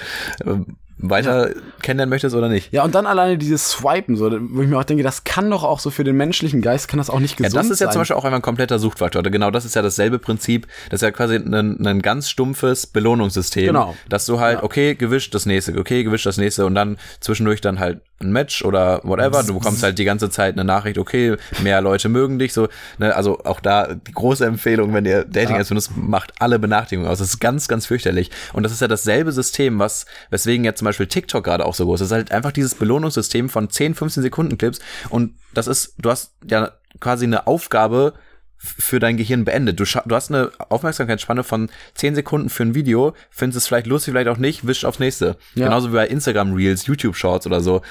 weiter 0.98 1.50
kennenlernen 1.82 2.11
möchtest 2.11 2.34
oder 2.34 2.48
nicht. 2.48 2.72
Ja, 2.72 2.82
und 2.84 2.94
dann 2.94 3.06
alleine 3.06 3.38
dieses 3.38 3.70
Swipen, 3.70 4.16
so, 4.16 4.30
wo 4.50 4.62
ich 4.62 4.68
mir 4.68 4.78
auch 4.78 4.84
denke, 4.84 5.02
das 5.02 5.24
kann 5.24 5.50
doch 5.50 5.62
auch 5.64 5.80
so 5.80 5.90
für 5.90 6.04
den 6.04 6.16
menschlichen 6.16 6.61
Geist, 6.61 6.88
kann 6.88 6.98
das 6.98 7.08
auch 7.11 7.20
nicht 7.20 7.38
Ja, 7.38 7.46
gesund 7.46 7.56
das 7.64 7.70
ist 7.70 7.80
ja 7.80 7.87
sein. 7.87 7.92
zum 7.92 8.00
Beispiel 8.00 8.16
auch 8.16 8.24
einfach 8.24 8.38
ein 8.38 8.42
kompletter 8.42 8.78
Suchtfaktor. 8.78 9.22
Genau, 9.22 9.50
das 9.50 9.64
ist 9.64 9.74
ja 9.74 9.82
dasselbe 9.82 10.18
Prinzip. 10.18 10.66
Das 10.90 10.98
ist 11.00 11.02
ja 11.06 11.11
quasi 11.11 11.37
ein, 11.37 11.87
ein 11.87 12.02
ganz 12.02 12.28
stumpfes 12.28 12.87
Belohnungssystem. 12.87 13.66
Genau. 13.66 13.94
Dass 14.08 14.26
du 14.26 14.40
halt, 14.40 14.58
Ja. 14.58 14.62
okay, 14.64 14.94
gewischt 14.94 15.34
das 15.34 15.46
nächste, 15.46 15.78
okay, 15.78 16.02
gewischt 16.04 16.26
das 16.26 16.37
nächste 16.37 16.66
und 16.66 16.74
dann 16.74 16.98
zwischendurch 17.20 17.61
dann 17.61 17.78
halt 17.78 18.00
ein 18.20 18.33
Match 18.33 18.64
oder 18.64 19.00
whatever. 19.04 19.42
Du 19.42 19.54
bekommst 19.54 19.83
halt 19.83 19.98
die 19.98 20.04
ganze 20.04 20.28
Zeit 20.31 20.54
eine 20.54 20.64
Nachricht, 20.64 20.98
okay, 20.98 21.37
mehr 21.62 21.81
Leute 21.81 22.09
mögen 22.09 22.38
dich, 22.38 22.52
so, 22.52 22.68
ne, 22.98 23.14
also 23.14 23.44
auch 23.44 23.61
da 23.61 23.94
die 23.94 24.12
große 24.12 24.44
Empfehlung, 24.44 24.92
wenn 24.92 25.04
ihr 25.04 25.24
Dating 25.24 25.54
Ja. 25.54 25.61
Apps 25.61 25.68
benutzt, 25.68 25.92
macht 25.96 26.33
alle 26.40 26.59
Benachrichtigungen 26.59 27.11
aus. 27.11 27.18
Das 27.18 27.28
ist 27.28 27.40
ganz, 27.40 27.68
ganz 27.68 27.87
fürchterlich. 27.87 28.31
Und 28.52 28.64
das 28.64 28.72
ist 28.72 28.81
ja 28.81 28.88
dasselbe 28.88 29.33
System, 29.33 29.78
was, 29.78 30.07
weswegen 30.31 30.64
jetzt 30.64 30.78
zum 30.78 30.87
Beispiel 30.87 31.07
TikTok 31.07 31.44
gerade 31.44 31.64
auch 31.64 31.74
so 31.74 31.85
groß 31.85 32.00
ist. 32.00 32.11
Das 32.11 32.18
ist 32.18 32.24
halt 32.24 32.33
einfach 32.33 32.52
dieses 32.52 32.74
Belohnungssystem 32.74 33.48
von 33.48 33.70
10, 33.70 33.94
15 33.94 34.22
Sekunden 34.22 34.59
Clips 34.59 34.81
und 35.11 35.35
das 35.54 35.66
ist, 35.66 35.94
du 35.98 36.11
hast 36.11 36.33
ja 36.48 36.72
quasi 37.00 37.24
eine 37.24 37.46
Aufgabe 37.46 38.14
für 38.58 38.98
dein 38.98 39.16
Gehirn 39.16 39.44
beendet. 39.44 39.78
Du, 39.78 39.84
du 39.84 40.14
hast 40.14 40.30
eine 40.32 40.50
Aufmerksamkeitsspanne 40.68 41.44
von 41.44 41.70
10 41.94 42.16
Sekunden 42.16 42.50
für 42.50 42.64
ein 42.64 42.74
Video, 42.74 43.14
findest 43.30 43.56
es 43.58 43.66
vielleicht 43.68 43.86
lustig, 43.86 44.12
vielleicht 44.12 44.28
auch 44.28 44.36
nicht, 44.36 44.66
wischt 44.66 44.84
aufs 44.84 44.98
nächste. 44.98 45.36
Ja. 45.54 45.66
Genauso 45.66 45.90
wie 45.90 45.94
bei 45.94 46.06
Instagram 46.08 46.54
Reels, 46.54 46.86
YouTube 46.86 47.16
Shorts 47.16 47.46
oder 47.46 47.60
so. 47.60 47.82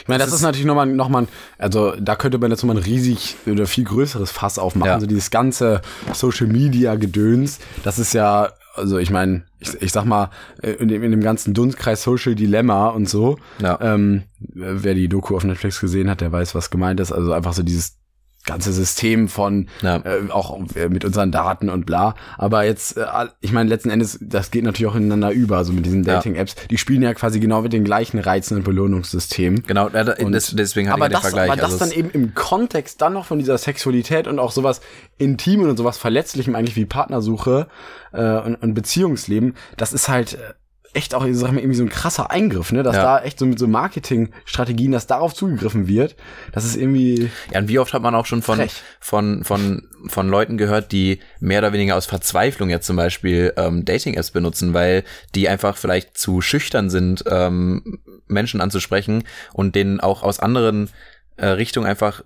Ich 0.00 0.08
meine, 0.08 0.24
das, 0.24 0.32
ist, 0.32 0.42
natürlich 0.42 0.64
nochmal, 0.66 0.86
noch 0.86 1.08
mal, 1.08 1.26
also 1.58 1.94
da 2.00 2.14
könnte 2.16 2.38
man 2.38 2.50
jetzt 2.50 2.62
nochmal 2.62 2.76
ein 2.76 2.82
riesig 2.84 3.36
oder 3.46 3.66
viel 3.66 3.84
größeres 3.84 4.30
Fass 4.30 4.58
aufmachen. 4.58 4.92
Ja. 4.92 5.00
So 5.00 5.06
dieses 5.06 5.30
ganze 5.30 5.82
Social 6.12 6.46
Media 6.46 6.94
Gedöns, 6.94 7.58
das 7.82 7.98
ist 7.98 8.14
ja, 8.14 8.50
also 8.76 8.98
ich 8.98 9.10
meine, 9.10 9.44
ich, 9.58 9.74
ich 9.82 9.92
sag 9.92 10.04
mal, 10.04 10.30
äh, 10.62 10.70
in 10.72 10.88
dem, 10.88 11.02
in 11.02 11.10
dem 11.10 11.22
ganzen 11.22 11.52
Dunstkreis 11.52 12.02
Social 12.02 12.34
Dilemma 12.34 12.88
und 12.88 13.08
so, 13.08 13.38
Ja. 13.58 13.78
ähm, 13.80 14.22
wer 14.38 14.94
die 14.94 15.08
Doku 15.08 15.34
auf 15.34 15.44
Netflix 15.44 15.80
gesehen 15.80 16.08
hat, 16.08 16.20
der 16.20 16.30
weiß, 16.30 16.54
was 16.54 16.70
gemeint 16.70 17.00
ist. 17.00 17.12
Also 17.12 17.32
einfach 17.32 17.52
so 17.52 17.62
dieses 17.62 17.98
ganze 18.46 18.72
System 18.72 19.28
von 19.28 19.68
Ja. 19.82 19.96
äh, 19.96 20.30
auch 20.30 20.58
äh, 20.74 20.88
mit 20.88 21.04
unseren 21.04 21.32
Daten 21.32 21.68
und 21.68 21.84
bla. 21.84 22.14
Aber 22.38 22.64
jetzt, 22.64 22.96
äh, 22.96 23.04
ich 23.40 23.52
meine, 23.52 23.68
letzten 23.68 23.90
Endes, 23.90 24.18
das 24.22 24.50
geht 24.50 24.64
natürlich 24.64 24.90
auch 24.90 24.96
ineinander 24.96 25.30
über, 25.32 25.58
also 25.58 25.72
mit 25.72 25.84
diesen 25.84 26.04
Ja. 26.04 26.14
Dating-Apps. 26.14 26.54
Die 26.70 26.78
spielen 26.78 27.02
ja 27.02 27.12
quasi 27.14 27.40
genau 27.40 27.62
mit 27.62 27.72
den 27.72 27.84
gleichen 27.84 28.18
Reizen 28.18 28.56
und 28.56 28.62
Belohnungssystem. 28.64 29.64
Genau, 29.66 29.88
äh, 29.88 30.14
Und- 30.24 30.32
des, 30.32 30.52
deswegen 30.56 30.88
hatte 30.88 30.94
aber 31.02 31.06
ich 31.06 31.10
den 31.10 31.14
das, 31.14 31.22
Vergleich. 31.22 31.50
aber 31.50 31.56
das 31.60 31.64
Also 31.72 31.78
dann 31.78 31.88
es- 31.88 31.96
eben 31.96 32.10
im 32.10 32.34
Kontext 32.34 33.02
dann 33.02 33.12
noch 33.12 33.26
von 33.26 33.38
dieser 33.38 33.58
Sexualität 33.58 34.26
und 34.28 34.38
auch 34.38 34.52
sowas 34.52 34.80
Intimen 35.18 35.68
und 35.68 35.76
sowas 35.76 35.98
Verletzlichem 35.98 36.54
eigentlich 36.54 36.76
wie 36.76 36.86
Partnersuche 36.86 37.66
äh, 38.12 38.38
und, 38.40 38.54
und 38.56 38.74
Beziehungsleben, 38.74 39.54
das 39.76 39.92
ist 39.92 40.08
halt 40.08 40.34
äh, 40.34 40.38
echt 40.96 41.14
auch, 41.14 41.26
sag 41.30 41.52
mal, 41.52 41.58
irgendwie 41.60 41.76
so 41.76 41.82
ein 41.84 41.88
krasser 41.88 42.30
Eingriff, 42.30 42.72
ne? 42.72 42.82
Dass 42.82 42.96
Ja. 42.96 43.02
da 43.02 43.22
echt 43.22 43.38
so 43.38 43.46
mit 43.46 43.58
so 43.58 43.68
Marketingstrategien, 43.68 44.92
dass 44.92 45.06
darauf 45.06 45.34
zugegriffen 45.34 45.86
wird, 45.86 46.16
das 46.52 46.64
ist 46.64 46.76
irgendwie 46.76 47.30
Ja, 47.52 47.60
und 47.60 47.68
wie 47.68 47.78
oft 47.78 47.92
hat 47.92 48.02
man 48.02 48.14
auch 48.14 48.26
schon 48.26 48.42
von, 48.42 48.56
Frech. 48.56 48.82
von, 49.00 49.44
von, 49.44 49.86
von 50.06 50.28
Leuten 50.28 50.56
gehört, 50.56 50.92
die 50.92 51.20
mehr 51.38 51.58
oder 51.60 51.72
weniger 51.72 51.96
aus 51.96 52.06
Verzweiflung 52.06 52.70
jetzt 52.70 52.86
zum 52.86 52.96
Beispiel 52.96 53.52
ähm, 53.56 53.84
Dating-Apps 53.84 54.30
benutzen, 54.30 54.74
weil 54.74 55.04
die 55.34 55.48
einfach 55.48 55.76
vielleicht 55.76 56.16
zu 56.18 56.40
schüchtern 56.40 56.90
sind, 56.90 57.24
ähm, 57.28 58.00
Menschen 58.26 58.60
anzusprechen 58.60 59.24
und 59.52 59.74
denen 59.74 60.00
auch 60.00 60.22
aus 60.22 60.40
anderen 60.40 60.90
äh, 61.36 61.46
Richtungen 61.46 61.86
einfach 61.86 62.22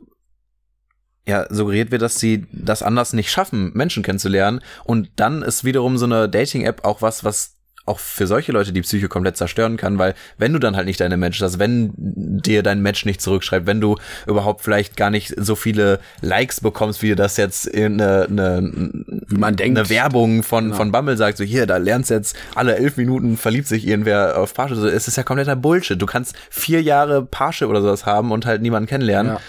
ja, 1.27 1.47
suggeriert 1.51 1.91
wird, 1.91 2.03
dass 2.03 2.19
sie 2.19 2.47
das 2.53 2.83
anders 2.83 3.13
nicht 3.13 3.31
schaffen, 3.31 3.73
Menschen 3.75 4.03
kennenzulernen. 4.03 4.61
Und 4.85 5.11
dann 5.17 5.43
ist 5.43 5.65
wiederum 5.65 5.99
so 5.99 6.07
eine 6.07 6.29
Dating-App 6.29 6.85
auch 6.85 7.03
was, 7.03 7.25
was 7.25 7.57
auch 7.91 7.99
für 7.99 8.27
solche 8.27 8.53
Leute 8.53 8.73
die 8.73 8.83
Psyche 8.83 9.09
komplett 9.09 9.37
zerstören 9.37 9.77
kann, 9.77 9.99
weil 9.99 10.15
wenn 10.39 10.53
du 10.53 10.59
dann 10.59 10.77
halt 10.77 10.87
nicht 10.87 11.01
deine 11.01 11.17
Match 11.17 11.43
hast, 11.43 11.59
wenn 11.59 11.93
dir 11.97 12.63
dein 12.63 12.81
Match 12.81 13.05
nicht 13.05 13.21
zurückschreibt, 13.21 13.67
wenn 13.67 13.81
du 13.81 13.97
überhaupt 14.27 14.63
vielleicht 14.63 14.97
gar 14.97 15.11
nicht 15.11 15.35
so 15.37 15.57
viele 15.57 15.99
Likes 16.21 16.61
bekommst, 16.61 17.03
wie 17.03 17.15
das 17.17 17.37
jetzt 17.37 17.67
in 17.67 18.01
eine, 18.01 18.27
eine, 18.31 18.93
man 19.29 19.57
denkt. 19.57 19.77
eine 19.77 19.91
Werbung 19.91 20.43
von, 20.43 20.65
genau. 20.67 20.77
von 20.77 20.93
Bumble 20.93 21.17
sagt, 21.17 21.39
so 21.39 21.45
hier, 21.45 21.67
da 21.67 21.79
lernst 21.79 22.11
jetzt 22.11 22.37
alle 22.55 22.77
elf 22.77 22.97
Minuten 22.97 23.37
verliebt 23.37 23.67
sich 23.67 23.87
irgendwer 23.87 24.39
auf 24.39 24.55
Parship. 24.55 24.77
So, 24.77 24.87
es 24.87 25.09
ist 25.09 25.17
ja 25.17 25.25
kompletter 25.25 25.57
Bullshit. 25.57 26.01
Du 26.01 26.07
kannst 26.07 26.37
vier 26.49 26.83
Jahre 26.83 27.25
Parship 27.25 27.69
oder 27.69 27.83
sowas 27.83 28.07
haben 28.07 28.31
und 28.31 28.47
halt 28.47 28.63
niemanden 28.63 28.89
kennenlernen. 28.89 29.33
Ja. 29.33 29.41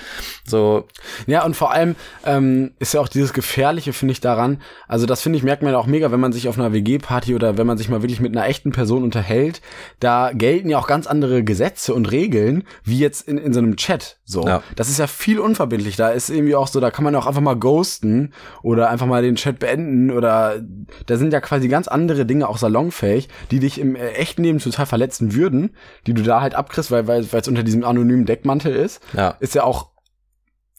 So. 0.46 0.88
Ja, 1.28 1.46
und 1.46 1.56
vor 1.56 1.72
allem 1.72 1.96
ähm, 2.26 2.72
ist 2.80 2.94
ja 2.94 3.02
auch 3.02 3.08
dieses 3.08 3.34
Gefährliche, 3.34 3.94
finde 3.94 4.14
ich, 4.14 4.22
daran. 4.22 4.62
Also 4.88 5.06
das 5.06 5.22
finde 5.22 5.38
ich, 5.38 5.44
merkt 5.44 5.62
man 5.62 5.72
ja 5.74 5.78
auch 5.78 5.86
mega, 5.86 6.12
wenn 6.12 6.20
man 6.20 6.34
sich 6.34 6.48
auf 6.48 6.58
einer 6.58 6.74
WG-Party 6.74 7.36
oder 7.36 7.58
wenn 7.58 7.68
man 7.68 7.78
sich 7.78 7.90
mal 7.90 8.02
wirklich 8.02 8.20
mit 8.20 8.31
einer 8.32 8.48
echten 8.48 8.72
Person 8.72 9.04
unterhält, 9.04 9.62
da 10.00 10.32
gelten 10.34 10.70
ja 10.70 10.78
auch 10.80 10.88
ganz 10.88 11.08
andere 11.08 11.44
Gesetze 11.44 11.94
und 11.94 12.12
Regeln, 12.12 12.64
wie 12.84 13.00
jetzt 13.00 13.28
in, 13.28 13.38
in 13.38 13.54
so 13.54 13.60
einem 13.60 13.76
Chat. 13.76 14.20
So. 14.26 14.48
Ja. 14.48 14.64
Das 14.76 14.90
ist 14.90 15.00
ja 15.00 15.08
viel 15.08 15.40
unverbindlich. 15.40 15.96
Da 15.96 16.10
ist 16.10 16.30
irgendwie 16.30 16.56
auch 16.56 16.68
so, 16.68 16.80
da 16.80 16.92
kann 16.92 17.04
man 17.04 17.16
auch 17.16 17.28
einfach 17.28 17.42
mal 17.42 17.56
ghosten 17.56 18.34
oder 18.64 18.90
einfach 18.90 19.08
mal 19.08 19.22
den 19.22 19.36
Chat 19.36 19.60
beenden 19.60 20.12
oder 20.12 20.62
da 21.06 21.18
sind 21.18 21.34
ja 21.34 21.42
quasi 21.42 21.68
ganz 21.68 21.88
andere 21.88 22.26
Dinge 22.26 22.48
auch 22.48 22.58
salonfähig, 22.58 23.30
die 23.52 23.60
dich 23.60 23.80
im 23.80 23.96
äh, 23.96 24.12
echten 24.12 24.44
Leben 24.44 24.60
total 24.60 24.86
verletzen 24.86 25.34
würden, 25.34 25.76
die 26.08 26.14
du 26.14 26.24
da 26.24 26.42
halt 26.42 26.56
abkriegst, 26.56 26.92
weil 26.92 27.08
weil 27.08 27.26
es 27.32 27.48
unter 27.48 27.64
diesem 27.64 27.84
anonymen 27.84 28.26
Deckmantel 28.26 28.76
ist. 28.76 29.02
Ja. 29.14 29.36
Ist 29.40 29.56
ja 29.56 29.64
auch 29.64 29.92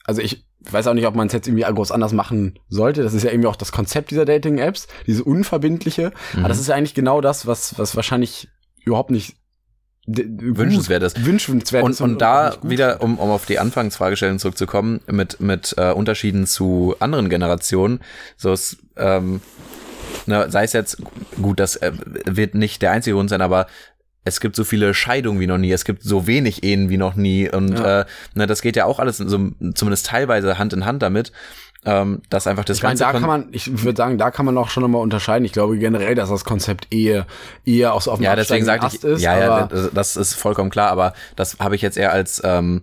also 0.04 0.20
ich 0.20 0.46
weiß 0.70 0.86
auch 0.86 0.94
nicht, 0.94 1.06
ob 1.06 1.14
man 1.14 1.26
es 1.26 1.32
jetzt 1.32 1.48
irgendwie 1.48 1.64
groß 1.64 1.90
anders 1.90 2.12
machen 2.12 2.58
sollte. 2.68 3.02
Das 3.02 3.14
ist 3.14 3.22
ja 3.24 3.30
irgendwie 3.30 3.48
auch 3.48 3.56
das 3.56 3.72
Konzept 3.72 4.10
dieser 4.10 4.24
Dating-Apps, 4.24 4.86
diese 5.06 5.24
unverbindliche. 5.24 6.12
Mhm. 6.32 6.40
Aber 6.40 6.48
das 6.48 6.60
ist 6.60 6.68
ja 6.68 6.74
eigentlich 6.74 6.94
genau 6.94 7.20
das, 7.20 7.46
was, 7.46 7.78
was 7.78 7.96
wahrscheinlich 7.96 8.48
überhaupt 8.84 9.10
nicht 9.10 9.36
wünschenswert 10.06 11.02
ist. 11.02 11.24
Wünschenswert 11.24 11.84
und, 11.84 12.00
und, 12.00 12.12
und 12.12 12.18
da 12.20 12.56
wieder, 12.62 13.02
um, 13.02 13.18
um 13.18 13.30
auf 13.30 13.46
die 13.46 13.58
Anfangsfragestellung 13.58 14.38
zurückzukommen, 14.38 15.00
mit, 15.06 15.40
mit 15.40 15.74
äh, 15.78 15.92
Unterschieden 15.92 16.46
zu 16.46 16.96
anderen 16.98 17.28
Generationen, 17.28 18.00
so 18.36 18.52
ist, 18.52 18.78
ähm, 18.96 19.40
ne, 20.26 20.50
sei 20.50 20.64
es 20.64 20.72
jetzt, 20.72 20.98
gut, 21.40 21.60
das 21.60 21.76
äh, 21.76 21.92
wird 22.24 22.54
nicht 22.54 22.82
der 22.82 22.90
einzige 22.90 23.14
Grund 23.14 23.30
sein, 23.30 23.42
aber 23.42 23.66
es 24.24 24.40
gibt 24.40 24.56
so 24.56 24.64
viele 24.64 24.94
Scheidungen 24.94 25.40
wie 25.40 25.46
noch 25.46 25.58
nie, 25.58 25.72
es 25.72 25.84
gibt 25.84 26.02
so 26.02 26.26
wenig 26.26 26.62
Ehen 26.62 26.88
wie 26.88 26.96
noch 26.96 27.14
nie 27.14 27.48
und 27.48 27.78
ja. 27.78 28.00
äh, 28.00 28.04
ne, 28.34 28.46
das 28.46 28.62
geht 28.62 28.76
ja 28.76 28.84
auch 28.84 28.98
alles 28.98 29.18
so, 29.18 29.50
zumindest 29.74 30.06
teilweise 30.06 30.58
Hand 30.58 30.72
in 30.72 30.86
Hand 30.86 31.02
damit. 31.02 31.32
Ähm, 31.84 32.22
dass 32.30 32.46
einfach 32.46 32.64
das 32.64 32.76
ich 32.76 32.82
meine, 32.84 32.96
da 32.96 33.10
kann 33.10 33.22
man, 33.22 33.48
ich 33.50 33.82
würde 33.82 33.96
sagen, 33.96 34.16
da 34.16 34.30
kann 34.30 34.46
man 34.46 34.56
auch 34.56 34.68
schon 34.68 34.84
nochmal 34.84 35.02
unterscheiden. 35.02 35.44
Ich 35.44 35.50
glaube 35.50 35.76
generell, 35.78 36.14
dass 36.14 36.28
das 36.28 36.44
Konzept 36.44 36.86
Ehe 36.92 37.26
eher 37.64 37.94
auf 37.94 38.04
dem 38.04 38.22
ja, 38.22 38.36
deswegen 38.36 38.64
sagte 38.64 38.86
ich, 38.86 39.02
ist. 39.02 39.20
Ja, 39.20 39.36
ja, 39.36 39.66
das, 39.66 39.90
das 39.92 40.16
ist 40.16 40.34
vollkommen 40.34 40.70
klar, 40.70 40.92
aber 40.92 41.12
das 41.34 41.58
habe 41.58 41.74
ich 41.74 41.82
jetzt 41.82 41.98
eher 41.98 42.12
als 42.12 42.40
ähm, 42.44 42.82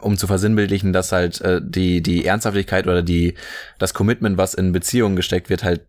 um 0.00 0.16
zu 0.16 0.26
versinnbildlichen, 0.26 0.92
dass 0.92 1.12
halt 1.12 1.40
äh, 1.42 1.60
die 1.62 2.02
die 2.02 2.24
Ernsthaftigkeit 2.24 2.88
oder 2.88 3.02
die 3.02 3.34
das 3.78 3.94
Commitment, 3.94 4.36
was 4.36 4.54
in 4.54 4.72
Beziehungen 4.72 5.14
gesteckt 5.14 5.48
wird, 5.48 5.62
halt 5.62 5.82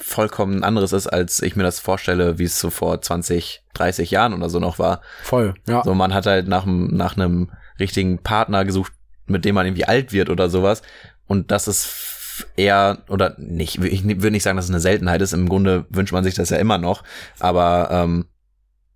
vollkommen 0.00 0.64
anderes 0.64 0.92
ist, 0.92 1.06
als 1.06 1.42
ich 1.42 1.56
mir 1.56 1.62
das 1.62 1.80
vorstelle, 1.80 2.38
wie 2.38 2.44
es 2.44 2.60
so 2.60 2.70
vor 2.70 3.00
20, 3.00 3.62
30 3.74 4.10
Jahren 4.10 4.34
oder 4.34 4.48
so 4.50 4.58
noch 4.58 4.78
war. 4.78 5.00
Voll, 5.22 5.54
ja. 5.68 5.82
So, 5.84 5.94
man 5.94 6.12
hat 6.12 6.26
halt 6.26 6.48
nach, 6.48 6.66
nach 6.66 7.16
einem 7.16 7.50
richtigen 7.78 8.18
Partner 8.18 8.64
gesucht, 8.64 8.92
mit 9.26 9.44
dem 9.44 9.54
man 9.54 9.66
irgendwie 9.66 9.84
alt 9.84 10.12
wird 10.12 10.30
oder 10.30 10.48
sowas. 10.48 10.82
Und 11.26 11.50
das 11.50 11.68
ist 11.68 12.46
eher, 12.56 12.98
oder 13.08 13.34
nicht, 13.38 13.82
ich 13.82 14.04
würde 14.04 14.30
nicht 14.30 14.42
sagen, 14.42 14.56
dass 14.56 14.66
es 14.66 14.70
eine 14.70 14.80
Seltenheit 14.80 15.22
ist. 15.22 15.32
Im 15.32 15.48
Grunde 15.48 15.86
wünscht 15.88 16.12
man 16.12 16.24
sich 16.24 16.34
das 16.34 16.50
ja 16.50 16.58
immer 16.58 16.78
noch. 16.78 17.02
Aber 17.38 17.88
ähm, 17.90 18.26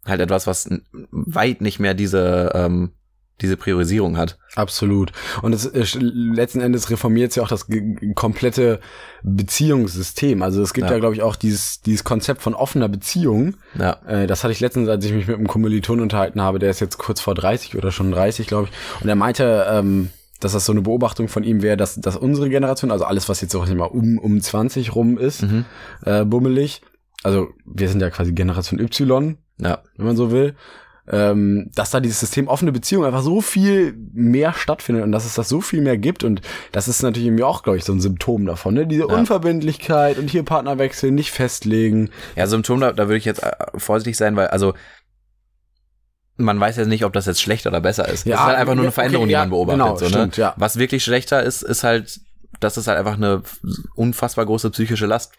halt 0.07 0.21
etwas, 0.21 0.47
was 0.47 0.69
weit 1.11 1.61
nicht 1.61 1.79
mehr 1.79 1.95
diese 1.95 2.53
ähm, 2.55 2.93
diese 3.41 3.57
Priorisierung 3.57 4.17
hat. 4.17 4.39
Absolut. 4.55 5.13
Und 5.43 5.53
es 5.53 5.65
ist, 5.65 5.97
letzten 6.01 6.61
Endes 6.61 6.91
reformiert 6.91 7.35
ja 7.37 7.43
auch 7.43 7.49
das 7.49 7.67
komplette 8.15 8.81
Beziehungssystem. 9.23 10.43
Also 10.43 10.63
es 10.63 10.75
gibt 10.75 10.89
ja, 10.89 10.95
ja 10.95 10.99
glaube 10.99 11.15
ich, 11.15 11.23
auch 11.23 11.37
dieses, 11.37 11.81
dieses 11.81 12.05
Konzept 12.05 12.43
von 12.43 12.55
offener 12.55 12.89
Beziehung. 12.89 13.57
Ja. 13.79 13.99
Äh, 14.07 14.27
das 14.27 14.43
hatte 14.45 14.53
ich 14.53 14.61
letztens, 14.61 14.89
als 14.89 15.05
ich 15.05 15.13
mich 15.13 15.27
mit 15.27 15.37
einem 15.37 15.47
Kommiliton 15.47 16.01
unterhalten 16.01 16.41
habe, 16.41 16.59
der 16.59 16.71
ist 16.71 16.81
jetzt 16.81 16.99
kurz 16.99 17.21
vor 17.21 17.35
30 17.35 17.77
oder 17.77 17.93
schon 17.93 18.11
30, 18.11 18.47
glaube 18.47 18.69
ich. 18.71 19.03
Und 19.03 19.09
er 19.09 19.17
meinte, 19.17 19.67
ähm, 19.69 20.11
dass 20.41 20.53
das 20.53 20.65
so 20.65 20.73
eine 20.73 20.83
Beobachtung 20.83 21.29
von 21.29 21.45
ihm 21.45 21.63
wäre, 21.63 21.77
dass, 21.77 21.97
dass 21.97 22.17
unsere 22.17 22.49
Generation, 22.49 22.91
also 22.91 23.05
alles, 23.05 23.29
was 23.29 23.41
jetzt 23.41 23.55
auch 23.55 23.69
immer 23.69 23.93
um, 23.93 24.19
um 24.19 24.41
20 24.41 24.95
rum 24.95 25.19
ist, 25.19 25.43
mhm. 25.43 25.67
äh, 26.05 26.25
bummelig, 26.25 26.81
also 27.23 27.49
wir 27.67 27.89
sind 27.89 28.01
ja 28.01 28.11
quasi 28.11 28.33
Generation 28.33 28.81
Y, 28.81 29.37
ja. 29.59 29.83
wenn 29.97 30.07
man 30.07 30.17
so 30.17 30.31
will, 30.31 30.55
ähm, 31.11 31.71
dass 31.75 31.91
da 31.91 32.01
dieses 32.01 32.21
System 32.21 32.49
offene 32.49 32.73
Beziehung 32.73 33.05
einfach 33.05 33.23
so 33.23 33.41
viel 33.41 33.95
mehr 34.13 34.53
stattfindet 34.53 35.05
und 35.05 35.13
dass 35.13 35.25
es 35.25 35.35
das 35.35 35.49
so 35.49 35.61
viel 35.61 35.81
mehr 35.81 35.99
gibt 35.99 36.23
und 36.23 36.41
das 36.73 36.89
ist 36.89 37.03
natürlich 37.03 37.27
irgendwie 37.27 37.45
auch, 37.45 37.63
glaube 37.63 37.79
ich, 37.79 37.85
so 37.85 37.93
ein 37.93 38.01
Symptom 38.01 38.47
davon, 38.47 38.75
ne? 38.75 38.87
Diese 38.87 39.09
ja. 39.09 39.15
Unverbindlichkeit 39.15 40.19
und 40.19 40.31
hier 40.31 40.45
Partner 40.45 40.79
wechseln, 40.79 41.15
nicht 41.15 41.33
festlegen. 41.33 42.11
Ja, 42.37 42.47
Symptom, 42.47 42.81
da, 42.81 42.93
da 42.93 43.09
würde 43.09 43.19
ich 43.19 43.25
jetzt 43.25 43.43
äh, 43.43 43.53
vorsichtig 43.77 44.17
sein, 44.17 44.37
weil, 44.37 44.49
also 44.49 44.75
man 46.37 46.59
weiß 46.59 46.77
jetzt 46.77 46.89
nicht, 46.89 47.05
ob 47.05 47.13
das 47.13 47.27
jetzt 47.27 47.41
schlechter 47.41 47.71
oder 47.71 47.81
besser 47.81 48.09
ist. 48.09 48.25
Ja, 48.25 48.37
das 48.37 48.41
ist 48.41 48.47
halt 48.47 48.59
einfach 48.59 48.75
nur 48.75 48.85
eine 48.85 48.93
Veränderung, 48.93 49.25
okay, 49.25 49.33
ja, 49.33 49.45
die 49.45 49.51
man 49.51 49.51
beobachtet. 49.51 49.81
Genau, 49.81 49.97
so, 49.97 50.05
ne? 50.05 50.11
stimmt, 50.11 50.37
ja. 50.37 50.55
Was 50.57 50.79
wirklich 50.79 51.05
schlechter 51.05 51.43
ist, 51.43 51.63
ist 51.63 51.85
halt, 51.85 52.21
dass 52.61 52.77
es 52.77 52.87
halt 52.87 52.99
einfach 52.99 53.15
eine 53.15 53.43
unfassbar 53.95 54.47
große 54.47 54.71
psychische 54.71 55.07
Last 55.07 55.33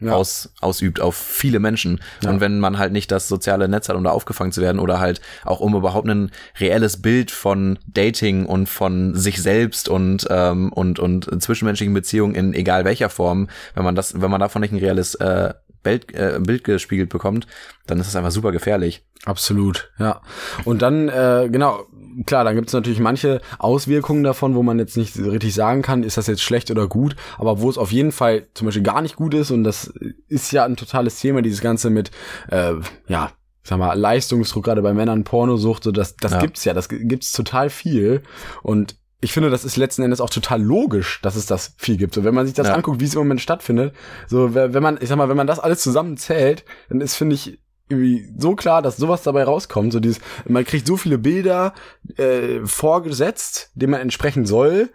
ja. 0.00 0.12
aus, 0.12 0.52
ausübt 0.60 1.00
auf 1.00 1.16
viele 1.16 1.58
Menschen. 1.58 2.00
Ja. 2.22 2.30
Und 2.30 2.40
wenn 2.40 2.60
man 2.60 2.78
halt 2.78 2.92
nicht 2.92 3.10
das 3.10 3.28
soziale 3.28 3.68
Netz 3.68 3.88
hat, 3.88 3.96
um 3.96 4.04
da 4.04 4.10
aufgefangen 4.10 4.52
zu 4.52 4.60
werden 4.60 4.78
oder 4.78 5.00
halt 5.00 5.20
auch 5.44 5.60
um 5.60 5.74
überhaupt 5.74 6.08
ein 6.08 6.30
reelles 6.58 7.02
Bild 7.02 7.30
von 7.30 7.78
Dating 7.86 8.46
und 8.46 8.68
von 8.68 9.14
sich 9.14 9.42
selbst 9.42 9.88
und, 9.88 10.26
ähm, 10.30 10.72
und, 10.72 10.98
und 10.98 11.42
zwischenmenschlichen 11.42 11.94
Beziehungen 11.94 12.34
in 12.34 12.54
egal 12.54 12.84
welcher 12.84 13.10
Form, 13.10 13.48
wenn 13.74 13.84
man 13.84 13.94
das, 13.94 14.20
wenn 14.20 14.30
man 14.30 14.40
davon 14.40 14.62
nicht 14.62 14.72
ein 14.72 14.78
reelles 14.78 15.14
äh, 15.16 15.54
Bild, 15.82 16.14
äh, 16.14 16.38
Bild 16.40 16.64
gespiegelt 16.64 17.08
bekommt, 17.08 17.46
dann 17.86 17.98
ist 17.98 18.08
das 18.08 18.16
einfach 18.16 18.30
super 18.30 18.52
gefährlich. 18.52 19.04
Absolut, 19.24 19.90
ja. 19.98 20.20
Und 20.64 20.82
dann, 20.82 21.08
äh, 21.08 21.48
genau, 21.50 21.86
klar, 22.26 22.44
dann 22.44 22.54
gibt 22.54 22.68
es 22.68 22.74
natürlich 22.74 23.00
manche 23.00 23.40
Auswirkungen 23.58 24.22
davon, 24.22 24.54
wo 24.54 24.62
man 24.62 24.78
jetzt 24.78 24.96
nicht 24.96 25.18
richtig 25.18 25.54
sagen 25.54 25.82
kann, 25.82 26.02
ist 26.02 26.16
das 26.16 26.26
jetzt 26.26 26.42
schlecht 26.42 26.70
oder 26.70 26.86
gut, 26.88 27.16
aber 27.38 27.60
wo 27.60 27.70
es 27.70 27.78
auf 27.78 27.92
jeden 27.92 28.12
Fall 28.12 28.46
zum 28.54 28.66
Beispiel 28.66 28.82
gar 28.82 29.02
nicht 29.02 29.16
gut 29.16 29.34
ist 29.34 29.50
und 29.50 29.64
das 29.64 29.92
ist 30.28 30.52
ja 30.52 30.64
ein 30.64 30.76
totales 30.76 31.20
Thema, 31.20 31.42
dieses 31.42 31.60
Ganze 31.60 31.90
mit, 31.90 32.10
äh, 32.50 32.74
ja, 33.06 33.30
sag 33.62 33.78
mal, 33.78 33.94
Leistungsdruck 33.94 34.64
gerade 34.64 34.82
bei 34.82 34.94
Männern, 34.94 35.24
Pornosucht, 35.24 35.84
so 35.84 35.92
das, 35.92 36.16
das 36.16 36.32
ja. 36.32 36.40
gibt's 36.40 36.64
ja, 36.64 36.74
das 36.74 36.88
gibt's 36.88 37.32
total 37.32 37.70
viel 37.70 38.22
und 38.62 38.96
ich 39.20 39.32
finde, 39.32 39.50
das 39.50 39.64
ist 39.64 39.76
letzten 39.76 40.02
Endes 40.02 40.20
auch 40.20 40.30
total 40.30 40.62
logisch, 40.62 41.20
dass 41.22 41.34
es 41.34 41.46
das 41.46 41.74
viel 41.76 41.96
gibt. 41.96 42.14
So, 42.14 42.22
wenn 42.22 42.34
man 42.34 42.46
sich 42.46 42.54
das 42.54 42.68
ja. 42.68 42.74
anguckt, 42.74 43.00
wie 43.00 43.04
es 43.04 43.14
im 43.14 43.20
Moment 43.20 43.40
stattfindet, 43.40 43.92
so, 44.28 44.54
wenn 44.54 44.82
man, 44.82 44.96
ich 45.00 45.08
sag 45.08 45.18
mal, 45.18 45.28
wenn 45.28 45.36
man 45.36 45.48
das 45.48 45.58
alles 45.58 45.82
zusammenzählt, 45.82 46.64
dann 46.88 47.00
ist, 47.00 47.16
finde 47.16 47.34
ich, 47.34 47.58
irgendwie 47.88 48.28
so 48.36 48.54
klar, 48.54 48.82
dass 48.82 48.96
sowas 48.96 49.22
dabei 49.22 49.44
rauskommt. 49.44 49.92
So 49.92 50.00
dieses, 50.00 50.20
man 50.46 50.64
kriegt 50.64 50.86
so 50.86 50.96
viele 50.96 51.18
Bilder 51.18 51.74
äh, 52.16 52.60
vorgesetzt, 52.64 53.70
denen 53.74 53.92
man 53.92 54.00
entsprechen 54.00 54.46
soll. 54.46 54.90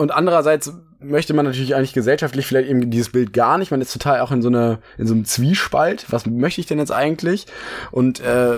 Und 0.00 0.12
andererseits 0.12 0.72
möchte 0.98 1.34
man 1.34 1.44
natürlich 1.44 1.74
eigentlich 1.74 1.92
gesellschaftlich 1.92 2.46
vielleicht 2.46 2.70
eben 2.70 2.90
dieses 2.90 3.10
Bild 3.12 3.34
gar 3.34 3.58
nicht. 3.58 3.70
Man 3.70 3.82
ist 3.82 3.92
total 3.92 4.20
auch 4.20 4.32
in 4.32 4.40
so 4.40 4.48
einer 4.48 4.78
in 4.96 5.06
so 5.06 5.12
einem 5.12 5.26
Zwiespalt. 5.26 6.06
Was 6.08 6.24
möchte 6.24 6.62
ich 6.62 6.66
denn 6.66 6.78
jetzt 6.78 6.90
eigentlich? 6.90 7.44
Und 7.90 8.18
äh, 8.20 8.54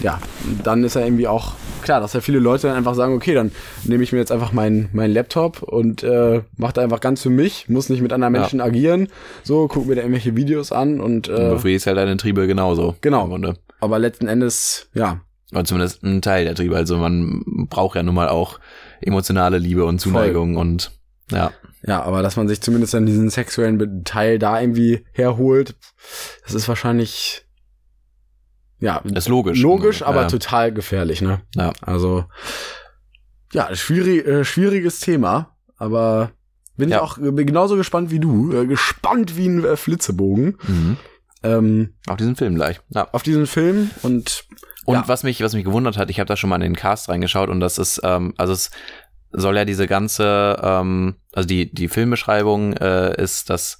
ja, 0.00 0.20
dann 0.62 0.84
ist 0.84 0.94
ja 0.94 1.00
irgendwie 1.00 1.28
auch 1.28 1.54
klar, 1.80 2.02
dass 2.02 2.12
ja 2.12 2.20
viele 2.20 2.40
Leute 2.40 2.66
dann 2.66 2.76
einfach 2.76 2.94
sagen, 2.94 3.14
okay, 3.14 3.32
dann 3.32 3.52
nehme 3.84 4.04
ich 4.04 4.12
mir 4.12 4.18
jetzt 4.18 4.30
einfach 4.30 4.52
meinen 4.52 4.90
mein 4.92 5.10
Laptop 5.10 5.62
und 5.62 6.02
äh, 6.02 6.42
mache 6.58 6.74
da 6.74 6.82
einfach 6.82 7.00
ganz 7.00 7.22
für 7.22 7.30
mich, 7.30 7.70
muss 7.70 7.88
nicht 7.88 8.02
mit 8.02 8.12
anderen 8.12 8.32
Menschen 8.32 8.58
ja. 8.58 8.66
agieren. 8.66 9.08
So, 9.44 9.68
guck 9.68 9.86
mir 9.86 9.94
da 9.94 10.02
irgendwelche 10.02 10.36
Videos 10.36 10.72
an 10.72 11.00
und 11.00 11.26
äh, 11.26 11.48
befriedigst 11.48 11.86
halt 11.86 11.96
deine 11.96 12.18
Triebe 12.18 12.46
genauso. 12.46 12.96
Genau. 13.00 13.34
Aber 13.80 13.98
letzten 13.98 14.28
Endes, 14.28 14.90
ja. 14.92 15.22
Oder 15.52 15.64
zumindest 15.64 16.02
ein 16.02 16.20
Teil 16.20 16.44
der 16.44 16.54
Triebe. 16.54 16.76
Also 16.76 16.98
man 16.98 17.66
braucht 17.70 17.96
ja 17.96 18.02
nun 18.02 18.14
mal 18.14 18.28
auch 18.28 18.58
emotionale 19.02 19.58
Liebe 19.58 19.84
und 19.84 20.00
Zuneigung 20.00 20.54
Voll. 20.54 20.60
und 20.60 20.92
ja. 21.30 21.52
Ja, 21.84 22.02
aber 22.02 22.22
dass 22.22 22.36
man 22.36 22.46
sich 22.46 22.60
zumindest 22.60 22.94
dann 22.94 23.06
diesen 23.06 23.28
sexuellen 23.28 24.04
Teil 24.04 24.38
da 24.38 24.60
irgendwie 24.60 25.04
herholt, 25.12 25.74
das 26.44 26.54
ist 26.54 26.68
wahrscheinlich 26.68 27.44
ja, 28.78 29.00
das 29.04 29.24
ist 29.24 29.28
logisch. 29.28 29.60
Logisch, 29.60 30.02
aber 30.02 30.22
ja. 30.22 30.28
total 30.28 30.72
gefährlich, 30.72 31.22
ne? 31.22 31.40
Ja. 31.54 31.72
Also 31.82 32.24
ja, 33.52 33.72
schwierig, 33.76 34.26
äh, 34.26 34.44
schwieriges 34.44 34.98
Thema, 34.98 35.56
aber 35.76 36.32
bin 36.76 36.88
ja. 36.88 36.96
ich 36.96 37.02
auch 37.02 37.16
genauso 37.16 37.76
gespannt 37.76 38.10
wie 38.10 38.18
du, 38.18 38.52
äh, 38.52 38.66
gespannt 38.66 39.36
wie 39.36 39.46
ein 39.46 39.64
äh, 39.64 39.76
Flitzebogen. 39.76 40.58
Mhm. 40.66 40.96
Ähm, 41.44 41.94
auf 42.08 42.16
diesen 42.16 42.34
Film 42.34 42.56
gleich. 42.56 42.80
Ja. 42.88 43.08
Auf 43.12 43.22
diesen 43.22 43.46
Film 43.46 43.90
und 44.02 44.44
und 44.84 44.94
ja. 44.96 45.04
was 45.08 45.22
mich 45.22 45.42
was 45.42 45.54
mich 45.54 45.64
gewundert 45.64 45.96
hat, 45.96 46.10
ich 46.10 46.18
habe 46.20 46.28
da 46.28 46.36
schon 46.36 46.50
mal 46.50 46.56
in 46.56 46.62
den 46.62 46.76
Cast 46.76 47.08
reingeschaut 47.08 47.48
und 47.48 47.60
das 47.60 47.78
ist 47.78 48.00
ähm, 48.04 48.34
also 48.36 48.52
es 48.52 48.70
soll 49.32 49.56
ja 49.56 49.64
diese 49.64 49.86
ganze 49.86 50.58
ähm, 50.62 51.16
also 51.32 51.46
die 51.46 51.72
die 51.72 51.88
Filmbeschreibung 51.88 52.74
äh, 52.74 53.20
ist, 53.20 53.50
dass 53.50 53.78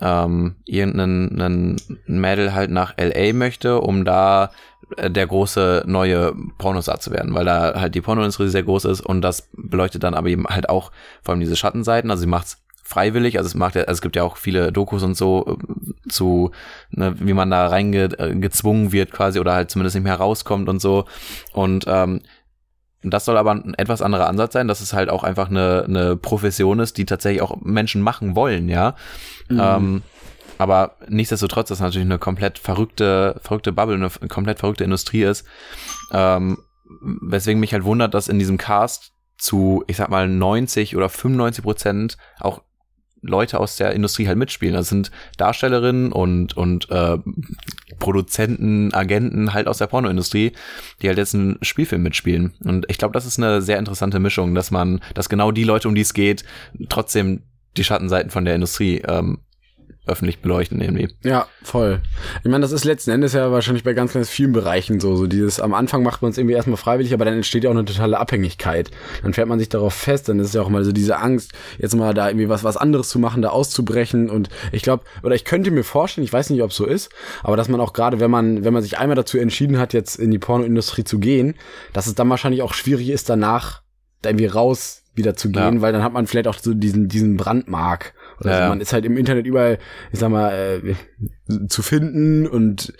ähm, 0.00 0.56
irgendein 0.64 1.76
Mädel 2.06 2.52
halt 2.52 2.70
nach 2.70 2.94
LA 2.98 3.32
möchte, 3.32 3.80
um 3.80 4.04
da 4.04 4.50
äh, 4.96 5.10
der 5.10 5.26
große 5.26 5.84
neue 5.86 6.34
Pornostar 6.58 7.00
zu 7.00 7.10
werden, 7.10 7.34
weil 7.34 7.44
da 7.44 7.80
halt 7.80 7.94
die 7.94 8.00
Pornoindustrie 8.00 8.48
sehr 8.48 8.62
groß 8.62 8.86
ist 8.86 9.00
und 9.00 9.22
das 9.22 9.48
beleuchtet 9.52 10.02
dann 10.02 10.14
aber 10.14 10.28
eben 10.28 10.46
halt 10.46 10.68
auch 10.68 10.90
vor 11.22 11.32
allem 11.32 11.40
diese 11.40 11.56
Schattenseiten. 11.56 12.10
Also 12.10 12.22
sie 12.22 12.26
macht's 12.26 12.63
freiwillig, 12.84 13.38
also 13.38 13.48
es 13.48 13.54
macht 13.54 13.74
ja, 13.74 13.82
also 13.82 13.92
es 13.92 14.02
gibt 14.02 14.14
ja 14.14 14.22
auch 14.22 14.36
viele 14.36 14.70
Dokus 14.70 15.02
und 15.02 15.16
so 15.16 15.58
äh, 15.58 16.08
zu, 16.08 16.50
ne, 16.90 17.14
wie 17.18 17.32
man 17.32 17.50
da 17.50 17.66
reingezwungen 17.66 18.92
wird 18.92 19.10
quasi 19.10 19.40
oder 19.40 19.54
halt 19.54 19.70
zumindest 19.70 19.96
nicht 19.96 20.04
mehr 20.04 20.16
rauskommt 20.16 20.68
und 20.68 20.80
so. 20.80 21.06
Und 21.52 21.86
ähm, 21.88 22.20
das 23.02 23.24
soll 23.24 23.36
aber 23.36 23.52
ein 23.52 23.74
etwas 23.74 24.02
anderer 24.02 24.28
Ansatz 24.28 24.52
sein, 24.52 24.68
dass 24.68 24.80
es 24.80 24.92
halt 24.92 25.10
auch 25.10 25.24
einfach 25.24 25.50
eine, 25.50 25.84
eine 25.86 26.16
Profession 26.16 26.78
ist, 26.78 26.96
die 26.98 27.06
tatsächlich 27.06 27.42
auch 27.42 27.60
Menschen 27.62 28.02
machen 28.02 28.36
wollen, 28.36 28.68
ja. 28.68 28.94
Mhm. 29.48 29.60
Ähm, 29.60 30.02
aber 30.56 30.96
nichtsdestotrotz, 31.08 31.68
dass 31.68 31.80
natürlich 31.80 32.06
eine 32.06 32.18
komplett 32.18 32.58
verrückte, 32.58 33.40
verrückte 33.42 33.72
Bubble, 33.72 33.96
eine 33.96 34.10
komplett 34.28 34.60
verrückte 34.60 34.84
Industrie 34.84 35.24
ist. 35.24 35.46
Ähm, 36.12 36.58
weswegen 37.00 37.60
mich 37.60 37.72
halt 37.72 37.84
wundert, 37.84 38.14
dass 38.14 38.28
in 38.28 38.38
diesem 38.38 38.56
Cast 38.56 39.12
zu, 39.36 39.84
ich 39.88 39.96
sag 39.96 40.10
mal, 40.10 40.28
90 40.28 40.96
oder 40.96 41.08
95 41.08 41.64
Prozent 41.64 42.16
auch 42.38 42.62
Leute 43.24 43.58
aus 43.58 43.76
der 43.76 43.92
Industrie 43.92 44.28
halt 44.28 44.38
mitspielen. 44.38 44.74
Das 44.74 44.88
sind 44.88 45.10
Darstellerinnen 45.36 46.12
und, 46.12 46.56
und 46.56 46.90
äh, 46.90 47.18
Produzenten, 47.98 48.92
Agenten 48.92 49.54
halt 49.54 49.66
aus 49.66 49.78
der 49.78 49.86
Pornoindustrie, 49.86 50.52
die 51.02 51.08
halt 51.08 51.18
jetzt 51.18 51.34
einen 51.34 51.58
Spielfilm 51.62 52.02
mitspielen. 52.02 52.52
Und 52.64 52.86
ich 52.88 52.98
glaube, 52.98 53.12
das 53.12 53.26
ist 53.26 53.38
eine 53.38 53.62
sehr 53.62 53.78
interessante 53.78 54.18
Mischung, 54.18 54.54
dass 54.54 54.70
man, 54.70 55.00
dass 55.14 55.28
genau 55.28 55.50
die 55.50 55.64
Leute, 55.64 55.88
um 55.88 55.94
die 55.94 56.02
es 56.02 56.14
geht, 56.14 56.44
trotzdem 56.88 57.42
die 57.76 57.84
Schattenseiten 57.84 58.30
von 58.30 58.44
der 58.44 58.54
Industrie 58.54 59.02
ähm, 59.06 59.38
öffentlich 60.06 60.40
beleuchten 60.40 60.80
irgendwie. 60.80 61.08
Ja, 61.22 61.46
voll. 61.62 62.00
Ich 62.42 62.50
meine, 62.50 62.60
das 62.60 62.72
ist 62.72 62.84
letzten 62.84 63.10
Endes 63.10 63.32
ja 63.32 63.50
wahrscheinlich 63.50 63.84
bei 63.84 63.94
ganz, 63.94 64.12
ganz 64.12 64.28
vielen 64.28 64.52
Bereichen 64.52 65.00
so. 65.00 65.16
So 65.16 65.26
dieses, 65.26 65.60
am 65.60 65.72
Anfang 65.72 66.02
macht 66.02 66.20
man 66.20 66.30
es 66.30 66.38
irgendwie 66.38 66.54
erstmal 66.54 66.76
freiwillig, 66.76 67.14
aber 67.14 67.24
dann 67.24 67.34
entsteht 67.34 67.64
ja 67.64 67.70
auch 67.70 67.74
eine 67.74 67.86
totale 67.86 68.18
Abhängigkeit. 68.18 68.90
Dann 69.22 69.32
fährt 69.32 69.48
man 69.48 69.58
sich 69.58 69.70
darauf 69.70 69.94
fest, 69.94 70.28
dann 70.28 70.38
ist 70.40 70.48
es 70.48 70.52
ja 70.52 70.62
auch 70.62 70.68
mal 70.68 70.84
so 70.84 70.92
diese 70.92 71.18
Angst, 71.18 71.52
jetzt 71.78 71.94
mal 71.96 72.12
da 72.12 72.28
irgendwie 72.28 72.50
was, 72.50 72.64
was 72.64 72.76
anderes 72.76 73.08
zu 73.08 73.18
machen, 73.18 73.40
da 73.40 73.48
auszubrechen. 73.48 74.28
Und 74.28 74.50
ich 74.72 74.82
glaube, 74.82 75.04
oder 75.22 75.34
ich 75.34 75.44
könnte 75.44 75.70
mir 75.70 75.84
vorstellen, 75.84 76.24
ich 76.24 76.32
weiß 76.32 76.50
nicht, 76.50 76.62
ob 76.62 76.70
es 76.70 76.76
so 76.76 76.84
ist, 76.84 77.10
aber 77.42 77.56
dass 77.56 77.68
man 77.68 77.80
auch 77.80 77.94
gerade, 77.94 78.20
wenn 78.20 78.30
man, 78.30 78.64
wenn 78.64 78.74
man 78.74 78.82
sich 78.82 78.98
einmal 78.98 79.16
dazu 79.16 79.38
entschieden 79.38 79.78
hat, 79.78 79.94
jetzt 79.94 80.16
in 80.16 80.30
die 80.30 80.38
Pornoindustrie 80.38 81.04
zu 81.04 81.18
gehen, 81.18 81.54
dass 81.94 82.06
es 82.06 82.14
dann 82.14 82.28
wahrscheinlich 82.28 82.62
auch 82.62 82.74
schwierig 82.74 83.08
ist, 83.08 83.30
danach 83.30 83.82
da 84.20 84.30
irgendwie 84.30 84.46
raus 84.46 85.02
wieder 85.14 85.34
zu 85.34 85.50
gehen, 85.50 85.76
ja. 85.76 85.80
weil 85.80 85.92
dann 85.92 86.02
hat 86.02 86.12
man 86.12 86.26
vielleicht 86.26 86.48
auch 86.48 86.58
so 86.58 86.74
diesen, 86.74 87.08
diesen 87.08 87.36
Brandmark. 87.36 88.14
Oder 88.40 88.50
ja, 88.50 88.56
also 88.58 88.68
man 88.70 88.80
ist 88.80 88.92
halt 88.92 89.04
im 89.04 89.16
Internet 89.16 89.46
überall, 89.46 89.78
ich 90.12 90.18
sag 90.18 90.30
mal, 90.30 90.52
äh, 90.52 91.68
zu 91.68 91.82
finden 91.82 92.46
und 92.46 92.92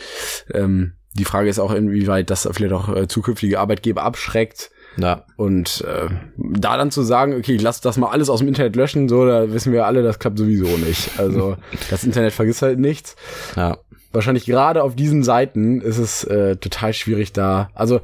ähm, 0.53 0.95
die 1.14 1.24
Frage 1.24 1.49
ist 1.49 1.61
auch, 1.61 1.72
inwieweit 1.72 2.30
das 2.30 2.49
vielleicht 2.53 2.72
auch 2.72 2.95
äh, 2.95 3.07
zukünftige 3.07 3.61
Arbeitgeber 3.61 4.03
abschreckt. 4.03 4.70
Ja. 4.97 5.24
Und 5.37 5.82
äh, 5.82 6.09
da 6.37 6.76
dann 6.76 6.91
zu 6.91 7.03
sagen, 7.03 7.35
okay, 7.35 7.55
ich 7.55 7.62
lass 7.62 7.80
das 7.80 7.97
mal 7.97 8.11
alles 8.11 8.30
aus 8.30 8.41
dem 8.41 8.49
Internet 8.49 8.76
löschen, 8.76 9.09
so, 9.09 9.24
da 9.26 9.53
wissen 9.53 9.72
wir 9.72 9.87
alle, 9.87 10.03
das 10.03 10.18
klappt 10.18 10.39
sowieso 10.39 10.76
nicht. 10.76 11.18
Also 11.18 11.57
das 11.91 12.05
Internet 12.05 12.32
vergisst 12.32 12.62
halt 12.62 12.78
nichts. 12.78 13.16
Ja. 13.57 13.78
Wahrscheinlich 14.12 14.47
gerade 14.47 14.82
auf 14.82 14.95
diesen 14.95 15.24
Seiten 15.24 15.80
ist 15.80 15.99
es 15.99 16.24
äh, 16.24 16.57
total 16.57 16.93
schwierig 16.93 17.32
da. 17.32 17.70
Also 17.74 18.01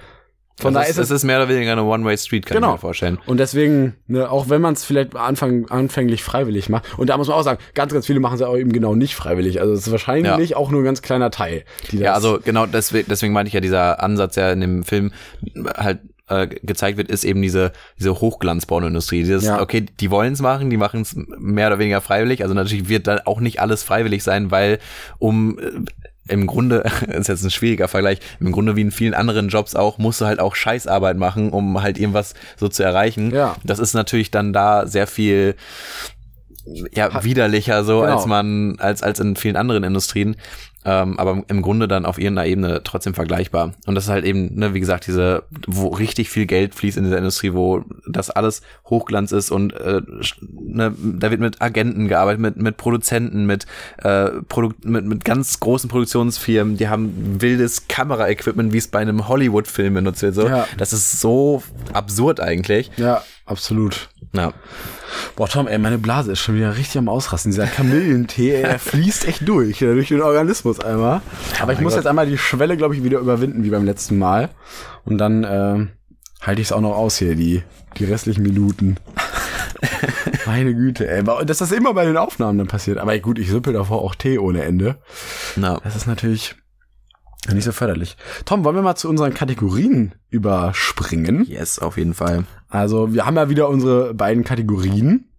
von 0.61 0.75
daher 0.75 0.89
ist 0.89 0.99
es 0.99 1.11
ist 1.11 1.25
mehr 1.25 1.39
oder 1.39 1.49
weniger 1.49 1.73
eine 1.73 1.85
One-Way-Street, 1.85 2.47
kann 2.47 2.57
genau. 2.57 2.69
ich 2.69 2.73
mir 2.75 2.79
vorstellen. 2.79 3.19
Und 3.27 3.39
deswegen, 3.39 3.95
ne, 4.07 4.31
auch 4.31 4.49
wenn 4.49 4.61
man 4.61 4.75
es 4.75 4.85
vielleicht 4.85 5.17
Anfang, 5.17 5.69
anfänglich 5.71 6.23
freiwillig 6.23 6.69
macht, 6.69 6.99
und 6.99 7.09
da 7.09 7.17
muss 7.17 7.29
man 7.29 7.37
auch 7.37 7.43
sagen, 7.43 7.61
ganz, 7.75 7.93
ganz 7.93 8.07
viele 8.07 8.21
machen 8.21 8.35
es 8.35 8.43
auch 8.43 8.57
eben 8.57 8.73
genau 8.73 8.95
nicht 8.95 9.15
freiwillig. 9.15 9.61
Also 9.61 9.73
es 9.73 9.87
ist 9.87 9.91
wahrscheinlich 9.91 10.51
ja. 10.51 10.57
auch 10.57 10.71
nur 10.71 10.83
ein 10.83 10.85
ganz 10.85 11.03
kleiner 11.03 11.31
Teil. 11.31 11.65
ja, 11.93 12.15
also 12.15 12.39
genau 12.43 12.67
deswegen, 12.67 13.09
deswegen 13.09 13.33
meine 13.33 13.49
ich 13.49 13.55
ja, 13.55 13.61
dieser 13.61 14.03
Ansatz 14.03 14.37
ja 14.37 14.53
in 14.53 14.61
dem 14.61 14.83
Film 14.85 15.13
halt 15.77 16.01
äh, 16.31 16.47
gezeigt 16.47 16.97
wird, 16.97 17.11
ist 17.11 17.25
eben 17.25 17.43
diese, 17.43 17.73
diese 17.99 18.21
Hochglanzpornoindustrie. 18.21 19.23
Dieses, 19.23 19.45
ja. 19.45 19.61
okay, 19.61 19.85
die 19.99 20.11
wollen 20.11 20.33
es 20.33 20.41
machen, 20.41 20.71
die 20.71 20.77
machen 20.77 21.03
es 21.03 21.15
mehr 21.17 21.67
oder 21.67 21.79
weniger 21.79 22.01
freiwillig. 22.01 22.43
Also 22.43 22.55
natürlich 22.55 22.89
wird 22.89 23.07
da 23.07 23.23
auch 23.25 23.41
nicht 23.41 23.61
alles 23.61 23.83
freiwillig 23.83 24.23
sein, 24.23 24.51
weil 24.51 24.79
um 25.19 25.59
äh, 25.59 25.71
im 26.31 26.47
Grunde, 26.47 26.85
ist 27.09 27.29
jetzt 27.29 27.43
ein 27.43 27.51
schwieriger 27.51 27.89
Vergleich, 27.89 28.21
im 28.41 28.53
Grunde 28.53 28.77
wie 28.77 28.83
in 28.83 28.91
vielen 28.91 29.15
anderen 29.15 29.49
Jobs 29.49 29.75
auch, 29.75 29.99
musst 29.99 30.21
du 30.21 30.27
halt 30.27 30.41
auch 30.41 30.55
Scheißarbeit 30.55 31.17
machen, 31.17 31.51
um 31.51 31.83
halt 31.83 31.99
irgendwas 31.99 32.35
so 32.57 32.69
zu 32.69 32.83
erreichen. 32.83 33.33
Ja. 33.35 33.57
Das 33.65 33.79
ist 33.79 33.95
natürlich 33.95 34.31
dann 34.31 34.53
da 34.53 34.87
sehr 34.87 35.07
viel 35.07 35.55
ja, 36.93 37.25
widerlicher 37.25 37.85
so, 37.85 38.01
genau. 38.01 38.17
als 38.17 38.27
man, 38.27 38.77
als, 38.79 39.03
als 39.03 39.19
in 39.21 39.37
vielen 39.37 39.57
anderen 39.57 39.85
Industrien 39.85 40.37
ähm, 40.85 41.19
aber 41.19 41.43
im 41.49 41.63
Grunde 41.63 41.89
dann 41.89 42.07
auf 42.07 42.19
irgendeiner 42.19 42.49
Ebene 42.49 42.81
trotzdem 42.85 43.15
vergleichbar. 43.15 43.73
Und 43.87 43.95
das 43.95 44.05
ist 44.05 44.11
halt 44.11 44.25
eben, 44.25 44.55
ne, 44.55 44.73
wie 44.73 44.81
gesagt, 44.81 45.07
diese, 45.07 45.45
wo 45.67 45.89
richtig 45.89 46.31
viel 46.31 46.47
Geld 46.47 46.75
fließt 46.75 46.97
in 46.97 47.05
dieser 47.05 47.19
Industrie, 47.19 47.53
wo 47.53 47.85
das 48.07 48.31
alles 48.31 48.63
Hochglanz 48.87 49.33
ist 49.33 49.51
und 49.51 49.75
äh, 49.75 50.01
ne, 50.51 50.95
da 50.99 51.31
wird 51.31 51.41
mit 51.41 51.61
Agenten 51.61 52.09
gearbeitet, 52.09 52.41
mit, 52.41 52.57
mit 52.57 52.77
Produzenten, 52.77 53.45
mit, 53.45 53.67
äh, 53.99 54.31
Produ 54.49 54.71
mit, 54.83 55.05
mit 55.05 55.25
ganz 55.25 55.61
großen 55.61 55.91
Produktionsfirmen, 55.91 56.77
die 56.77 56.89
haben 56.89 57.41
wildes 57.41 57.89
Kameraequipment, 57.89 58.73
wie 58.73 58.79
es 58.79 58.89
bei 58.89 59.01
einem 59.01 59.29
Hollywood-Film 59.29 59.95
benutzt 59.95 60.23
wird. 60.23 60.35
So. 60.35 60.49
Ja. 60.49 60.67
Das 60.79 60.93
ist 60.93 61.21
so 61.21 61.63
absurd 61.93 62.41
eigentlich. 62.41 62.91
Ja, 62.97 63.23
absolut. 63.45 64.09
Ja. 64.33 64.53
Boah, 65.35 65.49
Tom, 65.49 65.67
ey, 65.67 65.79
meine 65.79 65.99
Blase 65.99 66.33
ist 66.33 66.41
schon 66.41 66.55
wieder 66.55 66.77
richtig 66.77 66.99
am 66.99 67.09
Ausrasten. 67.09 67.51
Dieser 67.51 67.67
Kamillentee, 67.67 68.55
ey, 68.55 68.63
der 68.63 68.79
fließt 68.79 69.27
echt 69.27 69.49
durch, 69.49 69.79
durch 69.79 70.09
den 70.09 70.23
Organismus 70.23 70.81
einmal. 70.81 71.21
Aber 71.61 71.73
ich 71.73 71.81
muss 71.81 71.93
Gott. 71.93 72.01
jetzt 72.03 72.07
einmal 72.07 72.27
die 72.27 72.39
Schwelle, 72.39 72.77
glaube 72.77 72.95
ich, 72.95 73.03
wieder 73.03 73.19
überwinden, 73.19 73.65
wie 73.65 73.71
beim 73.71 73.85
letzten 73.85 74.19
Mal. 74.19 74.51
Und 75.05 75.19
dann 75.19 75.45
äh, 75.45 75.87
halte 76.43 76.61
ich 76.61 76.69
es 76.69 76.73
auch 76.73 76.81
noch 76.81 76.97
aus 76.97 77.19
hier, 77.19 77.35
die, 77.35 77.63
die 77.99 78.05
restlichen 78.05 78.43
Minuten. 78.43 78.97
Meine 80.47 80.75
Güte, 80.75 81.09
ey. 81.09 81.25
Dass 81.25 81.59
das 81.59 81.73
immer 81.73 81.95
bei 81.95 82.05
den 82.05 82.17
Aufnahmen 82.17 82.59
dann 82.59 82.69
passiert. 82.69 82.99
Aber 82.99 83.19
gut, 83.19 83.39
ich 83.39 83.51
süppel 83.51 83.73
davor 83.73 84.03
auch 84.03 84.15
Tee 84.15 84.39
ohne 84.39 84.63
Ende. 84.63 84.99
Na. 85.57 85.81
Das 85.83 85.97
ist 85.97 86.07
natürlich 86.07 86.55
nicht 87.49 87.65
so 87.65 87.73
förderlich. 87.73 88.17
Tom, 88.45 88.65
wollen 88.65 88.77
wir 88.77 88.83
mal 88.83 88.97
zu 88.97 89.09
unseren 89.09 89.35
Kategorien 89.35 90.15
überspringen? 90.29 91.45
Yes, 91.45 91.79
auf 91.79 91.97
jeden 91.97 92.15
Fall. 92.15 92.45
Also, 92.69 93.15
wir 93.15 93.27
haben 93.27 93.37
ja 93.37 93.49
wieder 93.49 93.69
unsere 93.69 94.15
beiden 94.15 94.45
Kategorien. 94.45 95.30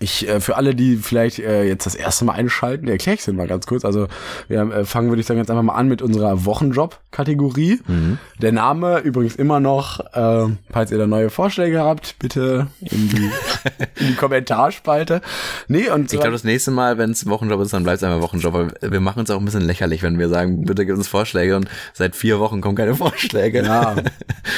Ich, 0.00 0.28
äh, 0.28 0.40
für 0.40 0.56
alle, 0.56 0.74
die 0.74 0.96
vielleicht 0.96 1.40
äh, 1.40 1.64
jetzt 1.64 1.86
das 1.86 1.94
erste 1.94 2.24
Mal 2.24 2.34
einschalten, 2.34 2.86
erkläre 2.86 3.16
ich 3.16 3.26
es 3.26 3.32
mal 3.32 3.48
ganz 3.48 3.66
kurz. 3.66 3.84
Also 3.84 4.06
wir 4.46 4.60
äh, 4.60 4.84
fangen, 4.84 5.08
würde 5.08 5.20
ich 5.20 5.26
sagen, 5.26 5.40
jetzt 5.40 5.50
einfach 5.50 5.62
mal 5.62 5.74
an 5.74 5.88
mit 5.88 6.02
unserer 6.02 6.44
Wochenjob-Kategorie. 6.44 7.80
Mhm. 7.86 8.18
Der 8.40 8.52
Name 8.52 9.00
übrigens 9.00 9.34
immer 9.34 9.58
noch, 9.58 10.00
äh, 10.14 10.52
falls 10.70 10.92
ihr 10.92 10.98
da 10.98 11.06
neue 11.06 11.30
Vorschläge 11.30 11.80
habt, 11.80 12.16
bitte 12.18 12.68
in 12.80 13.08
die, 13.08 13.30
in 13.96 14.08
die 14.08 14.14
Kommentarspalte. 14.14 15.20
Nee, 15.66 15.90
und 15.90 16.12
ich 16.12 16.20
glaube, 16.20 16.32
das 16.32 16.44
nächste 16.44 16.70
Mal, 16.70 16.98
wenn 16.98 17.10
es 17.10 17.26
Wochenjob 17.26 17.60
ist, 17.60 17.72
dann 17.72 17.82
bleibt 17.82 17.98
es 17.98 18.04
einfach 18.04 18.22
Wochenjob. 18.22 18.54
Weil 18.54 18.72
wir 18.80 19.00
machen 19.00 19.20
uns 19.20 19.30
auch 19.30 19.38
ein 19.38 19.44
bisschen 19.44 19.62
lächerlich, 19.62 20.02
wenn 20.02 20.18
wir 20.18 20.28
sagen, 20.28 20.64
bitte 20.64 20.86
gib 20.86 20.96
uns 20.96 21.08
Vorschläge 21.08 21.56
und 21.56 21.68
seit 21.92 22.14
vier 22.14 22.38
Wochen 22.38 22.60
kommen 22.60 22.76
keine 22.76 22.94
Vorschläge. 22.94 23.64
Ja. 23.64 23.96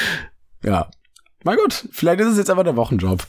ja. 0.63 0.87
Mein 1.43 1.57
Gott, 1.57 1.87
vielleicht 1.91 2.19
ist 2.19 2.27
es 2.27 2.37
jetzt 2.37 2.51
aber 2.51 2.63
der 2.63 2.75
Wochenjob. 2.75 3.25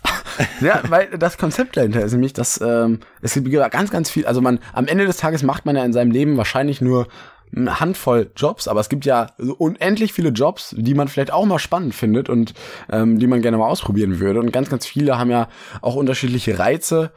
Ja, 0.61 0.81
weil 0.89 1.09
das 1.19 1.39
Konzept 1.39 1.77
dahinter 1.77 2.03
ist 2.03 2.13
nämlich, 2.13 2.33
dass 2.33 2.61
ähm, 2.61 3.01
es 3.21 3.35
gibt 3.35 3.51
ganz, 3.71 3.91
ganz 3.91 4.11
viel, 4.11 4.27
also 4.27 4.41
man, 4.41 4.59
am 4.73 4.87
Ende 4.87 5.07
des 5.07 5.17
Tages 5.17 5.43
macht 5.43 5.67
man 5.67 5.77
ja 5.77 5.85
in 5.85 5.93
seinem 5.93 6.11
Leben 6.11 6.37
wahrscheinlich 6.37 6.81
nur 6.81 7.09
eine 7.55 7.81
Handvoll 7.81 8.31
Jobs, 8.35 8.67
aber 8.67 8.81
es 8.81 8.89
gibt 8.89 9.05
ja 9.05 9.27
unendlich 9.59 10.13
viele 10.13 10.31
Jobs, 10.31 10.75
die 10.77 10.95
man 10.95 11.09
vielleicht 11.09 11.33
auch 11.33 11.45
mal 11.45 11.59
spannend 11.59 11.95
findet 11.95 12.29
und 12.29 12.55
ähm, 12.91 13.19
die 13.19 13.27
man 13.27 13.43
gerne 13.43 13.59
mal 13.59 13.69
ausprobieren 13.69 14.21
würde. 14.21 14.41
Und 14.41 14.53
ganz, 14.53 14.71
ganz 14.71 14.87
viele 14.87 15.19
haben 15.19 15.31
ja 15.31 15.49
auch 15.83 15.95
unterschiedliche 15.95 16.59
Reize. 16.59 17.13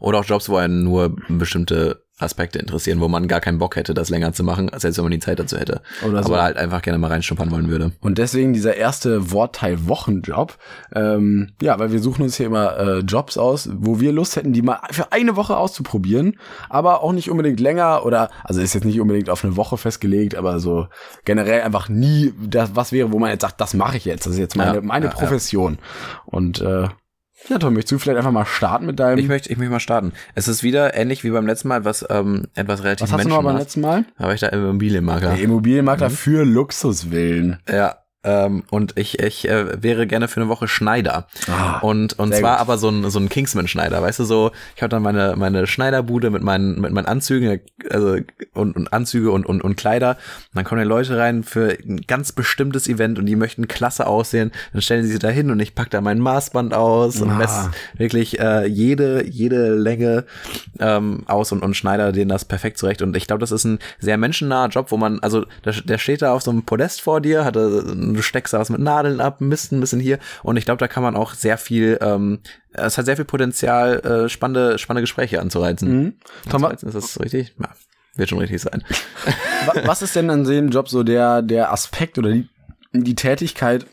Oder 0.00 0.18
auch 0.18 0.24
Jobs, 0.24 0.48
wo 0.48 0.56
einen 0.56 0.82
nur 0.82 1.14
bestimmte 1.28 2.05
Aspekte 2.18 2.58
interessieren, 2.58 3.00
wo 3.00 3.08
man 3.08 3.28
gar 3.28 3.40
keinen 3.40 3.58
Bock 3.58 3.76
hätte, 3.76 3.92
das 3.92 4.08
länger 4.08 4.32
zu 4.32 4.42
machen, 4.42 4.70
als 4.70 4.84
jetzt, 4.84 4.96
wenn 4.96 5.04
man 5.04 5.12
die 5.12 5.18
Zeit 5.18 5.38
dazu 5.38 5.58
hätte. 5.58 5.82
Oder 6.06 6.22
so. 6.22 6.32
Aber 6.32 6.42
halt 6.42 6.56
einfach 6.56 6.80
gerne 6.80 6.98
mal 6.98 7.08
reinschnuppern 7.08 7.50
wollen 7.50 7.68
würde. 7.68 7.92
Und 8.00 8.16
deswegen 8.16 8.54
dieser 8.54 8.74
erste 8.74 9.32
Wortteil 9.32 9.86
Wochenjob. 9.86 10.56
Ähm, 10.94 11.52
ja, 11.60 11.78
weil 11.78 11.92
wir 11.92 12.00
suchen 12.00 12.22
uns 12.22 12.36
hier 12.36 12.46
immer 12.46 12.78
äh, 12.78 12.98
Jobs 13.00 13.36
aus, 13.36 13.68
wo 13.72 14.00
wir 14.00 14.12
Lust 14.12 14.36
hätten, 14.36 14.54
die 14.54 14.62
mal 14.62 14.80
für 14.90 15.12
eine 15.12 15.36
Woche 15.36 15.58
auszuprobieren, 15.58 16.38
aber 16.70 17.02
auch 17.02 17.12
nicht 17.12 17.30
unbedingt 17.30 17.60
länger 17.60 18.06
oder, 18.06 18.30
also 18.44 18.62
ist 18.62 18.74
jetzt 18.74 18.84
nicht 18.84 19.00
unbedingt 19.00 19.28
auf 19.28 19.44
eine 19.44 19.56
Woche 19.56 19.76
festgelegt, 19.76 20.36
aber 20.36 20.58
so 20.58 20.86
generell 21.26 21.62
einfach 21.62 21.90
nie 21.90 22.32
das, 22.40 22.74
was 22.74 22.92
wäre, 22.92 23.12
wo 23.12 23.18
man 23.18 23.30
jetzt 23.30 23.42
sagt, 23.42 23.60
das 23.60 23.74
mache 23.74 23.98
ich 23.98 24.06
jetzt. 24.06 24.24
Das 24.24 24.32
ist 24.32 24.38
jetzt 24.38 24.56
meine, 24.56 24.76
ja, 24.76 24.80
meine 24.80 25.06
ja, 25.06 25.12
Profession. 25.12 25.74
Ja. 25.74 26.22
Und 26.24 26.62
äh, 26.62 26.88
ja, 27.48 27.58
Tom, 27.58 27.74
möchtest 27.74 27.92
du 27.92 27.98
vielleicht 27.98 28.18
einfach 28.18 28.32
mal 28.32 28.44
starten 28.44 28.86
mit 28.86 28.98
deinem. 28.98 29.18
Ich 29.18 29.28
möchte, 29.28 29.50
ich 29.50 29.58
möchte 29.58 29.70
mal 29.70 29.80
starten. 29.80 30.12
Es 30.34 30.48
ist 30.48 30.62
wieder 30.62 30.94
ähnlich 30.94 31.24
wie 31.24 31.30
beim 31.30 31.46
letzten 31.46 31.68
Mal, 31.68 31.84
was 31.84 32.04
ähm, 32.08 32.44
etwas 32.54 32.82
relativ 32.82 33.08
Was 33.08 33.12
hast 33.12 33.24
du 33.24 33.28
noch 33.28 33.42
beim 33.42 33.56
letzten 33.56 33.80
Mal? 33.80 34.04
Habe 34.18 34.34
ich 34.34 34.40
da 34.40 34.48
Immobilienmakler. 34.48 35.30
Der 35.30 35.40
Immobilienmakler 35.40 36.08
mhm. 36.08 36.14
für 36.14 36.44
Luxuswillen. 36.44 37.58
Ja, 37.68 37.96
Ähm, 38.26 38.64
und 38.70 38.98
ich, 38.98 39.20
ich 39.20 39.48
äh, 39.48 39.80
wäre 39.82 40.06
gerne 40.08 40.26
für 40.26 40.40
eine 40.40 40.48
Woche 40.48 40.66
Schneider. 40.66 41.28
Ah, 41.48 41.78
und 41.78 42.18
und 42.18 42.34
zwar 42.34 42.54
gut. 42.56 42.60
aber 42.60 42.76
so 42.76 42.88
ein, 42.88 43.08
so 43.08 43.20
ein 43.20 43.28
Kingsman-Schneider, 43.28 44.02
weißt 44.02 44.18
du, 44.18 44.24
so, 44.24 44.50
ich 44.74 44.82
habe 44.82 44.90
dann 44.90 45.02
meine, 45.02 45.34
meine 45.36 45.66
Schneiderbude 45.68 46.30
mit 46.30 46.42
meinen, 46.42 46.80
mit 46.80 46.90
meinen 46.92 47.06
Anzügen, 47.06 47.60
also 47.88 48.16
und, 48.52 48.74
und 48.74 48.92
Anzüge 48.92 49.30
und, 49.30 49.46
und, 49.46 49.62
und 49.62 49.76
Kleider. 49.76 50.10
Und 50.10 50.56
dann 50.56 50.64
kommen 50.64 50.80
die 50.80 50.88
Leute 50.88 51.16
rein 51.16 51.44
für 51.44 51.78
ein 51.86 52.00
ganz 52.08 52.32
bestimmtes 52.32 52.88
Event 52.88 53.18
und 53.20 53.26
die 53.26 53.36
möchten 53.36 53.68
klasse 53.68 54.06
aussehen. 54.08 54.50
Dann 54.72 54.82
stellen 54.82 55.04
sie 55.04 55.10
sich 55.10 55.20
da 55.20 55.28
hin 55.28 55.50
und 55.52 55.60
ich 55.60 55.76
pack 55.76 55.90
da 55.90 56.00
mein 56.00 56.18
Maßband 56.18 56.74
aus 56.74 57.20
und 57.20 57.30
Ah. 57.30 57.36
messe 57.38 57.70
wirklich 57.96 58.40
äh, 58.40 58.66
jede, 58.66 59.24
jede 59.24 59.74
Länge 59.76 60.24
ähm, 60.80 61.22
aus 61.26 61.52
und, 61.52 61.62
und 61.62 61.76
schneider 61.76 62.10
denen 62.10 62.28
das 62.30 62.44
perfekt 62.44 62.78
zurecht. 62.78 63.02
Und 63.02 63.16
ich 63.16 63.26
glaube, 63.28 63.40
das 63.40 63.52
ist 63.52 63.64
ein 63.64 63.78
sehr 64.00 64.16
menschennaher 64.16 64.68
Job, 64.68 64.90
wo 64.90 64.96
man, 64.96 65.20
also 65.20 65.44
der, 65.64 65.74
der 65.74 65.98
steht 65.98 66.22
da 66.22 66.32
auf 66.32 66.42
so 66.42 66.50
einem 66.50 66.64
Podest 66.64 67.02
vor 67.02 67.20
dir, 67.20 67.44
hat, 67.44 67.56
äh, 67.56 67.60
du 68.16 68.22
steckst 68.22 68.52
da 68.54 68.58
was 68.58 68.70
mit 68.70 68.80
Nadeln 68.80 69.20
ab, 69.20 69.40
misst 69.40 69.72
ein 69.72 69.80
bisschen 69.80 70.00
hier. 70.00 70.18
Und 70.42 70.56
ich 70.56 70.64
glaube, 70.64 70.78
da 70.78 70.88
kann 70.88 71.02
man 71.02 71.14
auch 71.16 71.34
sehr 71.34 71.58
viel, 71.58 71.98
ähm, 72.00 72.40
es 72.72 72.98
hat 72.98 73.04
sehr 73.06 73.16
viel 73.16 73.24
Potenzial, 73.24 74.00
äh, 74.00 74.28
spannende, 74.28 74.78
spannende 74.78 75.02
Gespräche 75.02 75.40
anzureizen. 75.40 75.88
Mhm. 76.02 76.14
Anzureizen, 76.50 76.88
ist 76.88 76.94
das 76.94 77.20
richtig? 77.20 77.54
Ja, 77.60 77.68
wird 78.16 78.28
schon 78.28 78.38
richtig 78.38 78.60
sein. 78.62 78.82
wa- 79.66 79.82
was 79.84 80.02
ist 80.02 80.16
denn 80.16 80.30
an 80.30 80.44
dem 80.44 80.70
Job 80.70 80.88
so 80.88 81.02
der, 81.02 81.42
der 81.42 81.72
Aspekt 81.72 82.18
oder 82.18 82.30
die, 82.32 82.48
die 82.92 83.14
Tätigkeit, 83.14 83.86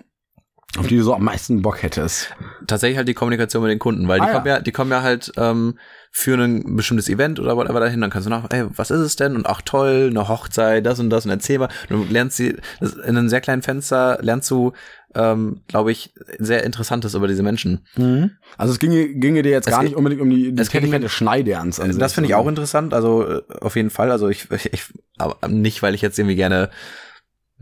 auf 0.77 0.87
die 0.87 0.97
du 0.97 1.03
so 1.03 1.13
am 1.13 1.23
meisten 1.23 1.61
Bock 1.61 1.83
hättest? 1.83 2.33
tatsächlich 2.65 2.97
halt 2.97 3.07
die 3.07 3.13
Kommunikation 3.13 3.61
mit 3.61 3.71
den 3.71 3.79
Kunden, 3.79 4.07
weil 4.07 4.19
die 4.19 4.25
Ah, 4.25 4.27
ja. 4.29 4.33
kommen 4.33 4.47
ja, 4.47 4.59
die 4.61 4.71
kommen 4.71 4.89
ja 4.91 5.01
halt 5.01 5.31
ähm, 5.37 5.77
für 6.11 6.35
ein 6.37 6.75
bestimmtes 6.75 7.09
Event 7.09 7.39
oder 7.39 7.57
whatever 7.57 7.79
dahin, 7.79 7.99
dann 8.01 8.09
kannst 8.09 8.25
du 8.25 8.29
nach, 8.29 8.45
ey, 8.51 8.65
was 8.75 8.89
ist 8.89 8.99
es 9.01 9.15
denn? 9.15 9.35
Und 9.35 9.45
ach 9.47 9.61
toll, 9.61 10.07
eine 10.09 10.27
Hochzeit, 10.29 10.85
das 10.85 10.99
und 10.99 11.09
das 11.09 11.25
und 11.25 11.31
erzähl 11.31 11.59
mal. 11.59 11.67
Du 11.89 12.03
lernst 12.09 12.37
sie 12.37 12.55
in 12.79 13.17
einem 13.17 13.27
sehr 13.29 13.41
kleinen 13.41 13.61
Fenster 13.63 14.17
lernst 14.21 14.49
du, 14.49 14.71
ähm, 15.15 15.61
glaube 15.67 15.91
ich, 15.91 16.13
sehr 16.39 16.63
Interessantes 16.63 17.13
über 17.15 17.27
diese 17.27 17.43
Menschen. 17.43 17.85
Also 18.57 18.73
es 18.73 18.79
ginge, 18.79 19.09
ginge 19.09 19.41
dir 19.41 19.51
jetzt 19.51 19.67
Es 19.67 19.73
gar 19.73 19.83
nicht 19.83 19.95
unbedingt 19.95 20.21
um 20.21 20.29
die, 20.29 20.53
die 20.53 20.63
Tätigkeit 20.63 21.03
des 21.03 21.11
Schneiderns 21.11 21.79
an 21.79 21.91
sich. 21.91 21.99
Das 21.99 22.13
finde 22.13 22.29
ich 22.29 22.35
auch 22.35 22.47
interessant, 22.47 22.93
also 22.93 23.27
äh, 23.27 23.41
auf 23.61 23.75
jeden 23.75 23.89
Fall. 23.89 24.09
Also 24.11 24.29
ich, 24.29 24.49
ich, 24.51 24.71
ich 24.73 24.83
aber 25.17 25.47
nicht, 25.49 25.83
weil 25.83 25.93
ich 25.95 26.01
jetzt 26.01 26.17
irgendwie 26.17 26.35
gerne 26.35 26.69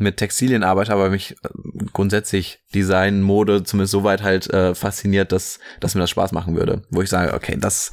mit 0.01 0.17
Textilien 0.17 0.63
arbeite, 0.63 0.91
aber 0.93 1.09
mich 1.09 1.31
äh, 1.43 1.49
grundsätzlich 1.93 2.59
Design, 2.73 3.21
Mode 3.21 3.63
zumindest 3.63 3.91
so 3.91 4.03
weit 4.03 4.21
halt 4.23 4.49
äh, 4.53 4.75
fasziniert, 4.75 5.31
dass, 5.31 5.59
dass 5.79 5.95
mir 5.95 6.01
das 6.01 6.09
Spaß 6.09 6.31
machen 6.31 6.55
würde. 6.55 6.81
Wo 6.89 7.01
ich 7.01 7.09
sage, 7.09 7.33
okay, 7.33 7.55
das, 7.59 7.91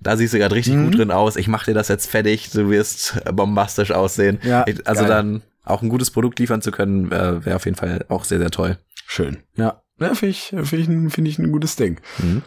da 0.00 0.16
siehst 0.16 0.34
du 0.34 0.38
gerade 0.38 0.54
richtig 0.54 0.74
Mhm. 0.74 0.84
gut 0.84 0.98
drin 0.98 1.10
aus, 1.10 1.36
ich 1.36 1.48
mache 1.48 1.66
dir 1.66 1.74
das 1.74 1.88
jetzt 1.88 2.10
fertig, 2.10 2.50
du 2.50 2.70
wirst 2.70 3.20
bombastisch 3.32 3.90
aussehen. 3.92 4.38
Ja, 4.42 4.64
ich, 4.66 4.86
also 4.86 5.00
geil. 5.02 5.08
dann 5.10 5.42
auch 5.64 5.82
ein 5.82 5.88
gutes 5.88 6.10
Produkt 6.10 6.38
liefern 6.38 6.62
zu 6.62 6.70
können, 6.70 7.10
äh, 7.12 7.44
wäre 7.44 7.56
auf 7.56 7.64
jeden 7.64 7.76
Fall 7.76 8.04
auch 8.08 8.24
sehr, 8.24 8.38
sehr 8.38 8.50
toll. 8.50 8.78
Schön. 9.06 9.38
Ja. 9.56 9.82
Ja, 9.98 10.14
finde 10.14 10.30
ich, 10.30 10.44
finde 10.48 10.76
ich, 10.78 10.88
ein- 10.88 11.10
finde 11.10 11.30
ich 11.30 11.38
ein 11.38 11.52
gutes 11.52 11.76
Ding. 11.76 12.00
Mhm. 12.18 12.42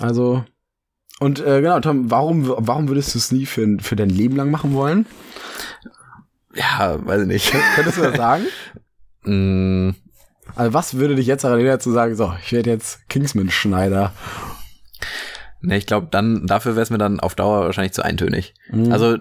Also, 0.00 0.44
und 1.20 1.38
äh, 1.40 1.60
genau, 1.62 1.78
Tom, 1.80 2.10
warum, 2.10 2.52
warum 2.58 2.88
würdest 2.88 3.14
du 3.14 3.18
es 3.18 3.30
nie 3.32 3.46
für, 3.46 3.78
für 3.80 3.94
dein 3.96 4.10
Leben 4.10 4.34
lang 4.36 4.50
machen 4.50 4.74
wollen? 4.74 5.06
Ja, 6.56 6.98
weiß 7.04 7.22
ich 7.22 7.26
nicht. 7.28 7.52
Könntest 7.74 7.98
du 7.98 8.02
das 8.02 8.16
sagen? 8.16 8.44
Mm, 9.28 9.90
Also, 10.54 10.72
was 10.72 10.94
würde 10.94 11.16
dich 11.16 11.26
jetzt 11.26 11.42
daran 11.42 11.58
erinnern 11.58 11.80
zu 11.80 11.90
sagen, 11.90 12.14
so, 12.14 12.32
ich 12.44 12.52
werde 12.52 12.70
jetzt 12.70 13.08
Kingsman-Schneider? 13.08 14.12
Ne, 15.62 15.76
ich 15.76 15.86
glaube, 15.86 16.06
dann 16.12 16.46
dafür 16.46 16.76
wäre 16.76 16.84
es 16.84 16.90
mir 16.90 16.98
dann 16.98 17.18
auf 17.18 17.34
Dauer 17.34 17.62
wahrscheinlich 17.64 17.92
zu 17.92 18.04
eintönig. 18.04 18.54
Mhm. 18.70 18.92
Also 18.92 19.16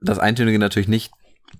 das 0.00 0.20
Eintönige 0.20 0.60
natürlich 0.60 0.86
nicht, 0.88 1.10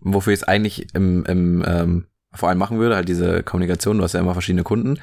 wofür 0.01 0.33
ich 0.33 0.41
es 0.41 0.45
eigentlich 0.47 0.95
im, 0.95 1.25
im 1.27 1.64
ähm, 1.66 2.07
vor 2.33 2.49
allem 2.49 2.59
machen 2.59 2.79
würde, 2.79 2.95
halt 2.95 3.09
diese 3.09 3.43
Kommunikation, 3.43 3.99
du 3.99 4.05
hast 4.05 4.12
ja 4.12 4.21
immer 4.21 4.35
verschiedene 4.35 4.62
Kunden, 4.62 5.01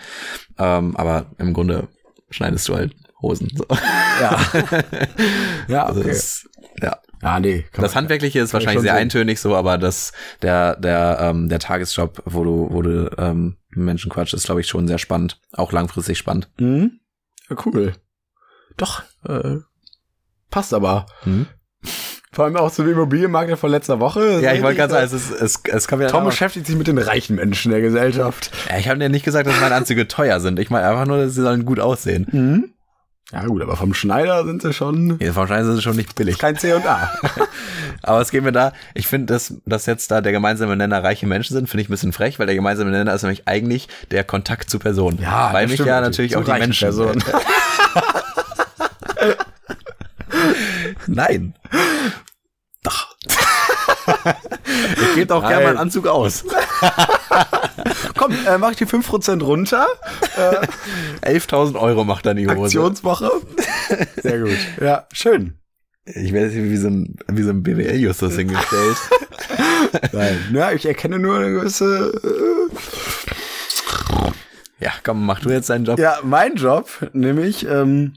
ähm, 0.57 0.95
aber 0.95 1.25
im 1.39 1.51
Grunde 1.51 1.89
schneidest 2.29 2.69
du 2.69 2.75
halt 2.75 2.95
Hosen. 3.21 3.49
So. 3.53 3.65
Ja. 4.21 4.39
Ja, 5.67 5.85
Also 5.87 5.99
okay. 5.99 6.09
das, 6.09 6.45
ja. 6.81 6.97
Ja, 7.21 7.39
nee. 7.39 7.65
kann 7.71 7.83
Das 7.83 7.95
Handwerkliche 7.95 8.39
ist 8.39 8.51
kann 8.51 8.61
ich 8.61 8.67
wahrscheinlich 8.67 8.83
sehr 8.83 8.93
sehen. 8.93 9.01
eintönig 9.01 9.39
so, 9.39 9.55
aber 9.55 9.77
das 9.77 10.13
der 10.41 10.75
der 10.75 11.17
ähm, 11.21 11.49
der 11.49 11.59
Tagesjob, 11.59 12.21
wo 12.25 12.43
du 12.43 12.67
wo 12.71 12.81
du 12.81 13.09
ähm, 13.17 13.57
Menschen 13.69 14.11
quatsch, 14.11 14.33
ist 14.33 14.45
glaube 14.45 14.61
ich 14.61 14.67
schon 14.67 14.87
sehr 14.87 14.97
spannend, 14.97 15.39
auch 15.53 15.71
langfristig 15.71 16.17
spannend. 16.17 16.49
Mhm. 16.59 16.99
Ja, 17.49 17.55
cool. 17.65 17.93
Doch, 18.75 19.03
äh, 19.27 19.57
passt 20.49 20.73
aber. 20.73 21.07
Mhm. 21.25 21.47
Vor 22.31 22.45
allem 22.45 22.55
auch 22.57 22.71
zu 22.71 22.83
dem 22.83 22.91
Immobilienmarkt 22.91 23.57
von 23.57 23.71
letzter 23.71 23.99
Woche. 23.99 24.39
Ja, 24.41 24.53
ich 24.53 24.61
wollte 24.61 24.77
gerade 24.77 24.93
gerade 24.93 25.07
sagen, 25.07 25.15
es 25.15 25.31
ist 25.31 25.41
es 25.41 25.73
es 25.73 25.87
kommt 25.87 26.03
ja 26.03 26.09
Tom 26.09 26.25
beschäftigt 26.25 26.67
sich 26.67 26.75
mit 26.75 26.85
den 26.85 26.99
reichen 26.99 27.35
Menschen 27.37 27.71
der 27.71 27.81
Gesellschaft. 27.81 28.51
Ja, 28.69 28.77
ich 28.77 28.87
habe 28.89 28.99
dir 28.99 29.09
nicht 29.09 29.25
gesagt, 29.25 29.47
dass 29.47 29.59
meine 29.59 29.73
Anzüge 29.73 30.07
teuer 30.07 30.39
sind. 30.39 30.59
Ich 30.59 30.69
meine 30.69 30.85
einfach 30.87 31.07
nur, 31.07 31.17
dass 31.17 31.33
sie 31.33 31.41
sollen 31.41 31.65
gut 31.65 31.79
aussehen. 31.79 32.27
Mhm. 32.31 32.73
Ja, 33.33 33.45
gut, 33.45 33.61
aber 33.61 33.75
vom 33.75 33.93
Schneider 33.93 34.45
sind 34.45 34.61
sie 34.61 34.71
schon 34.71 35.17
Ja, 35.19 35.35
wahrscheinlich 35.35 35.69
ist 35.69 35.77
es 35.79 35.83
schon 35.83 35.97
nicht 35.97 36.15
billig. 36.15 36.37
kein 36.37 36.55
C 36.55 36.73
und 36.73 36.85
A. 36.85 37.11
Aber 38.01 38.21
es 38.21 38.31
geht 38.31 38.41
mir 38.43 38.53
da, 38.53 38.71
ich 38.93 39.05
finde, 39.07 39.33
dass, 39.33 39.53
dass 39.65 39.85
jetzt 39.85 40.11
da 40.11 40.21
der 40.21 40.31
gemeinsame 40.31 40.77
Nenner 40.77 41.03
reiche 41.03 41.27
Menschen 41.27 41.53
sind, 41.53 41.67
finde 41.69 41.81
ich 41.81 41.89
ein 41.89 41.91
bisschen 41.91 42.13
frech, 42.13 42.39
weil 42.39 42.45
der 42.45 42.55
gemeinsame 42.55 42.89
Nenner 42.91 43.13
ist 43.13 43.23
nämlich 43.23 43.45
eigentlich 43.45 43.89
der 44.11 44.23
Kontakt 44.23 44.69
zu 44.69 44.79
Personen. 44.79 45.19
Ja, 45.21 45.51
weil 45.51 45.67
mich 45.67 45.79
ja 45.79 45.99
natürlich. 45.99 46.31
Zu 46.31 46.39
auch 46.39 46.45
die 46.45 46.51
Menschen. 46.51 46.85
Personen. 46.85 47.21
Nein. 51.07 51.53
Doch. 52.83 53.15
ich 55.09 55.15
gebe 55.15 55.35
auch 55.35 55.45
gerne 55.45 55.65
meinen 55.65 55.77
Anzug 55.77 56.07
aus. 56.07 56.45
Komm, 58.17 58.33
äh, 58.45 58.57
mach 58.57 58.71
ich 58.71 58.77
die 58.77 58.85
5% 58.85 59.43
runter. 59.43 59.87
11.000 61.21 61.79
Euro 61.79 62.03
macht 62.03 62.25
dann 62.25 62.37
die 62.37 62.47
Hose. 62.47 62.63
Aktionswoche. 62.63 63.31
Sehr 64.21 64.39
gut. 64.39 64.57
Ja, 64.81 65.07
schön. 65.11 65.53
Ich 66.05 66.31
werde 66.31 66.47
jetzt 66.47 66.53
hier 66.53 66.63
wie 66.63 66.77
so 66.77 66.87
ein, 66.87 67.15
wie 67.27 67.43
so 67.43 67.49
ein 67.49 67.63
BWL-Justus 67.63 68.35
hingestellt. 68.35 68.97
Nein. 70.13 70.37
Ja, 70.53 70.71
ich 70.71 70.85
erkenne 70.85 71.19
nur 71.19 71.37
eine 71.37 71.51
gewisse. 71.51 72.13
ja, 74.79 74.91
komm, 75.03 75.25
mach 75.25 75.41
du 75.41 75.49
jetzt 75.49 75.69
deinen 75.69 75.85
Job. 75.85 75.99
Äh, 75.99 76.03
ja, 76.03 76.19
mein 76.23 76.55
Job, 76.55 76.89
nämlich, 77.13 77.67
ähm, 77.67 78.13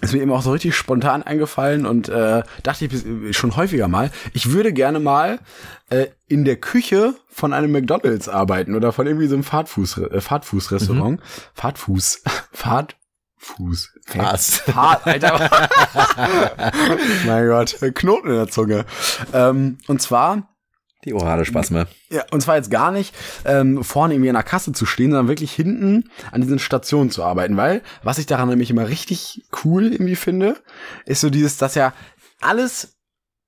ist 0.00 0.12
mir 0.14 0.22
eben 0.22 0.32
auch 0.32 0.42
so 0.42 0.52
richtig 0.52 0.74
spontan 0.74 1.22
eingefallen 1.22 1.86
und 1.86 2.08
äh, 2.08 2.42
dachte 2.62 2.86
ich 2.86 3.36
schon 3.36 3.56
häufiger 3.56 3.88
mal, 3.88 4.10
ich 4.32 4.52
würde 4.52 4.72
gerne 4.72 5.00
mal 5.00 5.40
äh, 5.90 6.06
in 6.26 6.44
der 6.44 6.56
Küche 6.56 7.14
von 7.28 7.52
einem 7.52 7.72
McDonalds 7.72 8.28
arbeiten 8.28 8.74
oder 8.74 8.92
von 8.92 9.06
irgendwie 9.06 9.26
so 9.26 9.34
einem 9.34 9.44
Fahrtfuß, 9.44 9.98
äh, 9.98 10.20
Fahrtfußrestaurant. 10.20 11.20
Fahrtfuß. 11.54 12.22
Fahrtfuß. 12.52 13.90
Was? 14.14 14.58
Fahrt, 14.58 15.06
Alter. 15.06 15.50
mein 17.26 17.46
Gott, 17.48 17.76
Knoten 17.94 18.28
in 18.28 18.36
der 18.36 18.48
Zunge. 18.48 18.84
Ähm, 19.32 19.78
und 19.86 20.00
zwar 20.00 20.49
Die 21.04 21.14
orale 21.14 21.44
Spasme. 21.44 21.86
ja, 22.10 22.24
und 22.30 22.42
zwar 22.42 22.56
jetzt 22.56 22.70
gar 22.70 22.90
nicht 22.90 23.14
ähm, 23.44 23.82
vorne 23.82 24.14
irgendwie 24.14 24.28
an 24.28 24.34
der 24.34 24.42
Kasse 24.42 24.72
zu 24.72 24.84
stehen, 24.84 25.10
sondern 25.10 25.28
wirklich 25.28 25.52
hinten 25.52 26.10
an 26.30 26.42
diesen 26.42 26.58
Stationen 26.58 27.10
zu 27.10 27.24
arbeiten. 27.24 27.56
Weil, 27.56 27.82
was 28.02 28.18
ich 28.18 28.26
daran 28.26 28.48
nämlich 28.48 28.70
immer 28.70 28.88
richtig 28.88 29.44
cool 29.64 29.92
irgendwie 29.92 30.16
finde, 30.16 30.56
ist 31.06 31.22
so 31.22 31.30
dieses, 31.30 31.56
dass 31.56 31.74
ja 31.74 31.94
alles 32.40 32.99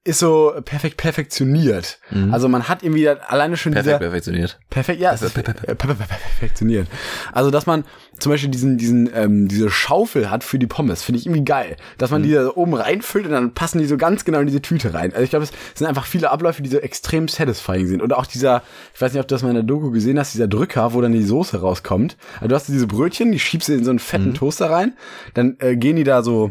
ist 0.04 0.18
so 0.18 0.52
perfekt 0.64 0.96
perfektioniert. 0.96 2.00
Mhm. 2.10 2.34
Also 2.34 2.48
man 2.48 2.68
hat 2.68 2.82
irgendwie 2.82 3.08
alleine 3.08 3.56
schon 3.56 3.72
Perfekt 3.72 3.88
dieser 3.88 3.98
perfektioniert. 3.98 4.58
perfekt, 4.68 5.00
ja, 5.00 5.14
perfektioniert. 5.14 6.88
Also 7.30 7.52
dass 7.52 7.66
man 7.66 7.84
zum 8.18 8.32
Beispiel 8.32 8.50
diesen 8.50 8.78
diesen 8.78 9.08
ähm, 9.14 9.46
diese 9.46 9.70
Schaufel 9.70 10.28
hat 10.28 10.42
für 10.42 10.58
die 10.58 10.66
Pommes, 10.66 11.04
finde 11.04 11.20
ich 11.20 11.26
irgendwie 11.26 11.44
geil. 11.44 11.76
Dass 11.98 12.10
man 12.10 12.24
die 12.24 12.32
da 12.32 12.48
oben 12.48 12.74
reinfüllt 12.74 13.26
und 13.26 13.32
dann 13.32 13.54
passen 13.54 13.78
die 13.78 13.84
so 13.84 13.96
ganz 13.96 14.24
genau 14.24 14.40
in 14.40 14.48
diese 14.48 14.60
Tüte 14.60 14.92
rein. 14.92 15.12
Also 15.12 15.22
ich 15.22 15.30
glaube, 15.30 15.44
es 15.44 15.52
sind 15.76 15.86
einfach 15.86 16.06
viele 16.06 16.32
Abläufe, 16.32 16.62
die 16.62 16.70
so 16.70 16.78
extrem 16.78 17.28
satisfying 17.28 17.86
sind. 17.86 18.02
Und 18.02 18.12
auch 18.12 18.26
dieser, 18.26 18.62
ich 18.94 19.00
weiß 19.00 19.12
nicht, 19.12 19.20
ob 19.20 19.28
du 19.28 19.36
das 19.36 19.42
mal 19.42 19.50
in 19.50 19.54
der 19.54 19.62
Doku 19.62 19.92
gesehen 19.92 20.18
hast, 20.18 20.34
dieser 20.34 20.48
Drücker, 20.48 20.94
wo 20.94 21.00
dann 21.00 21.12
die 21.12 21.22
Soße 21.22 21.60
rauskommt. 21.60 22.16
Also 22.36 22.48
du 22.48 22.54
hast 22.56 22.66
diese 22.66 22.88
Brötchen, 22.88 23.30
die 23.30 23.38
schiebst 23.38 23.68
du 23.68 23.74
in 23.74 23.84
so 23.84 23.90
einen 23.90 24.00
fetten 24.00 24.34
Toaster 24.34 24.68
rein, 24.68 24.94
dann 25.34 25.56
äh, 25.60 25.76
gehen 25.76 25.94
die 25.94 26.04
da 26.04 26.22
so 26.22 26.50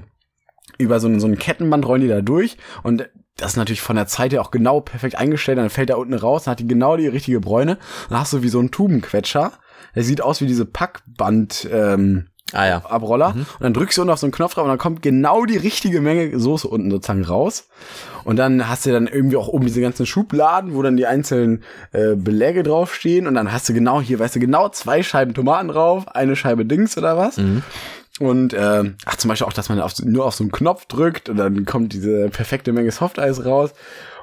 über 0.77 1.01
so 1.01 1.07
ein, 1.07 1.19
so 1.19 1.27
ein 1.27 1.37
Kettenband 1.37 1.85
rollen 1.85 2.01
die 2.01 2.07
da 2.07 2.21
durch 2.21 2.57
und 2.81 3.09
das 3.41 3.51
ist 3.51 3.57
natürlich 3.57 3.81
von 3.81 3.95
der 3.95 4.07
Zeit 4.07 4.33
her 4.33 4.41
auch 4.41 4.51
genau 4.51 4.81
perfekt 4.81 5.15
eingestellt. 5.15 5.57
Dann 5.57 5.69
fällt 5.69 5.89
da 5.89 5.95
unten 5.95 6.13
raus, 6.13 6.43
dann 6.43 6.53
hat 6.53 6.59
die 6.59 6.67
genau 6.67 6.95
die 6.95 7.07
richtige 7.07 7.39
Bräune. 7.39 7.77
Dann 8.09 8.19
hast 8.19 8.33
du 8.33 8.43
wie 8.43 8.49
so 8.49 8.59
einen 8.59 8.71
Tubenquetscher. 8.71 9.53
Der 9.95 10.03
sieht 10.03 10.21
aus 10.21 10.39
wie 10.41 10.47
diese 10.47 10.65
Packband 10.65 11.67
ähm, 11.71 12.27
Ah 12.53 12.67
ja. 12.67 12.77
Abroller. 12.83 13.33
Und 13.33 13.61
dann 13.61 13.73
drückst 13.73 13.97
du 13.97 14.01
unten 14.01 14.11
auf 14.11 14.19
so 14.19 14.25
einen 14.25 14.33
Knopf 14.33 14.55
drauf 14.55 14.65
und 14.65 14.69
dann 14.69 14.77
kommt 14.77 15.01
genau 15.01 15.45
die 15.45 15.57
richtige 15.57 16.01
Menge 16.01 16.37
Soße 16.37 16.67
unten 16.67 16.91
sozusagen 16.91 17.23
raus. 17.23 17.69
Und 18.23 18.35
dann 18.37 18.67
hast 18.67 18.85
du 18.85 18.91
dann 18.91 19.07
irgendwie 19.07 19.37
auch 19.37 19.47
oben 19.47 19.65
diese 19.65 19.81
ganzen 19.81 20.05
Schubladen, 20.05 20.75
wo 20.75 20.81
dann 20.81 20.97
die 20.97 21.05
einzelnen 21.05 21.63
äh, 21.91 22.15
Beläge 22.15 22.63
draufstehen. 22.63 23.25
Und 23.25 23.35
dann 23.35 23.51
hast 23.51 23.69
du 23.69 23.73
genau 23.73 24.01
hier, 24.01 24.19
weißt 24.19 24.35
du, 24.35 24.39
genau 24.39 24.69
zwei 24.69 25.01
Scheiben 25.01 25.33
Tomaten 25.33 25.69
drauf, 25.69 26.07
eine 26.09 26.35
Scheibe 26.35 26.65
Dings 26.65 26.97
oder 26.97 27.17
was. 27.17 27.37
Und 28.27 28.53
äh, 28.53 28.83
ach, 29.05 29.15
zum 29.17 29.29
Beispiel 29.29 29.47
auch, 29.47 29.53
dass 29.53 29.69
man 29.69 29.79
auf, 29.79 29.93
nur 30.03 30.25
auf 30.25 30.35
so 30.35 30.43
einen 30.43 30.51
Knopf 30.51 30.85
drückt 30.85 31.29
und 31.29 31.37
dann 31.37 31.65
kommt 31.65 31.93
diese 31.93 32.29
perfekte 32.29 32.71
Menge 32.71 32.91
Softeis 32.91 33.43
raus. 33.45 33.71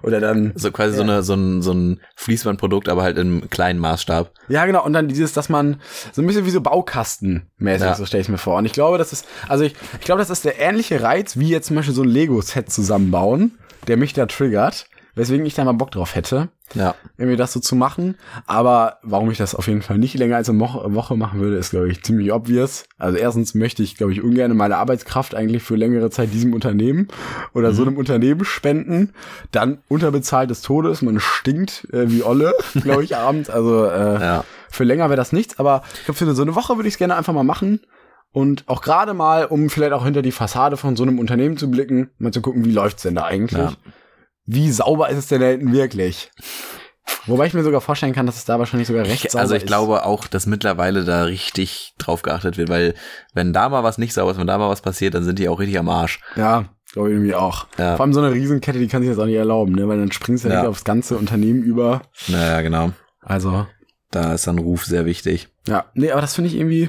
Oder 0.03 0.21
dann. 0.21 0.53
So 0.55 0.71
quasi 0.71 0.97
so, 0.97 1.03
eine, 1.03 1.23
so, 1.25 1.35
ein, 1.35 1.61
so 1.61 1.73
ein 1.73 2.01
Fließbandprodukt, 2.15 2.89
aber 2.89 3.03
halt 3.03 3.19
im 3.19 3.51
kleinen 3.51 3.81
Maßstab. 3.81 4.31
Ja, 4.49 4.65
genau. 4.67 4.85
Und 4.85 4.93
dann 4.93 5.09
dieses, 5.09 5.33
dass 5.33 5.49
man 5.49 5.81
so 6.13 6.23
ein 6.23 6.27
bisschen 6.27 6.47
wie 6.47 6.51
so 6.51 6.61
Baukastenmäßig, 6.61 7.87
Ja. 7.87 7.95
so 7.95 8.07
stelle 8.07 8.21
ich 8.21 8.29
mir 8.29 8.39
vor. 8.39 8.59
Und 8.59 8.65
ich 8.65 8.73
glaube, 8.73 8.99
das 8.99 9.13
ist, 9.13 9.27
also 9.49 9.65
ich, 9.65 9.75
ich 9.99 10.05
glaube, 10.05 10.21
das 10.21 10.31
ist 10.31 10.45
der 10.45 10.61
ähnliche 10.61 11.03
Reiz, 11.03 11.37
wie 11.37 11.49
jetzt 11.49 11.67
zum 11.67 11.77
Beispiel 11.77 11.95
so 11.95 12.03
ein 12.03 12.09
Lego-Set 12.09 12.71
zusammenbauen, 12.71 13.59
der 13.89 13.97
mich 13.97 14.13
da 14.13 14.27
triggert, 14.27 14.87
weswegen 15.19 15.45
ich 15.45 15.55
da 15.55 15.65
mal 15.65 15.73
Bock 15.73 15.91
drauf 15.91 16.15
hätte, 16.15 16.49
Ja. 16.75 16.95
irgendwie 17.19 17.37
das 17.37 17.53
so 17.53 17.61
zu 17.61 17.77
machen. 17.77 18.17
Aber 18.47 18.99
warum 19.03 19.31
ich 19.31 19.37
das 19.39 19.55
auf 19.55 19.67
jeden 19.69 19.83
Fall 19.83 19.99
nicht 19.99 20.15
länger 20.15 20.37
als 20.37 20.49
eine 20.49 20.59
Woche, 20.61 21.17
machen 21.17 21.41
würde, 21.41 21.57
ist, 21.57 21.71
glaube 21.71 21.91
ich, 21.91 22.03
ziemlich 22.03 22.33
obvious. 22.33 22.85
Also 22.99 23.19
erstens 23.19 23.55
möchte 23.55 23.83
ich, 23.83 23.97
glaube 23.97 24.13
ich, 24.13 24.23
ungern 24.23 24.57
meine 24.57 24.77
Arbeitskraft 24.77 25.35
eigentlich 25.35 25.63
für 25.63 25.77
längere 25.77 26.09
Zeit 26.11 26.33
diesem 26.33 26.55
Unternehmen 26.55 27.09
oder 27.53 27.73
so 27.73 27.83
einem 27.83 27.97
Unternehmen 27.97 28.45
spenden. 28.45 29.13
Dann 29.51 29.79
unterbezahlt 29.89 30.49
des 30.51 30.63
Todes, 30.63 31.03
man 31.03 31.21
stinkt 31.21 31.87
äh, 31.93 32.11
wie 32.11 32.23
Olle, 32.23 32.55
glaube 32.83 33.05
ich, 33.05 33.17
abends. 33.17 33.51
Also 33.51 33.85
äh, 33.85 34.21
Ja. 34.21 34.45
für 34.71 34.85
länger 34.85 35.09
wäre 35.11 35.17
das 35.17 35.33
nichts, 35.33 35.59
aber 35.59 35.83
ich 35.95 36.05
glaube, 36.05 36.19
für 36.19 36.35
so 36.35 36.43
eine 36.43 36.55
Woche 36.55 36.77
würde 36.77 36.89
ich 36.89 36.95
es 36.95 36.99
gerne 36.99 37.17
einfach 37.17 37.33
mal 37.35 37.45
machen. 37.45 37.81
Und 38.31 38.65
auch 38.69 38.83
gerade 38.83 39.15
mal, 39.15 39.47
um 39.47 39.71
vielleicht 39.71 39.93
auch 39.93 40.05
hinter 40.05 40.21
die 40.21 40.33
Fassade 40.33 40.77
von 40.77 40.97
so 40.97 41.03
einem 41.03 41.19
Unternehmen 41.19 41.57
zu 41.57 41.71
blicken, 41.71 42.11
mal 42.19 42.31
zu 42.31 42.43
gucken, 42.43 42.65
wie 42.67 42.71
läuft's 42.73 43.03
denn 43.03 43.15
da 43.15 43.25
eigentlich? 43.25 43.59
Ja. 43.59 43.73
Wie 44.51 44.71
sauber 44.73 45.11
ist 45.11 45.19
es 45.19 45.27
denn 45.27 45.43
da 45.43 45.49
hinten 45.49 45.73
wirklich? 45.73 46.31
Wobei 47.27 47.47
ich 47.47 47.53
mir 47.55 47.63
sogar 47.63 47.83
vorstellen 47.83 48.15
kann, 48.15 48.25
dass 48.27 48.37
es 48.37 48.47
da 48.47 48.59
wahrscheinlich 48.59 48.89
sogar 48.89 49.05
recht 49.05 49.31
sauber 49.31 49.43
Also 49.43 49.55
ich 49.55 49.63
ist. 49.65 49.67
glaube 49.69 50.05
auch, 50.07 50.27
dass 50.27 50.47
mittlerweile 50.47 51.05
da 51.05 51.25
richtig 51.25 51.93
drauf 51.99 52.23
geachtet 52.23 52.57
wird, 52.57 52.71
weil 52.71 52.95
wenn 53.35 53.53
da 53.53 53.69
mal 53.69 53.83
was 53.85 53.99
nicht 53.99 54.15
sauber 54.15 54.31
ist, 54.33 54.39
wenn 54.39 54.47
da 54.47 54.57
mal 54.57 54.71
was 54.71 54.81
passiert, 54.81 55.13
dann 55.15 55.25
sind 55.25 55.39
die 55.39 55.49
auch 55.51 55.59
richtig 55.61 55.79
am 55.79 55.91
Arsch. 55.91 56.21
Ja, 56.37 56.65
glaube 56.93 57.11
ich 57.11 57.15
irgendwie 57.17 57.35
auch. 57.35 57.67
Ja. 57.77 57.97
Vor 57.97 58.05
allem 58.05 58.15
so 58.15 58.21
eine 58.23 58.33
Riesenkette, 58.33 58.79
die 58.79 58.89
kann 58.89 59.03
sich 59.03 59.11
das 59.11 59.19
auch 59.19 59.27
nicht 59.27 59.37
erlauben, 59.37 59.73
ne? 59.75 59.87
Weil 59.89 59.99
dann 59.99 60.13
springst 60.13 60.45
du 60.45 60.49
ja. 60.49 60.55
Ja. 60.55 60.61
nicht 60.63 60.71
aufs 60.71 60.85
ganze 60.85 61.19
Unternehmen 61.19 61.63
über. 61.63 62.01
Naja, 62.29 62.63
genau. 62.63 62.93
Also, 63.21 63.67
Da 64.11 64.33
ist 64.33 64.47
dann 64.47 64.59
Ruf 64.59 64.87
sehr 64.87 65.05
wichtig. 65.05 65.49
ja. 65.67 65.85
Nee, 65.93 66.11
aber 66.13 66.23
das 66.23 66.35
finde 66.35 66.49
ich 66.49 66.57
irgendwie. 66.57 66.89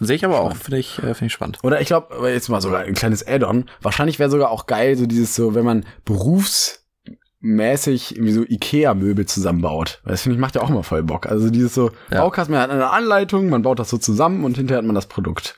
Sehe 0.00 0.16
ich 0.16 0.24
aber 0.24 0.40
auch, 0.40 0.54
finde 0.54 0.78
ich, 0.78 0.98
äh, 0.98 1.14
finde 1.14 1.26
ich 1.26 1.32
spannend. 1.32 1.58
Oder 1.62 1.80
ich 1.80 1.88
glaube, 1.88 2.30
jetzt 2.30 2.48
mal 2.48 2.60
sogar 2.60 2.82
ein 2.82 2.94
kleines 2.94 3.26
Add-on. 3.26 3.68
Wahrscheinlich 3.82 4.18
wäre 4.18 4.30
sogar 4.30 4.50
auch 4.50 4.66
geil, 4.66 4.96
so 4.96 5.06
dieses 5.06 5.34
so, 5.34 5.54
wenn 5.54 5.64
man 5.64 5.84
berufsmäßig 7.40 8.16
irgendwie 8.16 8.32
so 8.32 8.42
Ikea-Möbel 8.42 9.26
zusammenbaut. 9.26 10.00
Weil 10.04 10.12
Das 10.12 10.22
finde 10.22 10.34
ich 10.34 10.40
macht 10.40 10.54
ja 10.54 10.62
auch 10.62 10.70
immer 10.70 10.82
voll 10.82 11.02
Bock. 11.02 11.26
Also 11.26 11.50
dieses 11.50 11.74
so, 11.74 11.90
Ja. 12.10 12.20
Baukasten, 12.22 12.54
man 12.54 12.62
hat 12.62 12.70
eine 12.70 12.90
Anleitung, 12.90 13.48
man 13.48 13.62
baut 13.62 13.78
das 13.78 13.90
so 13.90 13.98
zusammen 13.98 14.44
und 14.44 14.56
hinterher 14.56 14.78
hat 14.78 14.84
man 14.86 14.94
das 14.94 15.06
Produkt. 15.06 15.56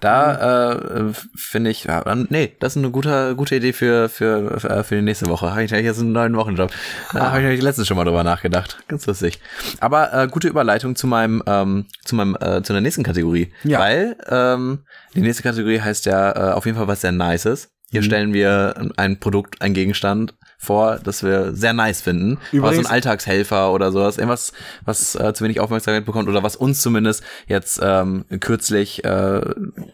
Da 0.00 0.80
äh, 1.08 1.12
finde 1.36 1.70
ich, 1.70 1.84
ja, 1.84 2.02
nee, 2.28 2.56
das 2.60 2.74
ist 2.74 2.78
eine 2.78 2.90
gute, 2.90 3.36
gute 3.36 3.56
Idee 3.56 3.72
für, 3.72 4.08
für, 4.08 4.60
für, 4.60 4.84
für 4.84 4.96
die 4.96 5.02
nächste 5.02 5.26
Woche. 5.26 5.50
Habe 5.50 5.64
ich 5.64 5.70
jetzt 5.70 6.00
einen 6.00 6.12
neuen 6.12 6.36
Wochenjob. 6.36 6.70
Da 7.12 7.32
habe 7.32 7.52
ich 7.52 7.62
letztens 7.62 7.86
schon 7.86 7.96
mal 7.96 8.04
drüber 8.04 8.24
nachgedacht. 8.24 8.78
Ganz 8.88 9.06
lustig. 9.06 9.40
Aber 9.80 10.12
äh, 10.12 10.28
gute 10.28 10.48
Überleitung 10.48 10.96
zu 10.96 11.06
meinem, 11.06 11.42
ähm, 11.46 11.86
zu 12.04 12.14
meinem, 12.16 12.36
äh, 12.40 12.62
zu 12.62 12.72
der 12.72 12.82
nächsten 12.82 13.02
Kategorie. 13.02 13.52
Ja. 13.64 13.78
Weil 13.78 14.16
ähm, 14.28 14.80
die 15.14 15.20
nächste 15.20 15.42
Kategorie 15.42 15.80
heißt 15.80 16.06
ja 16.06 16.50
äh, 16.50 16.52
auf 16.52 16.66
jeden 16.66 16.76
Fall 16.76 16.88
was 16.88 17.02
sehr 17.02 17.12
Nices. 17.12 17.70
Hier 17.92 18.04
stellen 18.04 18.32
wir 18.32 18.92
ein 18.98 19.18
Produkt, 19.18 19.60
ein 19.62 19.74
Gegenstand 19.74 20.34
vor, 20.62 21.00
das 21.02 21.22
wir 21.22 21.54
sehr 21.54 21.72
nice 21.72 22.02
finden. 22.02 22.32
Aber 22.34 22.40
so 22.50 22.56
Übrigens- 22.58 22.86
ein 22.86 22.92
Alltagshelfer 22.92 23.72
oder 23.72 23.90
sowas, 23.92 24.18
irgendwas, 24.18 24.52
was 24.84 25.14
äh, 25.14 25.32
zu 25.32 25.42
wenig 25.42 25.58
Aufmerksamkeit 25.58 26.04
bekommt 26.04 26.28
oder 26.28 26.42
was 26.42 26.54
uns 26.54 26.82
zumindest 26.82 27.22
jetzt 27.46 27.80
ähm, 27.82 28.26
kürzlich 28.40 29.02
äh, 29.04 29.40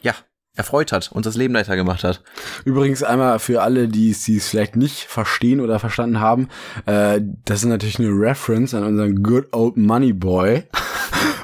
ja 0.03 0.15
erfreut 0.57 0.91
hat 0.91 1.13
und 1.13 1.27
das 1.27 1.37
Leben 1.37 1.55
leichter 1.55 1.77
gemacht 1.77 2.03
hat. 2.03 2.23
Übrigens 2.65 3.03
einmal 3.03 3.39
für 3.39 3.63
alle, 3.63 3.89
die 3.89 4.11
es 4.11 4.49
vielleicht 4.49 4.75
nicht 4.75 5.05
verstehen 5.05 5.61
oder 5.61 5.79
verstanden 5.79 6.19
haben, 6.19 6.49
äh, 6.87 7.21
das 7.45 7.61
ist 7.61 7.67
natürlich 7.67 7.99
eine 8.01 8.09
Reference 8.09 8.75
an 8.75 8.83
unseren 8.83 9.23
Good 9.23 9.53
Old 9.53 9.77
Money 9.77 10.13
Boy. 10.15 10.65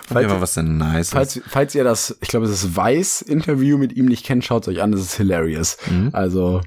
Falls, 0.08 0.28
mal, 0.28 0.40
was 0.40 0.54
denn 0.54 0.76
nice. 0.78 1.10
Falls, 1.10 1.40
falls 1.46 1.74
ihr 1.74 1.84
das, 1.84 2.16
ich 2.20 2.28
glaube, 2.28 2.46
es 2.46 2.52
ist 2.52 2.76
Weiß-Interview 2.76 3.78
mit 3.78 3.92
ihm 3.94 4.06
nicht 4.06 4.26
kennt, 4.26 4.44
schaut 4.44 4.62
es 4.62 4.68
euch 4.68 4.82
an, 4.82 4.92
das 4.92 5.00
ist 5.00 5.14
hilarious. 5.16 5.76
Mhm. 5.90 6.10
Also, 6.12 6.60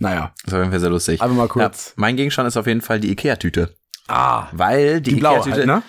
naja, 0.00 0.32
Das 0.44 0.52
war 0.52 0.60
auf 0.60 0.64
jeden 0.64 0.70
Fall 0.72 0.80
sehr 0.80 0.90
lustig. 0.90 1.20
einfach 1.22 1.36
mal 1.36 1.42
Ja, 1.44 1.48
kurz. 1.48 1.92
mein 1.96 2.16
Gegenstand 2.16 2.46
ist 2.48 2.56
auf 2.56 2.66
jeden 2.66 2.80
Fall 2.80 3.00
die 3.00 3.10
Ikea-Tüte. 3.10 3.74
Ah, 4.08 4.46
Weil 4.52 5.00
die, 5.00 5.14
die 5.14 5.20
blaue 5.20 5.38
Ikea-Tüte, 5.38 5.56
halt, 5.56 5.66
ne? 5.66 5.82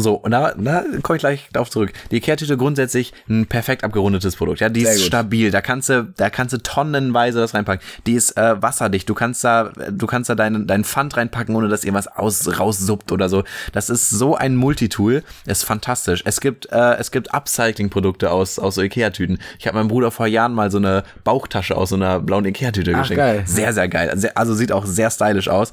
So, 0.00 0.14
und 0.14 0.30
da, 0.30 0.54
da 0.56 0.84
komme 1.02 1.16
ich 1.16 1.20
gleich 1.20 1.48
darauf 1.52 1.70
zurück. 1.70 1.92
Die 2.10 2.16
Ikea-Tüte 2.16 2.56
grundsätzlich 2.56 3.12
ein 3.28 3.46
perfekt 3.46 3.84
abgerundetes 3.84 4.36
Produkt. 4.36 4.60
Ja, 4.60 4.68
die 4.68 4.82
Sehr 4.82 4.92
ist 4.92 4.98
gut. 4.98 5.06
stabil. 5.06 5.50
Da 5.50 5.60
kannst 5.60 5.88
du, 5.88 6.12
da 6.16 6.30
kannst 6.30 6.52
du 6.52 6.58
tonnenweise 6.58 7.38
das 7.38 7.54
reinpacken. 7.54 7.84
Die 8.06 8.14
ist 8.14 8.36
äh, 8.36 8.60
wasserdicht. 8.60 9.08
Du 9.08 9.14
kannst 9.14 9.44
da, 9.44 9.70
du 9.90 10.06
kannst 10.06 10.30
da 10.30 10.34
deinen 10.34 10.66
deinen 10.66 10.84
Pfand 10.84 11.16
reinpacken, 11.16 11.54
ohne 11.54 11.68
dass 11.68 11.84
irgendwas 11.84 12.08
aus 12.08 12.58
raussuppt 12.58 13.12
oder 13.12 13.28
so. 13.28 13.44
Das 13.72 13.90
ist 13.90 14.10
so 14.10 14.34
ein 14.36 14.56
Multitool. 14.56 15.22
Ist 15.46 15.64
fantastisch. 15.64 16.22
Es 16.24 16.40
gibt, 16.40 16.70
äh, 16.72 16.94
es 16.96 17.10
gibt 17.10 17.32
Upcycling-Produkte 17.34 18.30
aus 18.30 18.58
aus 18.58 18.74
so 18.76 18.82
Ikea-Tüten. 18.82 19.38
Ich 19.58 19.66
habe 19.66 19.78
meinem 19.78 19.88
Bruder 19.88 20.10
vor 20.10 20.26
Jahren 20.26 20.52
mal 20.54 20.70
so 20.70 20.78
eine 20.78 21.04
Bauchtasche 21.24 21.76
aus 21.76 21.90
so 21.90 21.96
einer 21.96 22.20
blauen 22.20 22.44
Ikea-Tüte 22.44 22.92
geschenkt. 22.92 23.16
geil. 23.16 23.42
Sehr, 23.46 23.72
sehr 23.72 23.88
geil. 23.88 24.16
Also 24.34 24.54
sieht 24.54 24.72
auch 24.72 24.86
sehr 24.86 25.10
stylisch 25.10 25.48
aus. 25.48 25.72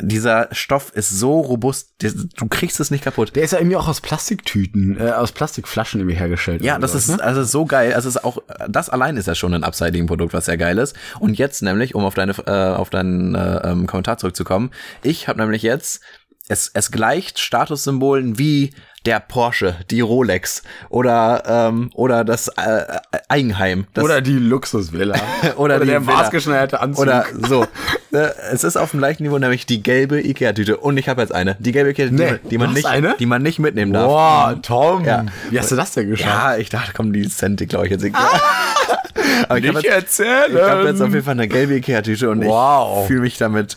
Dieser 0.00 0.48
Stoff 0.52 0.92
ist 0.94 1.10
so 1.10 1.40
robust. 1.40 1.94
Du 2.00 2.48
kriegst 2.48 2.78
es 2.80 2.90
nicht 2.90 3.04
kaputt. 3.04 3.34
Der 3.34 3.42
ist 3.42 3.52
ja 3.52 3.58
irgendwie 3.58 3.76
auch 3.76 3.88
aus 3.88 4.00
Plastiktüten, 4.00 4.98
äh, 4.98 5.10
aus 5.10 5.32
Plastikflaschen 5.32 6.00
irgendwie 6.00 6.16
hergestellt. 6.16 6.62
Ja, 6.62 6.78
das 6.78 6.94
ist 6.94 7.08
ne? 7.08 7.22
also 7.22 7.42
so 7.44 7.66
geil. 7.66 7.94
Also 7.94 8.08
es 8.08 8.16
ist 8.16 8.24
auch 8.24 8.38
das 8.68 8.88
allein 8.88 9.16
ist 9.16 9.26
ja 9.26 9.34
schon 9.34 9.54
ein 9.54 9.64
Upsiding-Produkt, 9.64 10.32
was 10.32 10.46
sehr 10.46 10.56
geil 10.56 10.78
ist. 10.78 10.96
Und 11.18 11.38
jetzt 11.38 11.62
nämlich, 11.62 11.94
um 11.94 12.04
auf 12.04 12.14
deine 12.14 12.32
äh, 12.46 12.50
auf 12.50 12.90
deinen 12.90 13.34
äh, 13.34 13.70
ähm, 13.70 13.86
Kommentar 13.86 14.18
zurückzukommen, 14.18 14.70
ich 15.02 15.28
habe 15.28 15.40
nämlich 15.40 15.62
jetzt 15.62 16.00
es 16.48 16.70
es 16.74 16.90
gleicht 16.90 17.38
Statussymbolen 17.38 18.38
wie 18.38 18.72
der 19.06 19.20
Porsche, 19.20 19.76
die 19.90 20.00
Rolex 20.00 20.62
oder 20.90 21.42
ähm, 21.46 21.90
oder 21.94 22.24
das 22.24 22.48
äh, 22.48 22.84
Eigenheim, 23.28 23.86
das, 23.94 24.04
Oder 24.04 24.20
die 24.20 24.32
Luxusvilla. 24.32 25.16
Oder 25.56 25.80
die 25.80 25.86
der 25.86 26.00
maßgeschneiderte 26.00 26.80
Anzug. 26.80 27.02
oder 27.02 27.24
so. 27.48 27.66
Äh, 28.12 28.30
es 28.52 28.64
ist 28.64 28.76
auf 28.76 28.90
dem 28.90 28.98
gleichen 29.00 29.22
Niveau, 29.22 29.38
nämlich 29.38 29.66
die 29.66 29.82
gelbe 29.82 30.20
Ikea-Tüte. 30.20 30.78
Und 30.78 30.96
ich 30.96 31.08
habe 31.08 31.20
jetzt 31.20 31.32
eine. 31.32 31.56
Die 31.58 31.72
gelbe 31.72 31.90
Ikea-Tüte, 31.90 32.14
Nee, 32.22 32.38
die, 32.50 32.58
man 32.58 32.72
nicht, 32.72 32.86
eine? 32.86 33.14
die 33.18 33.26
man 33.26 33.42
nicht 33.42 33.58
mitnehmen 33.58 33.92
darf. 33.92 34.06
Boah, 34.06 34.58
Tom. 34.62 35.04
Ja. 35.04 35.24
Wie 35.50 35.58
hast 35.58 35.70
du 35.70 35.76
das 35.76 35.92
denn 35.92 36.08
geschafft? 36.10 36.30
Ja, 36.30 36.56
ich 36.56 36.70
dachte, 36.70 36.92
komm, 36.94 37.12
die 37.12 37.28
Cent, 37.28 37.66
glaube 37.68 37.86
ich 37.86 37.92
jetzt. 37.92 38.04
Aber 39.48 39.58
ich 39.58 39.68
habe 39.68 39.80
jetzt, 39.82 40.20
hab 40.20 40.84
jetzt 40.84 41.00
auf 41.02 41.10
jeden 41.12 41.22
Fall 41.24 41.32
eine 41.32 41.48
gelbe 41.48 41.74
Ikea-Tüte 41.76 42.30
und 42.30 42.44
Wow. 42.44 43.02
ich 43.02 43.06
fühle 43.08 43.20
mich 43.20 43.38
damit 43.38 43.76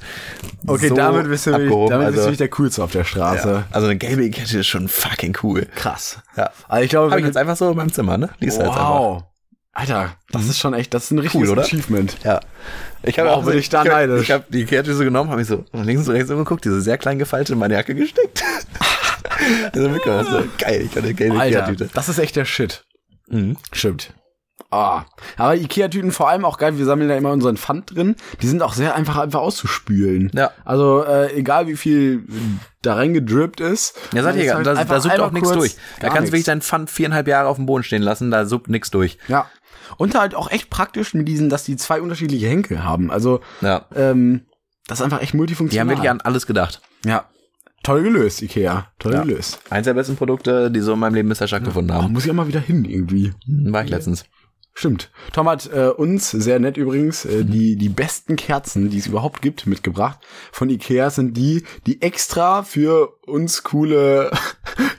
Okay, 0.68 0.88
so 0.90 0.96
damit 0.96 1.28
bist 1.28 1.48
du, 1.48 1.52
wirklich- 1.52 1.70
damit 1.70 1.90
bist 1.90 1.90
du 1.90 2.04
also, 2.06 2.18
wirklich 2.22 2.38
der 2.38 2.50
Coolste 2.50 2.84
auf 2.84 2.92
der 2.92 3.04
Straße. 3.04 3.48
ja, 3.50 3.64
also 3.72 3.88
eine 3.88 3.98
gelbe 3.98 4.24
Ikea-Tüte 4.24 4.60
ist 4.60 4.68
schon 4.68 4.88
fucking 4.88 5.38
cool. 5.44 5.68
Krass. 5.76 6.20
Ja. 6.38 6.50
Also 6.68 6.84
ich 6.84 6.90
glaube, 6.90 7.12
wenn 7.12 7.20
ich 7.20 7.26
jetzt 7.26 7.38
einfach 7.38 7.56
so 7.58 7.70
in 7.72 7.78
meinem 7.78 7.92
Zimmer, 7.92 8.18
ne? 8.18 8.30
Die 8.42 8.46
ist 8.48 8.58
da 8.58 8.64
jetzt 8.66 8.72
einfach. 8.78 8.90
Wow. 9.00 9.24
Alter, 9.74 10.18
das 10.32 10.46
ist 10.50 10.60
schon 10.60 10.74
echt, 10.74 10.94
das 10.94 11.06
ist 11.06 11.12
ein 11.12 11.20
richtiges 11.20 11.50
oder? 11.50 11.62
Achievement. 11.62 12.18
Ja. 12.26 12.42
Ich 13.04 13.18
habe 13.18 13.30
Wow, 13.30 13.38
auch 13.38 13.46
bin 13.46 13.58
ich 13.58 13.70
da 13.70 13.84
ich 13.84 13.90
hab, 13.90 13.96
neidisch. 13.96 14.24
Ich 14.24 14.32
habe 14.32 14.44
die 14.50 14.62
Ikea-Tüte 14.64 14.96
so 14.96 15.04
genommen, 15.06 15.30
habe 15.30 15.42
ich 15.42 15.48
so 15.48 15.64
links 15.72 16.08
und 16.08 16.14
rechts 16.14 16.30
umgeguckt, 16.30 16.66
diese 16.66 16.82
sehr 16.82 16.98
klein 16.98 17.18
gefaltete 17.20 17.54
in 17.54 17.60
meine 17.60 17.76
Jacke 17.76 17.96
gesteckt. 17.96 18.44
also 19.74 19.90
mitgenommen, 19.90 20.28
so, 20.30 20.44
geil, 20.58 20.82
ich 20.84 20.92
habe 20.92 21.06
eine 21.06 21.14
gelbe 21.14 21.36
Ikea-Tüte. 21.38 21.90
das 21.94 22.10
ist 22.10 22.20
echt 22.20 22.36
der 22.36 22.46
Shit. 22.46 22.84
Mhm. 23.30 23.56
Stimmt. 23.72 24.14
Ah. 24.72 25.04
Aber 25.38 25.56
Ikea-Tüten 25.56 26.12
vor 26.14 26.30
allem 26.30 26.46
auch 26.46 26.58
geil, 26.58 26.78
wir 26.78 26.86
sammeln 26.86 27.10
da 27.10 27.16
immer 27.18 27.32
unseren 27.32 27.58
Pfand 27.58 27.94
drin. 27.94 28.16
Die 28.42 28.48
sind 28.48 28.62
auch 28.64 28.74
sehr 28.74 28.96
einfach 28.96 29.18
einfach 29.18 29.42
auszuspülen. 29.42 30.32
Ja. 30.34 30.52
Also 30.64 31.04
äh, 31.04 31.34
egal 31.36 31.68
wie 31.68 31.76
viel 31.76 32.24
da 32.82 32.96
reingedrippt 32.96 33.60
ist. 33.60 34.00
Ja, 34.14 34.24
sag 34.24 34.38
ich, 34.38 34.52
halt 34.54 34.66
da, 34.66 34.82
da 34.84 35.00
suppt 35.02 35.20
auch 35.20 35.32
nichts 35.32 35.52
durch. 35.52 35.76
Da 36.00 36.08
kannst 36.10 36.30
du 36.30 36.32
wirklich 36.32 36.46
deinen 36.46 36.62
Pfand 36.62 36.90
viereinhalb 36.90 37.28
Jahre 37.28 37.50
auf 37.50 37.58
dem 37.58 37.66
Boden 37.66 37.84
stehen 37.84 38.02
lassen, 38.02 38.32
da 38.32 38.46
suppt 38.46 38.70
nichts 38.70 38.90
durch. 38.92 39.18
Ja. 39.28 39.46
Und 39.98 40.16
halt 40.16 40.36
auch 40.36 40.50
echt 40.50 40.70
praktisch 40.70 41.14
mit 41.14 41.28
diesen, 41.28 41.50
dass 41.50 41.66
die 41.66 41.76
zwei 41.76 42.02
unterschiedliche 42.02 42.48
Henkel 42.48 42.84
haben. 42.86 43.12
Also 43.12 43.42
Ja. 43.60 43.86
ähm, 43.94 44.46
das 44.88 45.00
ist 45.00 45.04
einfach 45.04 45.22
echt 45.22 45.34
Die 45.34 45.38
multifunktional. 45.38 45.82
haben 45.82 45.90
wirklich 45.90 46.10
an 46.10 46.22
alles 46.22 46.48
gedacht. 46.48 46.82
Ja. 47.06 47.26
Toll 47.84 48.04
gelöst, 48.04 48.42
Ikea. 48.42 48.88
Toll 49.00 49.14
Ja. 49.14 49.24
gelöst. 49.24 49.60
Eins 49.70 49.86
der 49.86 49.96
besten 49.96 50.16
Produkte, 50.16 50.70
die 50.72 50.80
so 50.82 50.94
in 50.94 51.00
meinem 51.00 51.16
Leben 51.16 51.30
bisher 51.30 51.48
stattgefunden 51.48 51.90
Da 51.96 52.04
haben. 52.04 52.14
muss 52.14 52.24
ich 52.26 52.32
auch 52.32 52.36
mal 52.36 52.48
wieder 52.48 52.60
hin 52.60 52.86
irgendwie. 52.86 53.34
War 53.48 53.84
ich 53.84 53.90
letztens. 53.90 54.24
Stimmt. 54.74 55.12
Tom 55.34 55.50
hat 55.50 55.70
äh, 55.72 55.90
uns, 55.90 56.32
sehr 56.32 56.60
nett 56.60 56.78
übrigens, 56.78 57.26
äh, 57.26 57.44
die, 57.44 57.76
die 57.76 57.90
besten 57.90 58.36
Kerzen, 58.36 58.90
die 58.90 58.98
es 58.98 59.08
überhaupt 59.08 59.42
gibt, 59.42 59.68
mitgebracht. 59.68 60.20
Von 60.52 60.70
Ikea 60.70 61.10
sind 61.10 61.36
die, 61.36 61.64
die 61.86 62.02
extra 62.02 62.64
für 62.64 63.18
uns 63.26 63.64
coole 63.64 64.32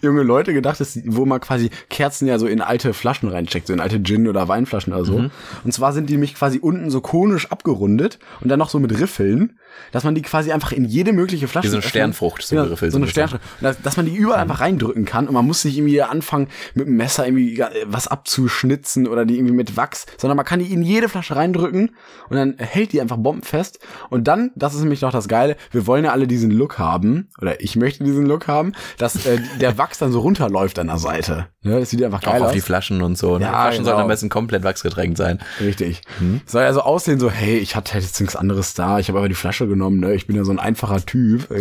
junge 0.01 0.23
Leute 0.23 0.53
gedacht 0.53 0.81
ist, 0.81 1.01
wo 1.07 1.25
man 1.25 1.41
quasi 1.41 1.70
Kerzen 1.91 2.27
ja 2.27 2.39
so 2.39 2.47
in 2.47 2.61
alte 2.61 2.95
Flaschen 2.95 3.29
reinsteckt, 3.29 3.66
so 3.66 3.73
in 3.73 3.81
alte 3.81 4.03
Gin- 4.03 4.29
oder 4.29 4.49
Weinflaschen 4.49 4.93
oder 4.93 5.05
so. 5.05 5.31
Und 5.64 5.73
zwar 5.73 5.93
sind 5.93 6.09
die 6.09 6.14
nämlich 6.14 6.35
quasi 6.35 6.59
unten 6.59 6.91
so 6.91 7.01
konisch 7.01 7.51
abgerundet 7.51 8.18
und 8.41 8.49
dann 8.49 8.59
noch 8.59 8.70
so 8.70 8.79
mit 8.79 8.99
Riffeln. 8.99 9.59
dass 9.91 10.05
man 10.05 10.14
die 10.14 10.23
quasi 10.23 10.53
einfach 10.53 10.73
in 10.73 10.85
jede 10.85 11.12
mögliche 11.12 11.49
Flasche 11.49 11.66
Wie 11.66 11.70
so 11.70 11.77
eine 11.77 11.83
Sternfrucht 11.83 12.43
so 12.43 12.57
eine 12.57 12.68
so 12.68 12.75
ein 12.75 12.91
bisschen. 12.91 13.09
Sternfrucht. 13.09 13.43
Dass, 13.61 13.81
dass 13.81 13.97
man 13.97 14.07
die 14.07 14.14
überall 14.14 14.41
einfach 14.41 14.61
reindrücken 14.61 15.05
kann 15.05 15.29
und 15.29 15.35
man 15.35 15.45
muss 15.45 15.64
nicht 15.64 15.77
irgendwie 15.77 16.03
anfangen, 16.03 16.49
mit 16.75 16.87
dem 16.87 16.97
Messer 16.97 17.27
irgendwie 17.27 17.62
was 17.87 18.09
abzuschnitzen 18.09 19.07
oder 19.07 19.25
die 19.25 19.37
irgendwie 19.37 19.55
mit 19.55 19.77
Wachs, 19.77 20.07
sondern 20.18 20.37
man 20.37 20.47
kann 20.47 20.61
die 20.61 20.73
in 20.73 20.83
jede 20.83 21.09
Flasche 21.09 21.37
reindrücken 21.37 21.91
und 22.29 22.37
dann 22.37 22.55
hält 22.59 22.93
die 22.93 23.01
einfach 23.01 23.16
bombenfest. 23.16 23.79
Und 24.11 24.29
dann, 24.29 24.51
das 24.55 24.75
ist 24.75 24.81
nämlich 24.81 25.01
noch 25.01 25.12
das 25.12 25.29
Geile, 25.29 25.57
wir 25.70 25.87
wollen 25.87 26.05
ja 26.05 26.12
alle 26.12 26.27
diesen 26.27 26.51
Look 26.51 26.79
haben, 26.79 27.29
oder 27.41 27.61
ich 27.61 27.77
möchte 27.77 28.05
diesen 28.05 28.27
Look 28.27 28.49
haben, 28.49 28.73
dass 28.99 29.27
äh, 29.27 29.39
der 29.62 29.78
Wachs 29.78 29.98
dann 29.98 30.12
so 30.12 30.20
runterläuft 30.20 30.78
an 30.78 30.88
der 30.88 30.98
Seite. 30.98 31.46
Ja, 31.62 31.78
das 31.78 31.88
sieht 31.90 32.02
einfach 32.02 32.18
Auch 32.20 32.32
geil 32.32 32.40
auf 32.42 32.48
aus. 32.48 32.52
die 32.52 32.60
Flaschen 32.60 33.00
und 33.02 33.16
so. 33.16 33.38
Ne? 33.38 33.44
Ja, 33.44 33.50
die 33.50 33.54
Flaschen 33.54 33.84
sollen 33.84 33.94
genau. 33.96 34.02
am 34.02 34.08
besten 34.08 34.28
komplett 34.28 34.62
wachsgetränkt 34.64 35.16
sein. 35.16 35.38
Richtig. 35.60 36.02
Soll 36.46 36.62
ja 36.62 36.72
so 36.72 36.82
aussehen, 36.82 37.18
so, 37.20 37.30
hey, 37.30 37.56
ich 37.58 37.74
hatte 37.76 37.96
jetzt 37.98 38.20
nichts 38.20 38.36
anderes 38.36 38.74
da, 38.74 38.98
ich 38.98 39.08
habe 39.08 39.18
aber 39.18 39.28
die 39.28 39.34
Flasche 39.34 39.66
genommen, 39.66 40.00
ne? 40.00 40.12
Ich 40.14 40.26
bin 40.26 40.36
ja 40.36 40.44
so 40.44 40.50
ein 40.52 40.58
einfacher 40.58 41.04
Typ. 41.06 41.48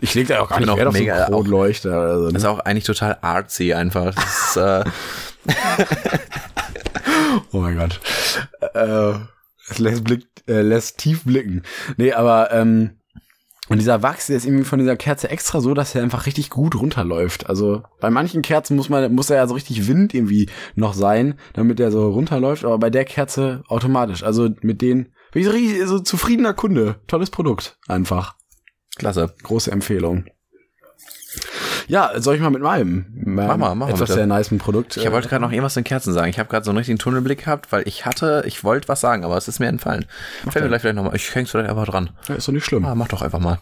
Ich 0.00 0.14
leg 0.14 0.28
da 0.28 0.40
auch 0.40 0.48
gar 0.48 0.58
bin 0.58 0.66
nicht 0.66 0.72
auch 0.72 0.78
Wert 0.78 0.88
auf 0.88 0.94
so 0.94 1.00
mega- 1.00 1.14
einen 1.24 1.26
Kronleuchter. 1.34 1.90
Oder 1.90 2.18
so, 2.18 2.26
ne? 2.26 2.32
Das 2.32 2.42
ist 2.42 2.48
auch 2.48 2.60
eigentlich 2.60 2.84
total 2.84 3.18
artsy 3.20 3.74
einfach. 3.74 4.14
Das 4.14 4.48
ist, 4.48 4.56
äh, 4.56 4.84
Oh 7.52 7.58
mein 7.60 7.76
Gott. 7.76 8.00
Äh, 8.74 9.12
es 9.68 9.78
lässt, 9.78 10.04
blick, 10.04 10.26
äh, 10.48 10.60
lässt 10.62 10.98
tief 10.98 11.24
blicken. 11.24 11.62
Nee, 11.96 12.12
aber 12.12 12.52
ähm, 12.52 12.95
und 13.68 13.78
dieser 13.78 14.02
Wachs, 14.02 14.28
der 14.28 14.36
ist 14.36 14.46
irgendwie 14.46 14.64
von 14.64 14.78
dieser 14.78 14.96
Kerze 14.96 15.28
extra 15.28 15.60
so, 15.60 15.74
dass 15.74 15.94
er 15.94 16.02
einfach 16.02 16.26
richtig 16.26 16.50
gut 16.50 16.76
runterläuft. 16.76 17.48
Also 17.48 17.82
bei 18.00 18.10
manchen 18.10 18.42
Kerzen 18.42 18.76
muss 18.76 18.88
man, 18.88 19.14
muss 19.14 19.30
er 19.30 19.36
ja 19.36 19.46
so 19.46 19.54
richtig 19.54 19.88
Wind 19.88 20.14
irgendwie 20.14 20.48
noch 20.74 20.94
sein, 20.94 21.38
damit 21.52 21.78
der 21.78 21.90
so 21.90 22.10
runterläuft, 22.10 22.64
aber 22.64 22.78
bei 22.78 22.90
der 22.90 23.04
Kerze 23.04 23.62
automatisch. 23.68 24.22
Also 24.22 24.50
mit 24.60 24.82
denen 24.82 25.12
bin 25.32 25.42
ich 25.42 25.46
so, 25.46 25.52
richtig, 25.52 25.86
so 25.86 25.98
zufriedener 25.98 26.54
Kunde. 26.54 26.96
Tolles 27.08 27.30
Produkt. 27.30 27.78
Einfach. 27.88 28.36
klasse. 28.96 29.34
Große 29.42 29.72
Empfehlung. 29.72 30.26
Ja, 31.88 32.10
soll 32.16 32.34
ich 32.34 32.40
mal 32.40 32.50
mit 32.50 32.62
meinem, 32.62 33.06
meinem 33.14 33.46
Mach 33.46 33.56
mal, 33.56 33.74
mach 33.74 33.74
mal 33.74 33.88
etwas 33.90 34.00
bitte. 34.08 34.14
sehr 34.14 34.26
niceen 34.26 34.58
Produkt. 34.58 34.96
Ich 34.96 35.10
wollte 35.10 35.28
gerade 35.28 35.42
noch 35.42 35.52
irgendwas 35.52 35.74
zu 35.74 35.80
den 35.80 35.84
Kerzen 35.84 36.12
sagen. 36.12 36.28
Ich 36.28 36.38
habe 36.38 36.48
gerade 36.48 36.64
so 36.64 36.70
einen 36.70 36.78
richtigen 36.78 36.98
Tunnelblick 36.98 37.44
gehabt, 37.44 37.70
weil 37.70 37.86
ich 37.86 38.04
hatte, 38.06 38.42
ich 38.46 38.64
wollte 38.64 38.88
was 38.88 39.00
sagen, 39.00 39.24
aber 39.24 39.36
es 39.36 39.46
ist 39.48 39.60
mir 39.60 39.66
entfallen. 39.68 40.06
Fällt 40.50 40.64
mir 40.64 40.68
gleich 40.68 40.80
vielleicht 40.80 40.96
nochmal. 40.96 41.14
Ich 41.14 41.34
häng's 41.34 41.50
vielleicht 41.50 41.70
einfach 41.70 41.86
dran. 41.86 42.10
ja, 42.28 42.34
ist 42.34 42.48
doch 42.48 42.52
nicht 42.52 42.64
schlimm. 42.64 42.84
Ah, 42.84 42.94
mach 42.94 43.08
doch 43.08 43.22
einfach 43.22 43.38
mal. 43.38 43.58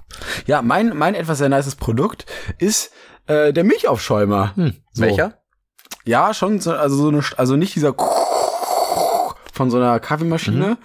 Ja, 0.46 0.62
mein, 0.62 0.96
mein 0.96 1.14
etwas 1.14 1.38
sehr 1.38 1.48
nices 1.48 1.76
Produkt 1.76 2.24
ist 2.58 2.92
äh, 3.26 3.52
der 3.52 3.64
Milchaufschäumer. 3.64 4.52
So. 4.56 5.02
Welcher? 5.02 5.34
Ja, 6.04 6.32
schon, 6.34 6.60
so, 6.60 6.72
also 6.72 6.96
so 6.96 7.08
eine, 7.08 7.22
also 7.36 7.56
nicht 7.56 7.74
dieser 7.74 7.94
von 9.52 9.70
so 9.70 9.76
einer 9.76 10.00
Kaffeemaschine, 10.00 10.76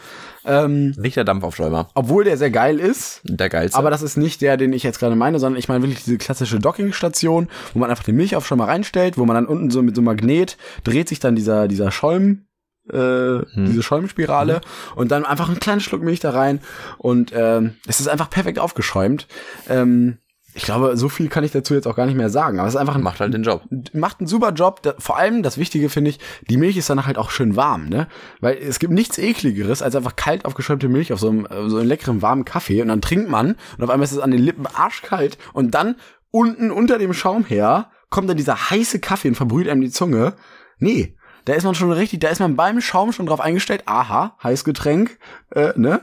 ähm, 0.46 0.92
Nicht 0.98 1.18
der 1.18 1.24
Dampfaufschäumer. 1.24 1.90
obwohl 1.96 2.24
der 2.24 2.38
sehr 2.38 2.52
geil 2.52 2.80
ist. 2.80 3.22
Der 3.24 3.50
geilste. 3.50 3.78
Aber 3.78 3.90
das 3.90 4.02
ist 4.02 4.18
nicht 4.18 4.42
der, 4.42 4.58
den 4.58 4.74
ich 4.74 4.84
jetzt 4.84 5.00
gerade 5.00 5.16
meine, 5.16 5.40
sondern 5.40 5.60
ich 5.60 5.68
meine 5.68 5.84
wirklich 5.84 6.04
diese 6.04 6.18
klassische 6.18 6.60
Dockingstation, 6.60 7.50
wo 7.74 7.80
man 7.80 7.90
einfach 7.90 8.04
den 8.04 8.16
Milchaufschäumer 8.16 8.68
reinstellt, 8.68 9.18
wo 9.18 9.26
man 9.26 9.36
dann 9.36 9.46
unten 9.46 9.70
so 9.70 9.82
mit 9.82 9.96
so 9.96 10.02
einem 10.02 10.06
Magnet 10.06 10.58
dreht 10.84 11.10
sich 11.10 11.20
dann 11.20 11.36
dieser, 11.36 11.68
dieser 11.68 11.92
Schäum, 11.92 12.46
äh, 12.92 13.40
diese 13.56 13.84
Schäumspirale 13.84 14.62
und 14.96 15.12
dann 15.12 15.26
einfach 15.26 15.48
einen 15.50 15.60
kleinen 15.60 15.82
Schluck 15.82 16.02
Milch 16.02 16.20
da 16.22 16.32
rein 16.32 16.60
und 16.98 17.32
ähm, 17.36 17.76
es 17.88 18.00
ist 18.00 18.08
einfach 18.08 18.30
perfekt 18.30 18.58
aufgeschäumt. 18.60 19.28
Ähm, 19.70 20.18
ich 20.56 20.64
glaube, 20.64 20.98
so 20.98 21.10
viel 21.10 21.30
kann 21.30 21.44
ich 21.44 21.52
dazu 21.52 21.76
jetzt 21.76 21.88
auch 21.88 21.96
gar 21.96 22.08
nicht 22.08 22.16
mehr 22.16 22.30
sagen, 22.30 22.60
aber 22.60 22.68
es 22.68 22.74
ist 22.74 22.80
einfach 22.80 22.96
ein, 22.96 23.04
macht 23.04 23.20
halt 23.20 23.34
den 23.34 23.44
Job. 23.44 23.62
macht 23.94 24.20
einen 24.20 24.28
super 24.28 24.52
Job. 24.52 24.82
Da, 24.82 24.96
vor 24.98 25.18
allem 25.18 25.44
das 25.44 25.58
Wichtige 25.58 25.90
finde 25.90 26.10
ich, 26.10 26.20
die 26.50 26.58
Milch 26.58 26.76
ist 26.76 26.90
dann 26.90 27.06
halt 27.06 27.18
auch 27.18 27.30
schön 27.30 27.56
warm, 27.56 27.86
ne? 27.86 28.08
Weil 28.42 28.58
es 28.58 28.80
gibt 28.80 28.92
nichts 28.94 29.18
ekligeres 29.20 29.82
als 29.82 29.96
einfach 29.96 30.16
kalt 30.16 30.46
aufgeschäumte 30.46 30.90
Milch 30.90 31.14
auf 31.14 31.20
so 31.20 31.30
einem, 31.30 31.48
so 31.68 31.78
einem 31.78 31.88
leckeren 31.88 32.22
warmen 32.22 32.46
Kaffee 32.46 32.82
und 32.82 32.88
dann 32.88 33.02
trinkt 33.02 33.30
man 33.30 33.56
und 33.78 33.84
auf 33.84 33.90
einmal 33.90 34.06
ist 34.06 34.12
es 34.12 34.20
an 34.20 34.32
den 34.32 34.42
Lippen 34.42 34.66
arschkalt 34.66 35.38
und 35.54 35.76
dann 35.76 35.96
unten 36.32 36.72
unter 36.72 36.98
dem 36.98 37.14
Schaum 37.14 37.46
her 37.46 37.92
kommt 38.10 38.30
dann 38.30 38.38
dieser 38.38 38.72
heiße 38.72 39.00
Kaffee 39.00 39.30
und 39.30 39.36
verbrüht 39.36 39.70
einem 39.70 39.82
die 39.82 39.92
Zunge. 39.92 40.34
Nee. 40.80 41.16
Da 41.50 41.56
ist 41.56 41.64
man 41.64 41.74
schon 41.74 41.92
richtig, 41.92 42.20
da 42.20 42.30
ist 42.30 42.38
man 42.38 42.56
beim 42.56 42.80
Schaum 42.80 43.12
schon 43.12 43.26
drauf 43.26 43.40
eingestellt. 43.42 43.82
Aha, 43.88 44.38
Heißgetränk, 44.44 45.18
äh, 45.50 45.72
ne? 45.76 46.02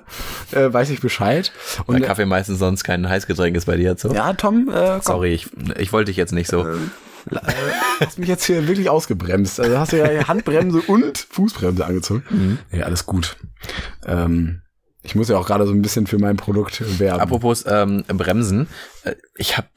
Äh, 0.50 0.72
weiß 0.72 0.90
ich 0.90 1.00
Bescheid. 1.00 1.52
Und 1.86 1.94
Weil 1.94 2.02
Kaffee 2.02 2.26
meistens 2.26 2.58
sonst 2.58 2.82
kein 2.82 3.08
Heißgetränk 3.08 3.56
ist 3.56 3.66
bei 3.66 3.76
dir 3.76 3.90
jetzt 3.90 4.02
so. 4.02 4.12
ja, 4.12 4.32
Tom, 4.32 4.68
äh, 4.68 4.72
komm, 4.72 5.00
Sorry, 5.02 5.34
ich, 5.34 5.46
ich 5.78 5.92
wollte 5.92 6.10
dich 6.10 6.16
jetzt 6.16 6.32
nicht 6.32 6.50
so. 6.50 6.66
hast 8.00 8.18
mich 8.18 8.28
jetzt 8.28 8.44
hier 8.44 8.66
wirklich 8.66 8.90
ausgebremst. 8.90 9.60
Also 9.60 9.78
hast 9.78 9.92
du 9.92 9.98
ja 9.98 10.26
Handbremse 10.26 10.80
und 10.80 11.18
Fußbremse 11.30 11.86
angezogen. 11.86 12.58
Ja, 12.72 12.86
alles 12.86 13.06
gut. 13.06 13.36
Ähm, 14.04 14.62
ich 15.02 15.14
muss 15.14 15.28
ja 15.28 15.38
auch 15.38 15.46
gerade 15.46 15.64
so 15.64 15.72
ein 15.72 15.80
bisschen 15.80 16.08
für 16.08 16.18
mein 16.18 16.36
Produkt 16.36 16.98
werben. 16.98 17.20
Apropos 17.20 17.64
ähm, 17.68 18.02
Bremsen, 18.08 18.66
äh, 19.04 19.14
ich 19.36 19.56
habe 19.56 19.68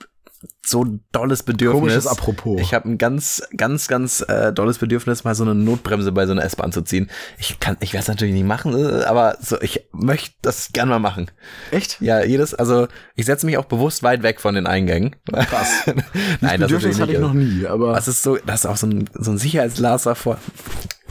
so 0.66 0.84
ein 0.86 1.04
dolles 1.12 1.44
Bedürfnis. 1.44 1.80
Komisches 1.80 2.08
Apropos. 2.08 2.62
Ich 2.62 2.74
habe 2.74 2.88
ein 2.90 2.98
ganz, 2.98 3.44
ganz, 3.58 3.88
ganz 3.88 4.22
äh, 4.22 4.54
dolles 4.54 4.78
Bedürfnis, 4.78 5.24
mal 5.24 5.36
so 5.36 5.44
eine 5.44 5.56
Notbremse 5.56 6.12
bei 6.12 6.26
so 6.26 6.32
einer 6.32 6.44
S-Bahn 6.44 6.72
zu 6.72 6.82
ziehen. 6.82 7.10
Ich 7.38 7.60
kann, 7.60 7.78
ich 7.82 7.94
werde 7.94 8.04
es 8.04 8.08
natürlich 8.08 8.34
nicht 8.34 8.46
machen, 8.46 8.74
äh, 8.74 9.04
aber 9.04 9.38
so, 9.42 9.60
ich 9.62 9.88
möchte 9.92 10.36
das 10.42 10.72
gern 10.72 10.88
mal 10.88 11.00
machen. 11.00 11.30
Echt? 11.72 12.00
Ja, 12.02 12.24
jedes, 12.24 12.54
also 12.54 12.88
ich 13.16 13.26
setze 13.26 13.46
mich 13.46 13.58
auch 13.58 13.66
bewusst 13.66 14.04
weit 14.04 14.24
weg 14.24 14.40
von 14.40 14.56
den 14.56 14.68
Eingängen. 14.68 15.16
Krass. 15.32 15.84
Nein, 16.42 16.60
das 16.62 16.72
Bedürfnis 16.72 16.98
natürlich 16.98 17.02
hatte 17.02 17.14
ich 17.14 17.20
noch 17.20 17.34
nie, 17.34 17.66
aber 17.66 17.94
Das 17.94 18.08
ist 18.08 18.22
so, 18.22 18.38
das 18.38 18.62
ist 18.62 18.66
auch 18.66 18.78
so 18.78 18.88
ein, 18.88 19.10
so 19.14 19.32
ein 19.32 19.38
Sicherheitsglas 19.38 20.04
davor. 20.04 20.38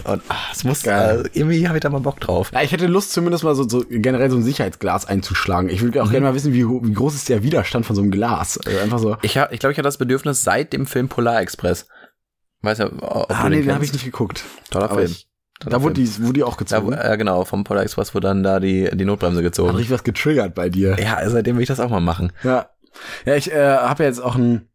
Und 0.04 0.22
ah, 0.28 0.34
es 0.52 0.64
muss, 0.64 0.82
Geil. 0.82 1.24
äh, 1.32 1.38
irgendwie 1.38 1.66
habe 1.68 1.78
ich 1.78 1.82
da 1.82 1.90
mal 1.90 2.00
Bock 2.00 2.20
drauf. 2.20 2.50
ja, 2.54 2.62
ich 2.62 2.72
hätte 2.72 2.86
Lust, 2.86 3.12
zumindest 3.12 3.44
mal 3.44 3.54
so, 3.54 3.68
so 3.68 3.84
generell 3.88 4.30
so 4.30 4.36
ein 4.36 4.42
Sicherheitsglas 4.42 5.06
einzuschlagen. 5.06 5.68
Ich 5.70 5.82
würde 5.82 6.02
auch 6.02 6.10
gerne 6.10 6.26
mal 6.26 6.34
wissen, 6.34 6.52
wie, 6.52 6.66
wie 6.66 6.92
groß 6.92 7.14
ist 7.14 7.28
der 7.28 7.42
Widerstand 7.42 7.86
von 7.86 7.96
so 7.96 8.02
einem 8.02 8.10
Glas. 8.10 8.58
Also 8.64 8.78
einfach 8.78 8.98
so. 8.98 9.16
Ich 9.22 9.36
habe, 9.38 9.52
ich 9.54 9.60
glaube, 9.60 9.72
ich 9.72 9.78
hatte 9.78 9.86
das 9.86 9.98
Bedürfnis 9.98 10.42
seit 10.42 10.72
dem 10.72 10.86
Film 10.86 11.08
Polar 11.08 11.40
Express. 11.40 11.86
Weiß 12.62 12.78
ja, 12.78 12.86
ob 13.00 13.30
Ah, 13.30 13.44
du 13.44 13.48
nee, 13.50 13.56
den 13.56 13.66
den 13.66 13.74
habe 13.74 13.84
ich 13.84 13.92
nicht 13.92 14.04
geguckt. 14.04 14.42
Toller 14.70 14.86
Aber 14.86 14.96
Film. 15.00 15.10
ich, 15.10 15.28
Toller 15.60 15.76
da 15.78 15.82
wurde 15.82 15.94
die, 15.94 16.22
wurde 16.22 16.32
die 16.34 16.42
auch 16.44 16.54
Da, 16.56 16.58
gezogen. 16.58 16.92
äh, 16.92 17.16
genau, 17.16 17.44
vom 17.44 17.64
Polar 17.64 17.82
Express 17.84 18.14
wurde 18.14 18.28
dann 18.28 18.42
da 18.42 18.60
die, 18.60 18.88
die 18.94 19.04
Notbremse 19.04 19.38
Hat 19.38 19.44
gezogen. 19.44 19.70
richtig 19.70 19.92
was 19.92 20.04
getriggert 20.04 20.54
bei 20.54 20.68
dir. 20.68 20.96
Ja, 21.00 21.18
seitdem 21.28 21.56
will 21.56 21.62
ich 21.62 21.68
das 21.68 21.80
auch 21.80 21.90
mal 21.90 22.00
machen. 22.00 22.32
Ja. 22.42 22.70
Ja, 23.24 23.36
ich 23.36 23.52
äh, 23.52 23.76
habe 23.76 24.02
ja 24.02 24.08
jetzt 24.08 24.20
auch 24.20 24.34
einen, 24.34 24.67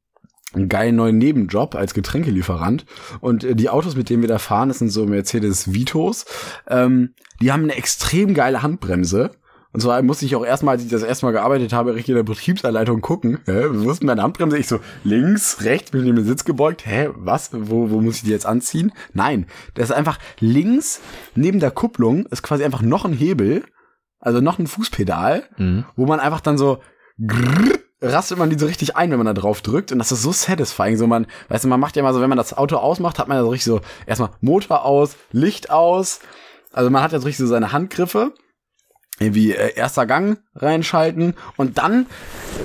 einen 0.56 0.70
geilen 0.70 0.96
neuen 0.96 1.18
Nebenjob 1.18 1.76
als 1.76 1.94
Getränkelieferant. 1.94 2.86
Und 3.22 3.44
äh, 3.44 3.56
die 3.56 3.70
Autos, 3.70 3.96
mit 3.96 4.10
denen 4.10 4.22
wir 4.22 4.30
da 4.30 4.40
fahren, 4.40 4.70
das 4.70 4.80
sind 4.80 4.90
so 4.90 5.06
Mercedes 5.06 5.74
Vitos. 5.74 6.26
Ähm, 6.68 7.14
die 7.42 7.52
haben 7.52 7.64
eine 7.64 7.76
extrem 7.76 8.34
geile 8.34 8.62
Handbremse. 8.62 9.32
Und 9.72 9.80
zwar 9.82 10.00
musste 10.04 10.26
ich 10.26 10.36
auch 10.36 10.46
erstmal, 10.46 10.76
als 10.76 10.84
ich 10.84 10.92
das 10.92 11.02
erste 11.02 11.26
Mal 11.26 11.32
gearbeitet 11.32 11.74
habe, 11.74 11.96
richtig 11.96 12.10
in 12.10 12.16
der 12.18 12.24
Betriebsanleitung 12.24 13.02
gucken. 13.02 13.40
Hä, 13.46 13.64
wo 13.72 13.90
ist 13.90 14.04
meine 14.04 14.22
Handbremse? 14.22 14.56
Ich 14.60 14.68
so, 14.68 14.80
links, 15.04 15.64
rechts, 15.64 15.90
bin 15.90 16.04
ich 16.04 16.10
in 16.10 16.16
den 16.16 16.26
Sitz 16.26 16.46
gebeugt. 16.46 16.86
Hä, 16.86 17.10
was? 17.16 17.50
Wo, 17.54 17.90
wo 17.90 18.00
muss 18.00 18.18
ich 18.18 18.22
die 18.22 18.30
jetzt 18.30 18.46
anziehen? 18.46 18.92
Nein, 19.14 19.48
das 19.74 19.86
ist 19.90 19.96
einfach 19.96 20.20
links, 20.40 21.02
neben 21.34 21.60
der 21.60 21.72
Kupplung, 21.72 22.28
ist 22.28 22.44
quasi 22.44 22.64
einfach 22.64 22.84
noch 22.84 23.04
ein 23.04 23.14
Hebel, 23.14 23.64
also 24.20 24.42
noch 24.42 24.60
ein 24.60 24.68
Fußpedal, 24.68 25.44
Mhm. 25.58 25.86
wo 25.96 26.06
man 26.06 26.20
einfach 26.20 26.42
dann 26.42 26.60
so 26.60 26.78
grrr, 27.26 27.80
rastet 28.12 28.38
man 28.38 28.50
die 28.50 28.58
so 28.58 28.66
richtig 28.66 28.96
ein, 28.96 29.12
wenn 29.12 29.18
man 29.18 29.28
da 29.28 29.34
drauf 29.34 29.62
drückt. 29.62 29.92
Und 29.92 30.00
das 30.00 30.12
ist 30.12 30.22
so 30.22 30.32
satisfying. 30.32 30.98
So 30.98 31.08
man, 31.08 31.28
weißt 31.50 31.64
du, 31.64 31.68
man 31.68 31.80
macht 31.80 31.96
ja 31.96 32.04
mal 32.04 32.14
so, 32.14 32.22
wenn 32.22 32.30
man 32.30 32.38
das 32.38 32.56
Auto 32.56 32.78
ausmacht, 32.78 33.20
hat 33.20 33.28
man 33.28 33.38
ja 33.38 33.44
so 33.44 33.50
richtig 33.50 33.66
so 33.66 33.82
erstmal 34.06 34.30
Motor 34.42 34.86
aus, 34.86 35.16
Licht 35.32 35.70
aus. 35.70 36.20
Also 36.72 36.90
man 36.90 37.02
hat 37.04 37.12
ja 37.12 37.20
so 37.20 37.26
richtig 37.26 37.46
so 37.46 37.48
seine 37.48 37.72
Handgriffe. 37.72 38.34
Irgendwie 39.20 39.52
äh, 39.54 39.76
erster 39.76 40.06
Gang 40.06 40.40
reinschalten 40.56 41.36
und 41.56 41.78
dann 41.78 42.08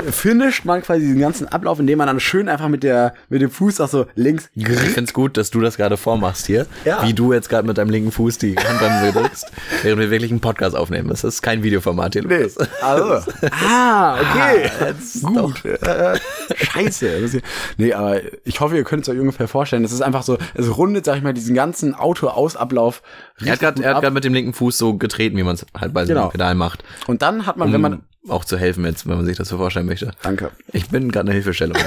äh, 0.07 0.13
finisht 0.13 0.65
man 0.65 0.83
quasi 0.83 1.01
diesen 1.03 1.21
ganzen 1.21 1.47
Ablauf, 1.49 1.79
indem 1.79 1.99
man 1.99 2.07
dann 2.07 2.21
schön 2.21 2.49
einfach 2.49 2.69
mit 2.69 2.83
der 2.83 3.15
mit 3.29 3.43
dem 3.43 3.51
Fuß 3.51 3.81
auch 3.81 3.89
so 3.89 4.07
links 4.15 4.49
Ich 4.55 4.67
find's 4.67 5.13
gut, 5.13 5.37
dass 5.37 5.51
du 5.51 5.61
das 5.61 5.77
gerade 5.77 5.97
vormachst 5.97 6.47
hier. 6.47 6.67
Ja. 6.85 7.07
Wie 7.07 7.13
du 7.13 7.33
jetzt 7.33 7.49
gerade 7.49 7.67
mit 7.67 7.77
deinem 7.77 7.91
linken 7.91 8.13
Fuß 8.13 8.39
die 8.39 8.57
Handbremse 8.57 9.13
drückst, 9.13 9.53
während 9.83 10.01
wir 10.01 10.11
wirklich 10.11 10.31
einen 10.31 10.41
Podcast 10.41 10.75
aufnehmen. 10.75 11.09
Das 11.09 11.23
ist 11.23 11.43
kein 11.43 11.63
Videoformat 11.63 12.15
hier. 12.15 12.27
Nee. 12.27 12.49
Also. 12.83 13.31
Ah, 13.71 14.15
okay. 14.21 14.71
Ah, 14.81 15.29
Gut. 15.29 15.65
Äh, 15.65 16.19
scheiße. 16.57 17.21
Das 17.21 17.43
nee, 17.77 17.93
aber 17.93 18.21
ich 18.45 18.61
hoffe, 18.61 18.77
ihr 18.77 18.85
könnt 18.85 19.03
es 19.03 19.09
euch 19.09 19.19
ungefähr 19.19 19.49
vorstellen. 19.49 19.85
Es 19.85 19.93
ist 19.93 20.01
einfach 20.01 20.23
so, 20.23 20.39
es 20.55 20.77
rundet, 20.77 21.05
sag 21.05 21.17
ich 21.17 21.23
mal, 21.23 21.35
diesen 21.35 21.55
ganzen 21.55 21.95
Auto-Aus-Ablauf. 21.95 23.03
Er 23.45 23.53
hat 23.53 23.61
gerade 23.61 23.83
er 23.83 24.11
mit 24.11 24.25
dem 24.25 24.35
linken 24.35 24.53
Fuß 24.53 24.77
so 24.79 24.95
getreten, 24.97 25.37
wie 25.37 25.43
man 25.43 25.55
es 25.55 25.67
halt 25.79 25.93
bei 25.95 26.03
so 26.05 26.09
Genau. 26.09 26.23
einem 26.23 26.31
Pedal 26.33 26.55
macht. 26.55 26.83
Und 27.07 27.23
dann 27.23 27.47
hat 27.47 27.57
man, 27.57 27.73
wenn 27.73 27.81
man. 27.81 27.93
Um 27.95 28.03
auch 28.29 28.45
zu 28.45 28.59
helfen 28.59 28.85
jetzt, 28.85 29.07
wenn 29.09 29.17
man 29.17 29.25
sich 29.25 29.37
das 29.39 29.49
so 29.49 29.57
vorstellen 29.57 29.87
möchte. 29.87 30.11
Danke. 30.23 30.51
Ich 30.73 30.89
bin 30.91 31.11
gerade 31.11 31.27
eine 31.27 31.33
Hilfestellung. 31.33 31.77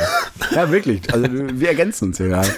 Ja, 0.56 0.70
wirklich. 0.72 1.14
Also 1.14 1.28
wir 1.32 1.70
ergänzen 1.70 2.10
uns 2.10 2.18
hier 2.18 2.28
gerade. 2.30 2.50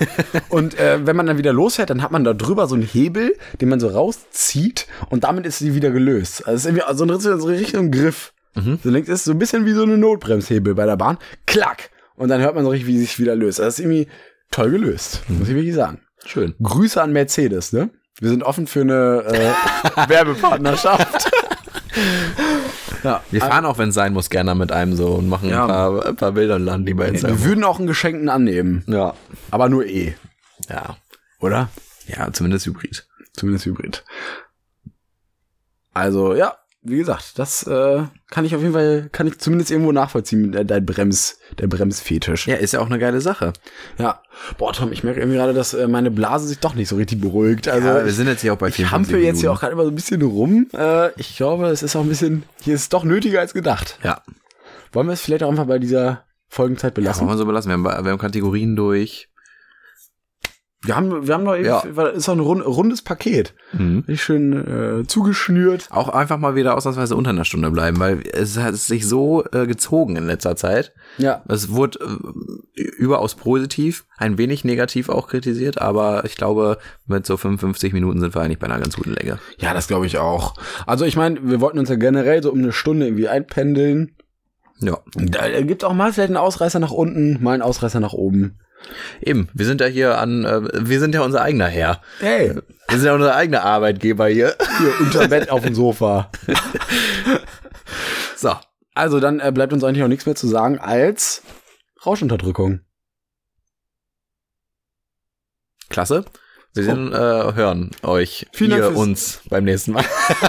Und 0.49 0.79
äh, 0.79 1.05
wenn 1.05 1.15
man 1.15 1.27
dann 1.27 1.37
wieder 1.37 1.53
losfährt, 1.53 1.89
dann 1.91 2.01
hat 2.01 2.11
man 2.11 2.23
da 2.23 2.33
drüber 2.33 2.65
so 2.67 2.73
einen 2.75 2.83
Hebel, 2.85 3.35
den 3.61 3.69
man 3.69 3.79
so 3.79 3.87
rauszieht 3.87 4.87
und 5.09 5.25
damit 5.25 5.45
ist 5.45 5.59
sie 5.59 5.75
wieder 5.75 5.91
gelöst. 5.91 6.47
Also 6.47 6.55
es 6.55 6.61
ist 6.61 6.65
irgendwie 6.65 6.95
so 7.19 7.29
ein, 7.33 7.39
so 7.39 7.47
richtiger 7.47 7.83
Griff. 7.89 8.33
So 8.55 8.89
links 8.89 9.09
ist 9.09 9.25
so 9.25 9.31
ein 9.31 9.39
bisschen 9.39 9.65
wie 9.65 9.73
so 9.73 9.83
eine 9.83 9.97
Notbremshebel 9.97 10.73
bei 10.75 10.85
der 10.85 10.95
Bahn. 10.95 11.17
Klack! 11.45 11.89
Und 12.15 12.29
dann 12.29 12.41
hört 12.41 12.55
man 12.55 12.63
so 12.63 12.69
richtig, 12.71 12.87
wie 12.87 12.97
sie 12.97 13.05
sich 13.05 13.19
wieder 13.19 13.35
löst. 13.35 13.59
Also 13.59 13.67
das 13.67 13.79
ist 13.79 13.85
irgendwie 13.85 14.07
toll 14.51 14.71
gelöst, 14.71 15.21
muss 15.27 15.49
ich 15.49 15.55
wirklich 15.55 15.73
sagen. 15.75 15.99
Schön. 16.25 16.55
Grüße 16.61 17.01
an 17.01 17.11
Mercedes, 17.11 17.73
ne? 17.73 17.89
Wir 18.19 18.29
sind 18.29 18.43
offen 18.43 18.67
für 18.67 18.81
eine 18.81 19.23
äh, 19.27 20.07
Werbepartnerschaft. 20.09 21.31
Ja. 23.03 23.21
Wir 23.31 23.41
fahren 23.41 23.65
auch, 23.65 23.77
wenn 23.77 23.89
es 23.89 23.95
sein 23.95 24.13
muss, 24.13 24.29
gerne 24.29 24.55
mit 24.55 24.71
einem 24.71 24.95
so 24.95 25.09
und 25.15 25.27
machen 25.27 25.49
Ja. 25.49 25.63
ein, 25.63 25.67
paar, 25.67 26.05
ein 26.05 26.15
paar 26.15 26.31
Bilder 26.31 26.55
und 26.55 26.63
laden 26.63 26.85
die 26.85 26.93
bei 26.93 27.03
Wir 27.05 27.09
Instagram. 27.13 27.43
würden 27.43 27.63
auch 27.65 27.77
einen 27.77 27.87
Geschenkten 27.87 28.29
annehmen, 28.29 28.83
Ja. 28.87 29.13
aber 29.51 29.67
nur 29.67 29.85
eh, 29.85 30.15
Ja. 30.69 30.95
oder? 31.41 31.69
Ja, 32.07 32.31
zumindest 32.31 32.65
Hybrid. 32.65 33.05
Zumindest 33.33 33.65
Hybrid. 33.65 34.05
Also, 35.93 36.33
ja, 36.33 36.55
wie 36.83 36.97
gesagt, 36.97 37.39
das 37.39 37.65
äh, 37.65 38.03
kann 38.29 38.45
ich 38.45 38.55
auf 38.55 38.61
jeden 38.61 38.73
Fall, 38.73 39.09
kann 39.11 39.27
ich 39.27 39.39
zumindest 39.39 39.71
irgendwo 39.71 39.91
nachvollziehen, 39.91 40.53
äh, 40.53 40.65
dein 40.65 40.85
Brems, 40.85 41.39
der 41.57 41.67
Bremsfetisch. 41.67 42.47
Ja, 42.47 42.55
ist 42.55 42.73
ja 42.73 42.81
auch 42.81 42.87
eine 42.87 42.99
geile 42.99 43.21
Sache. 43.21 43.53
Ja. 43.97 44.21
Boah, 44.57 44.73
Tom, 44.73 44.91
ich 44.91 45.03
merke 45.03 45.19
irgendwie 45.21 45.37
gerade, 45.37 45.53
dass 45.53 45.73
äh, 45.73 45.87
meine 45.87 46.11
Blase 46.11 46.47
sich 46.47 46.59
doch 46.59 46.75
nicht 46.75 46.89
so 46.89 46.95
richtig 46.97 47.21
beruhigt. 47.21 47.67
Also, 47.67 47.87
ja, 47.87 48.03
wir 48.05 48.11
sind 48.11 48.27
jetzt 48.27 48.41
hier 48.41 48.53
auch 48.53 48.57
bei 48.57 48.67
ich 48.67 48.75
54 48.75 48.91
hampel 49.13 49.25
jetzt 49.25 49.39
hier 49.39 49.51
auch 49.51 49.59
gerade 49.59 49.73
immer 49.73 49.83
so 49.83 49.89
ein 49.89 49.95
bisschen 49.95 50.21
rum. 50.21 50.67
Äh, 50.73 51.11
ich 51.19 51.37
glaube, 51.37 51.67
es 51.67 51.83
ist 51.83 51.95
auch 51.95 52.01
ein 52.01 52.09
bisschen, 52.09 52.43
hier 52.61 52.75
ist 52.75 52.81
es 52.81 52.89
doch 52.89 53.03
nötiger 53.03 53.39
als 53.39 53.53
gedacht. 53.53 53.99
Ja, 54.03 54.21
Wollen 54.91 55.07
wir 55.07 55.13
es 55.13 55.21
vielleicht 55.21 55.43
auch 55.43 55.49
einfach 55.49 55.65
bei 55.65 55.79
dieser 55.79 56.23
Folgenzeit 56.49 56.91
ja 56.91 57.01
belassen? 57.01 57.21
wollen 57.21 57.33
wir 57.33 57.37
so 57.39 57.45
belassen. 57.45 57.69
Wir 57.69 57.73
haben, 57.73 58.05
wir 58.05 58.11
haben 58.11 58.19
Kategorien 58.19 58.75
durch. 58.75 59.29
Wir 60.85 60.95
haben, 60.95 61.27
wir 61.27 61.33
haben 61.33 61.43
noch, 61.43 61.55
Ja. 61.55 61.79
ist 61.79 62.27
auch 62.29 62.33
ein 62.33 62.39
rund, 62.39 62.65
rundes 62.65 63.01
Paket. 63.01 63.53
Mhm. 63.71 63.99
Richtig 64.07 64.21
schön 64.23 65.01
äh, 65.01 65.07
zugeschnürt. 65.07 65.87
Auch 65.91 66.09
einfach 66.09 66.37
mal 66.37 66.55
wieder 66.55 66.75
ausnahmsweise 66.75 67.15
unter 67.15 67.29
einer 67.29 67.45
Stunde 67.45 67.71
bleiben, 67.71 67.99
weil 67.99 68.21
es 68.31 68.57
hat 68.57 68.75
sich 68.75 69.07
so 69.07 69.43
äh, 69.51 69.65
gezogen 69.65 70.15
in 70.17 70.27
letzter 70.27 70.55
Zeit. 70.55 70.93
Ja. 71.17 71.41
Es 71.47 71.71
wurde 71.71 71.99
äh, 72.75 72.81
überaus 72.81 73.35
positiv, 73.35 74.05
ein 74.17 74.37
wenig 74.37 74.63
negativ 74.65 75.09
auch 75.09 75.27
kritisiert, 75.27 75.81
aber 75.81 76.25
ich 76.25 76.35
glaube, 76.35 76.77
mit 77.07 77.25
so 77.25 77.37
55 77.37 77.93
Minuten 77.93 78.19
sind 78.19 78.35
wir 78.35 78.41
eigentlich 78.41 78.59
bei 78.59 78.67
einer 78.67 78.79
ganz 78.79 78.95
guten 78.95 79.13
Länge. 79.13 79.39
Ja, 79.59 79.73
das 79.73 79.87
glaube 79.87 80.05
ich 80.05 80.17
auch. 80.17 80.55
Also 80.85 81.05
ich 81.05 81.15
meine, 81.15 81.39
wir 81.43 81.61
wollten 81.61 81.79
uns 81.79 81.89
ja 81.89 81.95
generell 81.95 82.43
so 82.43 82.51
um 82.51 82.59
eine 82.59 82.71
Stunde 82.73 83.05
irgendwie 83.07 83.27
einpendeln. 83.29 84.15
Ja, 84.79 84.97
Da 85.15 85.61
gibt 85.61 85.83
auch 85.85 85.93
mal 85.93 86.11
vielleicht 86.11 86.29
einen 86.29 86.37
Ausreißer 86.37 86.79
nach 86.79 86.91
unten, 86.91 87.41
mal 87.41 87.53
einen 87.53 87.61
Ausreißer 87.61 87.99
nach 88.01 88.13
oben. 88.13 88.59
Eben. 89.21 89.49
Wir 89.53 89.65
sind 89.65 89.81
ja 89.81 89.87
hier 89.87 90.17
an, 90.17 90.45
äh, 90.45 90.61
wir 90.87 90.99
sind 90.99 91.13
ja 91.15 91.21
unser 91.21 91.41
eigener 91.41 91.67
Herr. 91.67 92.01
Hey, 92.19 92.55
Wir 92.89 92.97
sind 92.97 93.05
ja 93.05 93.13
unser 93.13 93.35
eigener 93.35 93.63
Arbeitgeber 93.63 94.27
hier. 94.27 94.55
hier 94.79 94.93
unter 94.99 95.27
Bett 95.27 95.49
auf 95.49 95.63
dem 95.63 95.75
Sofa. 95.75 96.29
So. 98.35 98.53
Also 98.93 99.19
dann 99.21 99.39
äh, 99.39 99.51
bleibt 99.53 99.71
uns 99.71 99.83
eigentlich 99.85 100.03
auch 100.03 100.07
nichts 100.09 100.25
mehr 100.25 100.35
zu 100.35 100.47
sagen 100.47 100.77
als 100.77 101.41
Rauschunterdrückung. 102.05 102.81
Klasse. 105.89 106.25
Wir 106.73 106.83
sehen, 106.83 107.13
äh, 107.13 107.15
hören 107.15 107.91
euch, 108.01 108.47
Vielen 108.51 108.71
ihr 108.77 108.95
uns 108.97 109.41
beim 109.49 109.63
nächsten 109.63 109.93
Mal. 109.93 110.03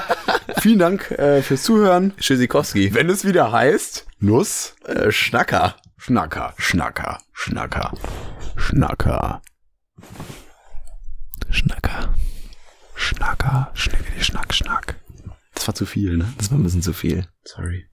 Vielen 0.60 0.78
Dank 0.78 1.10
äh, 1.12 1.42
fürs 1.42 1.62
Zuhören. 1.62 2.14
Tschüssikowski. 2.18 2.94
Wenn 2.94 3.08
es 3.10 3.24
wieder 3.24 3.52
heißt, 3.52 4.06
Nuss, 4.18 4.74
Äh, 4.86 5.12
Schnacker. 5.12 5.76
Schnacker, 6.06 6.52
Schnacker, 6.58 7.18
Schnacker, 7.32 7.90
Schnacker, 8.56 9.40
Schnacker. 11.48 12.14
Schnacker, 12.94 13.70
Schnickeli, 13.72 14.22
Schnack, 14.22 14.52
Schnack. 14.52 15.00
Das 15.54 15.66
war 15.66 15.74
zu 15.74 15.86
viel, 15.86 16.18
ne? 16.18 16.30
Das 16.36 16.50
war 16.50 16.58
ein 16.58 16.62
bisschen 16.62 16.82
zu 16.82 16.92
viel. 16.92 17.26
Sorry. 17.44 17.86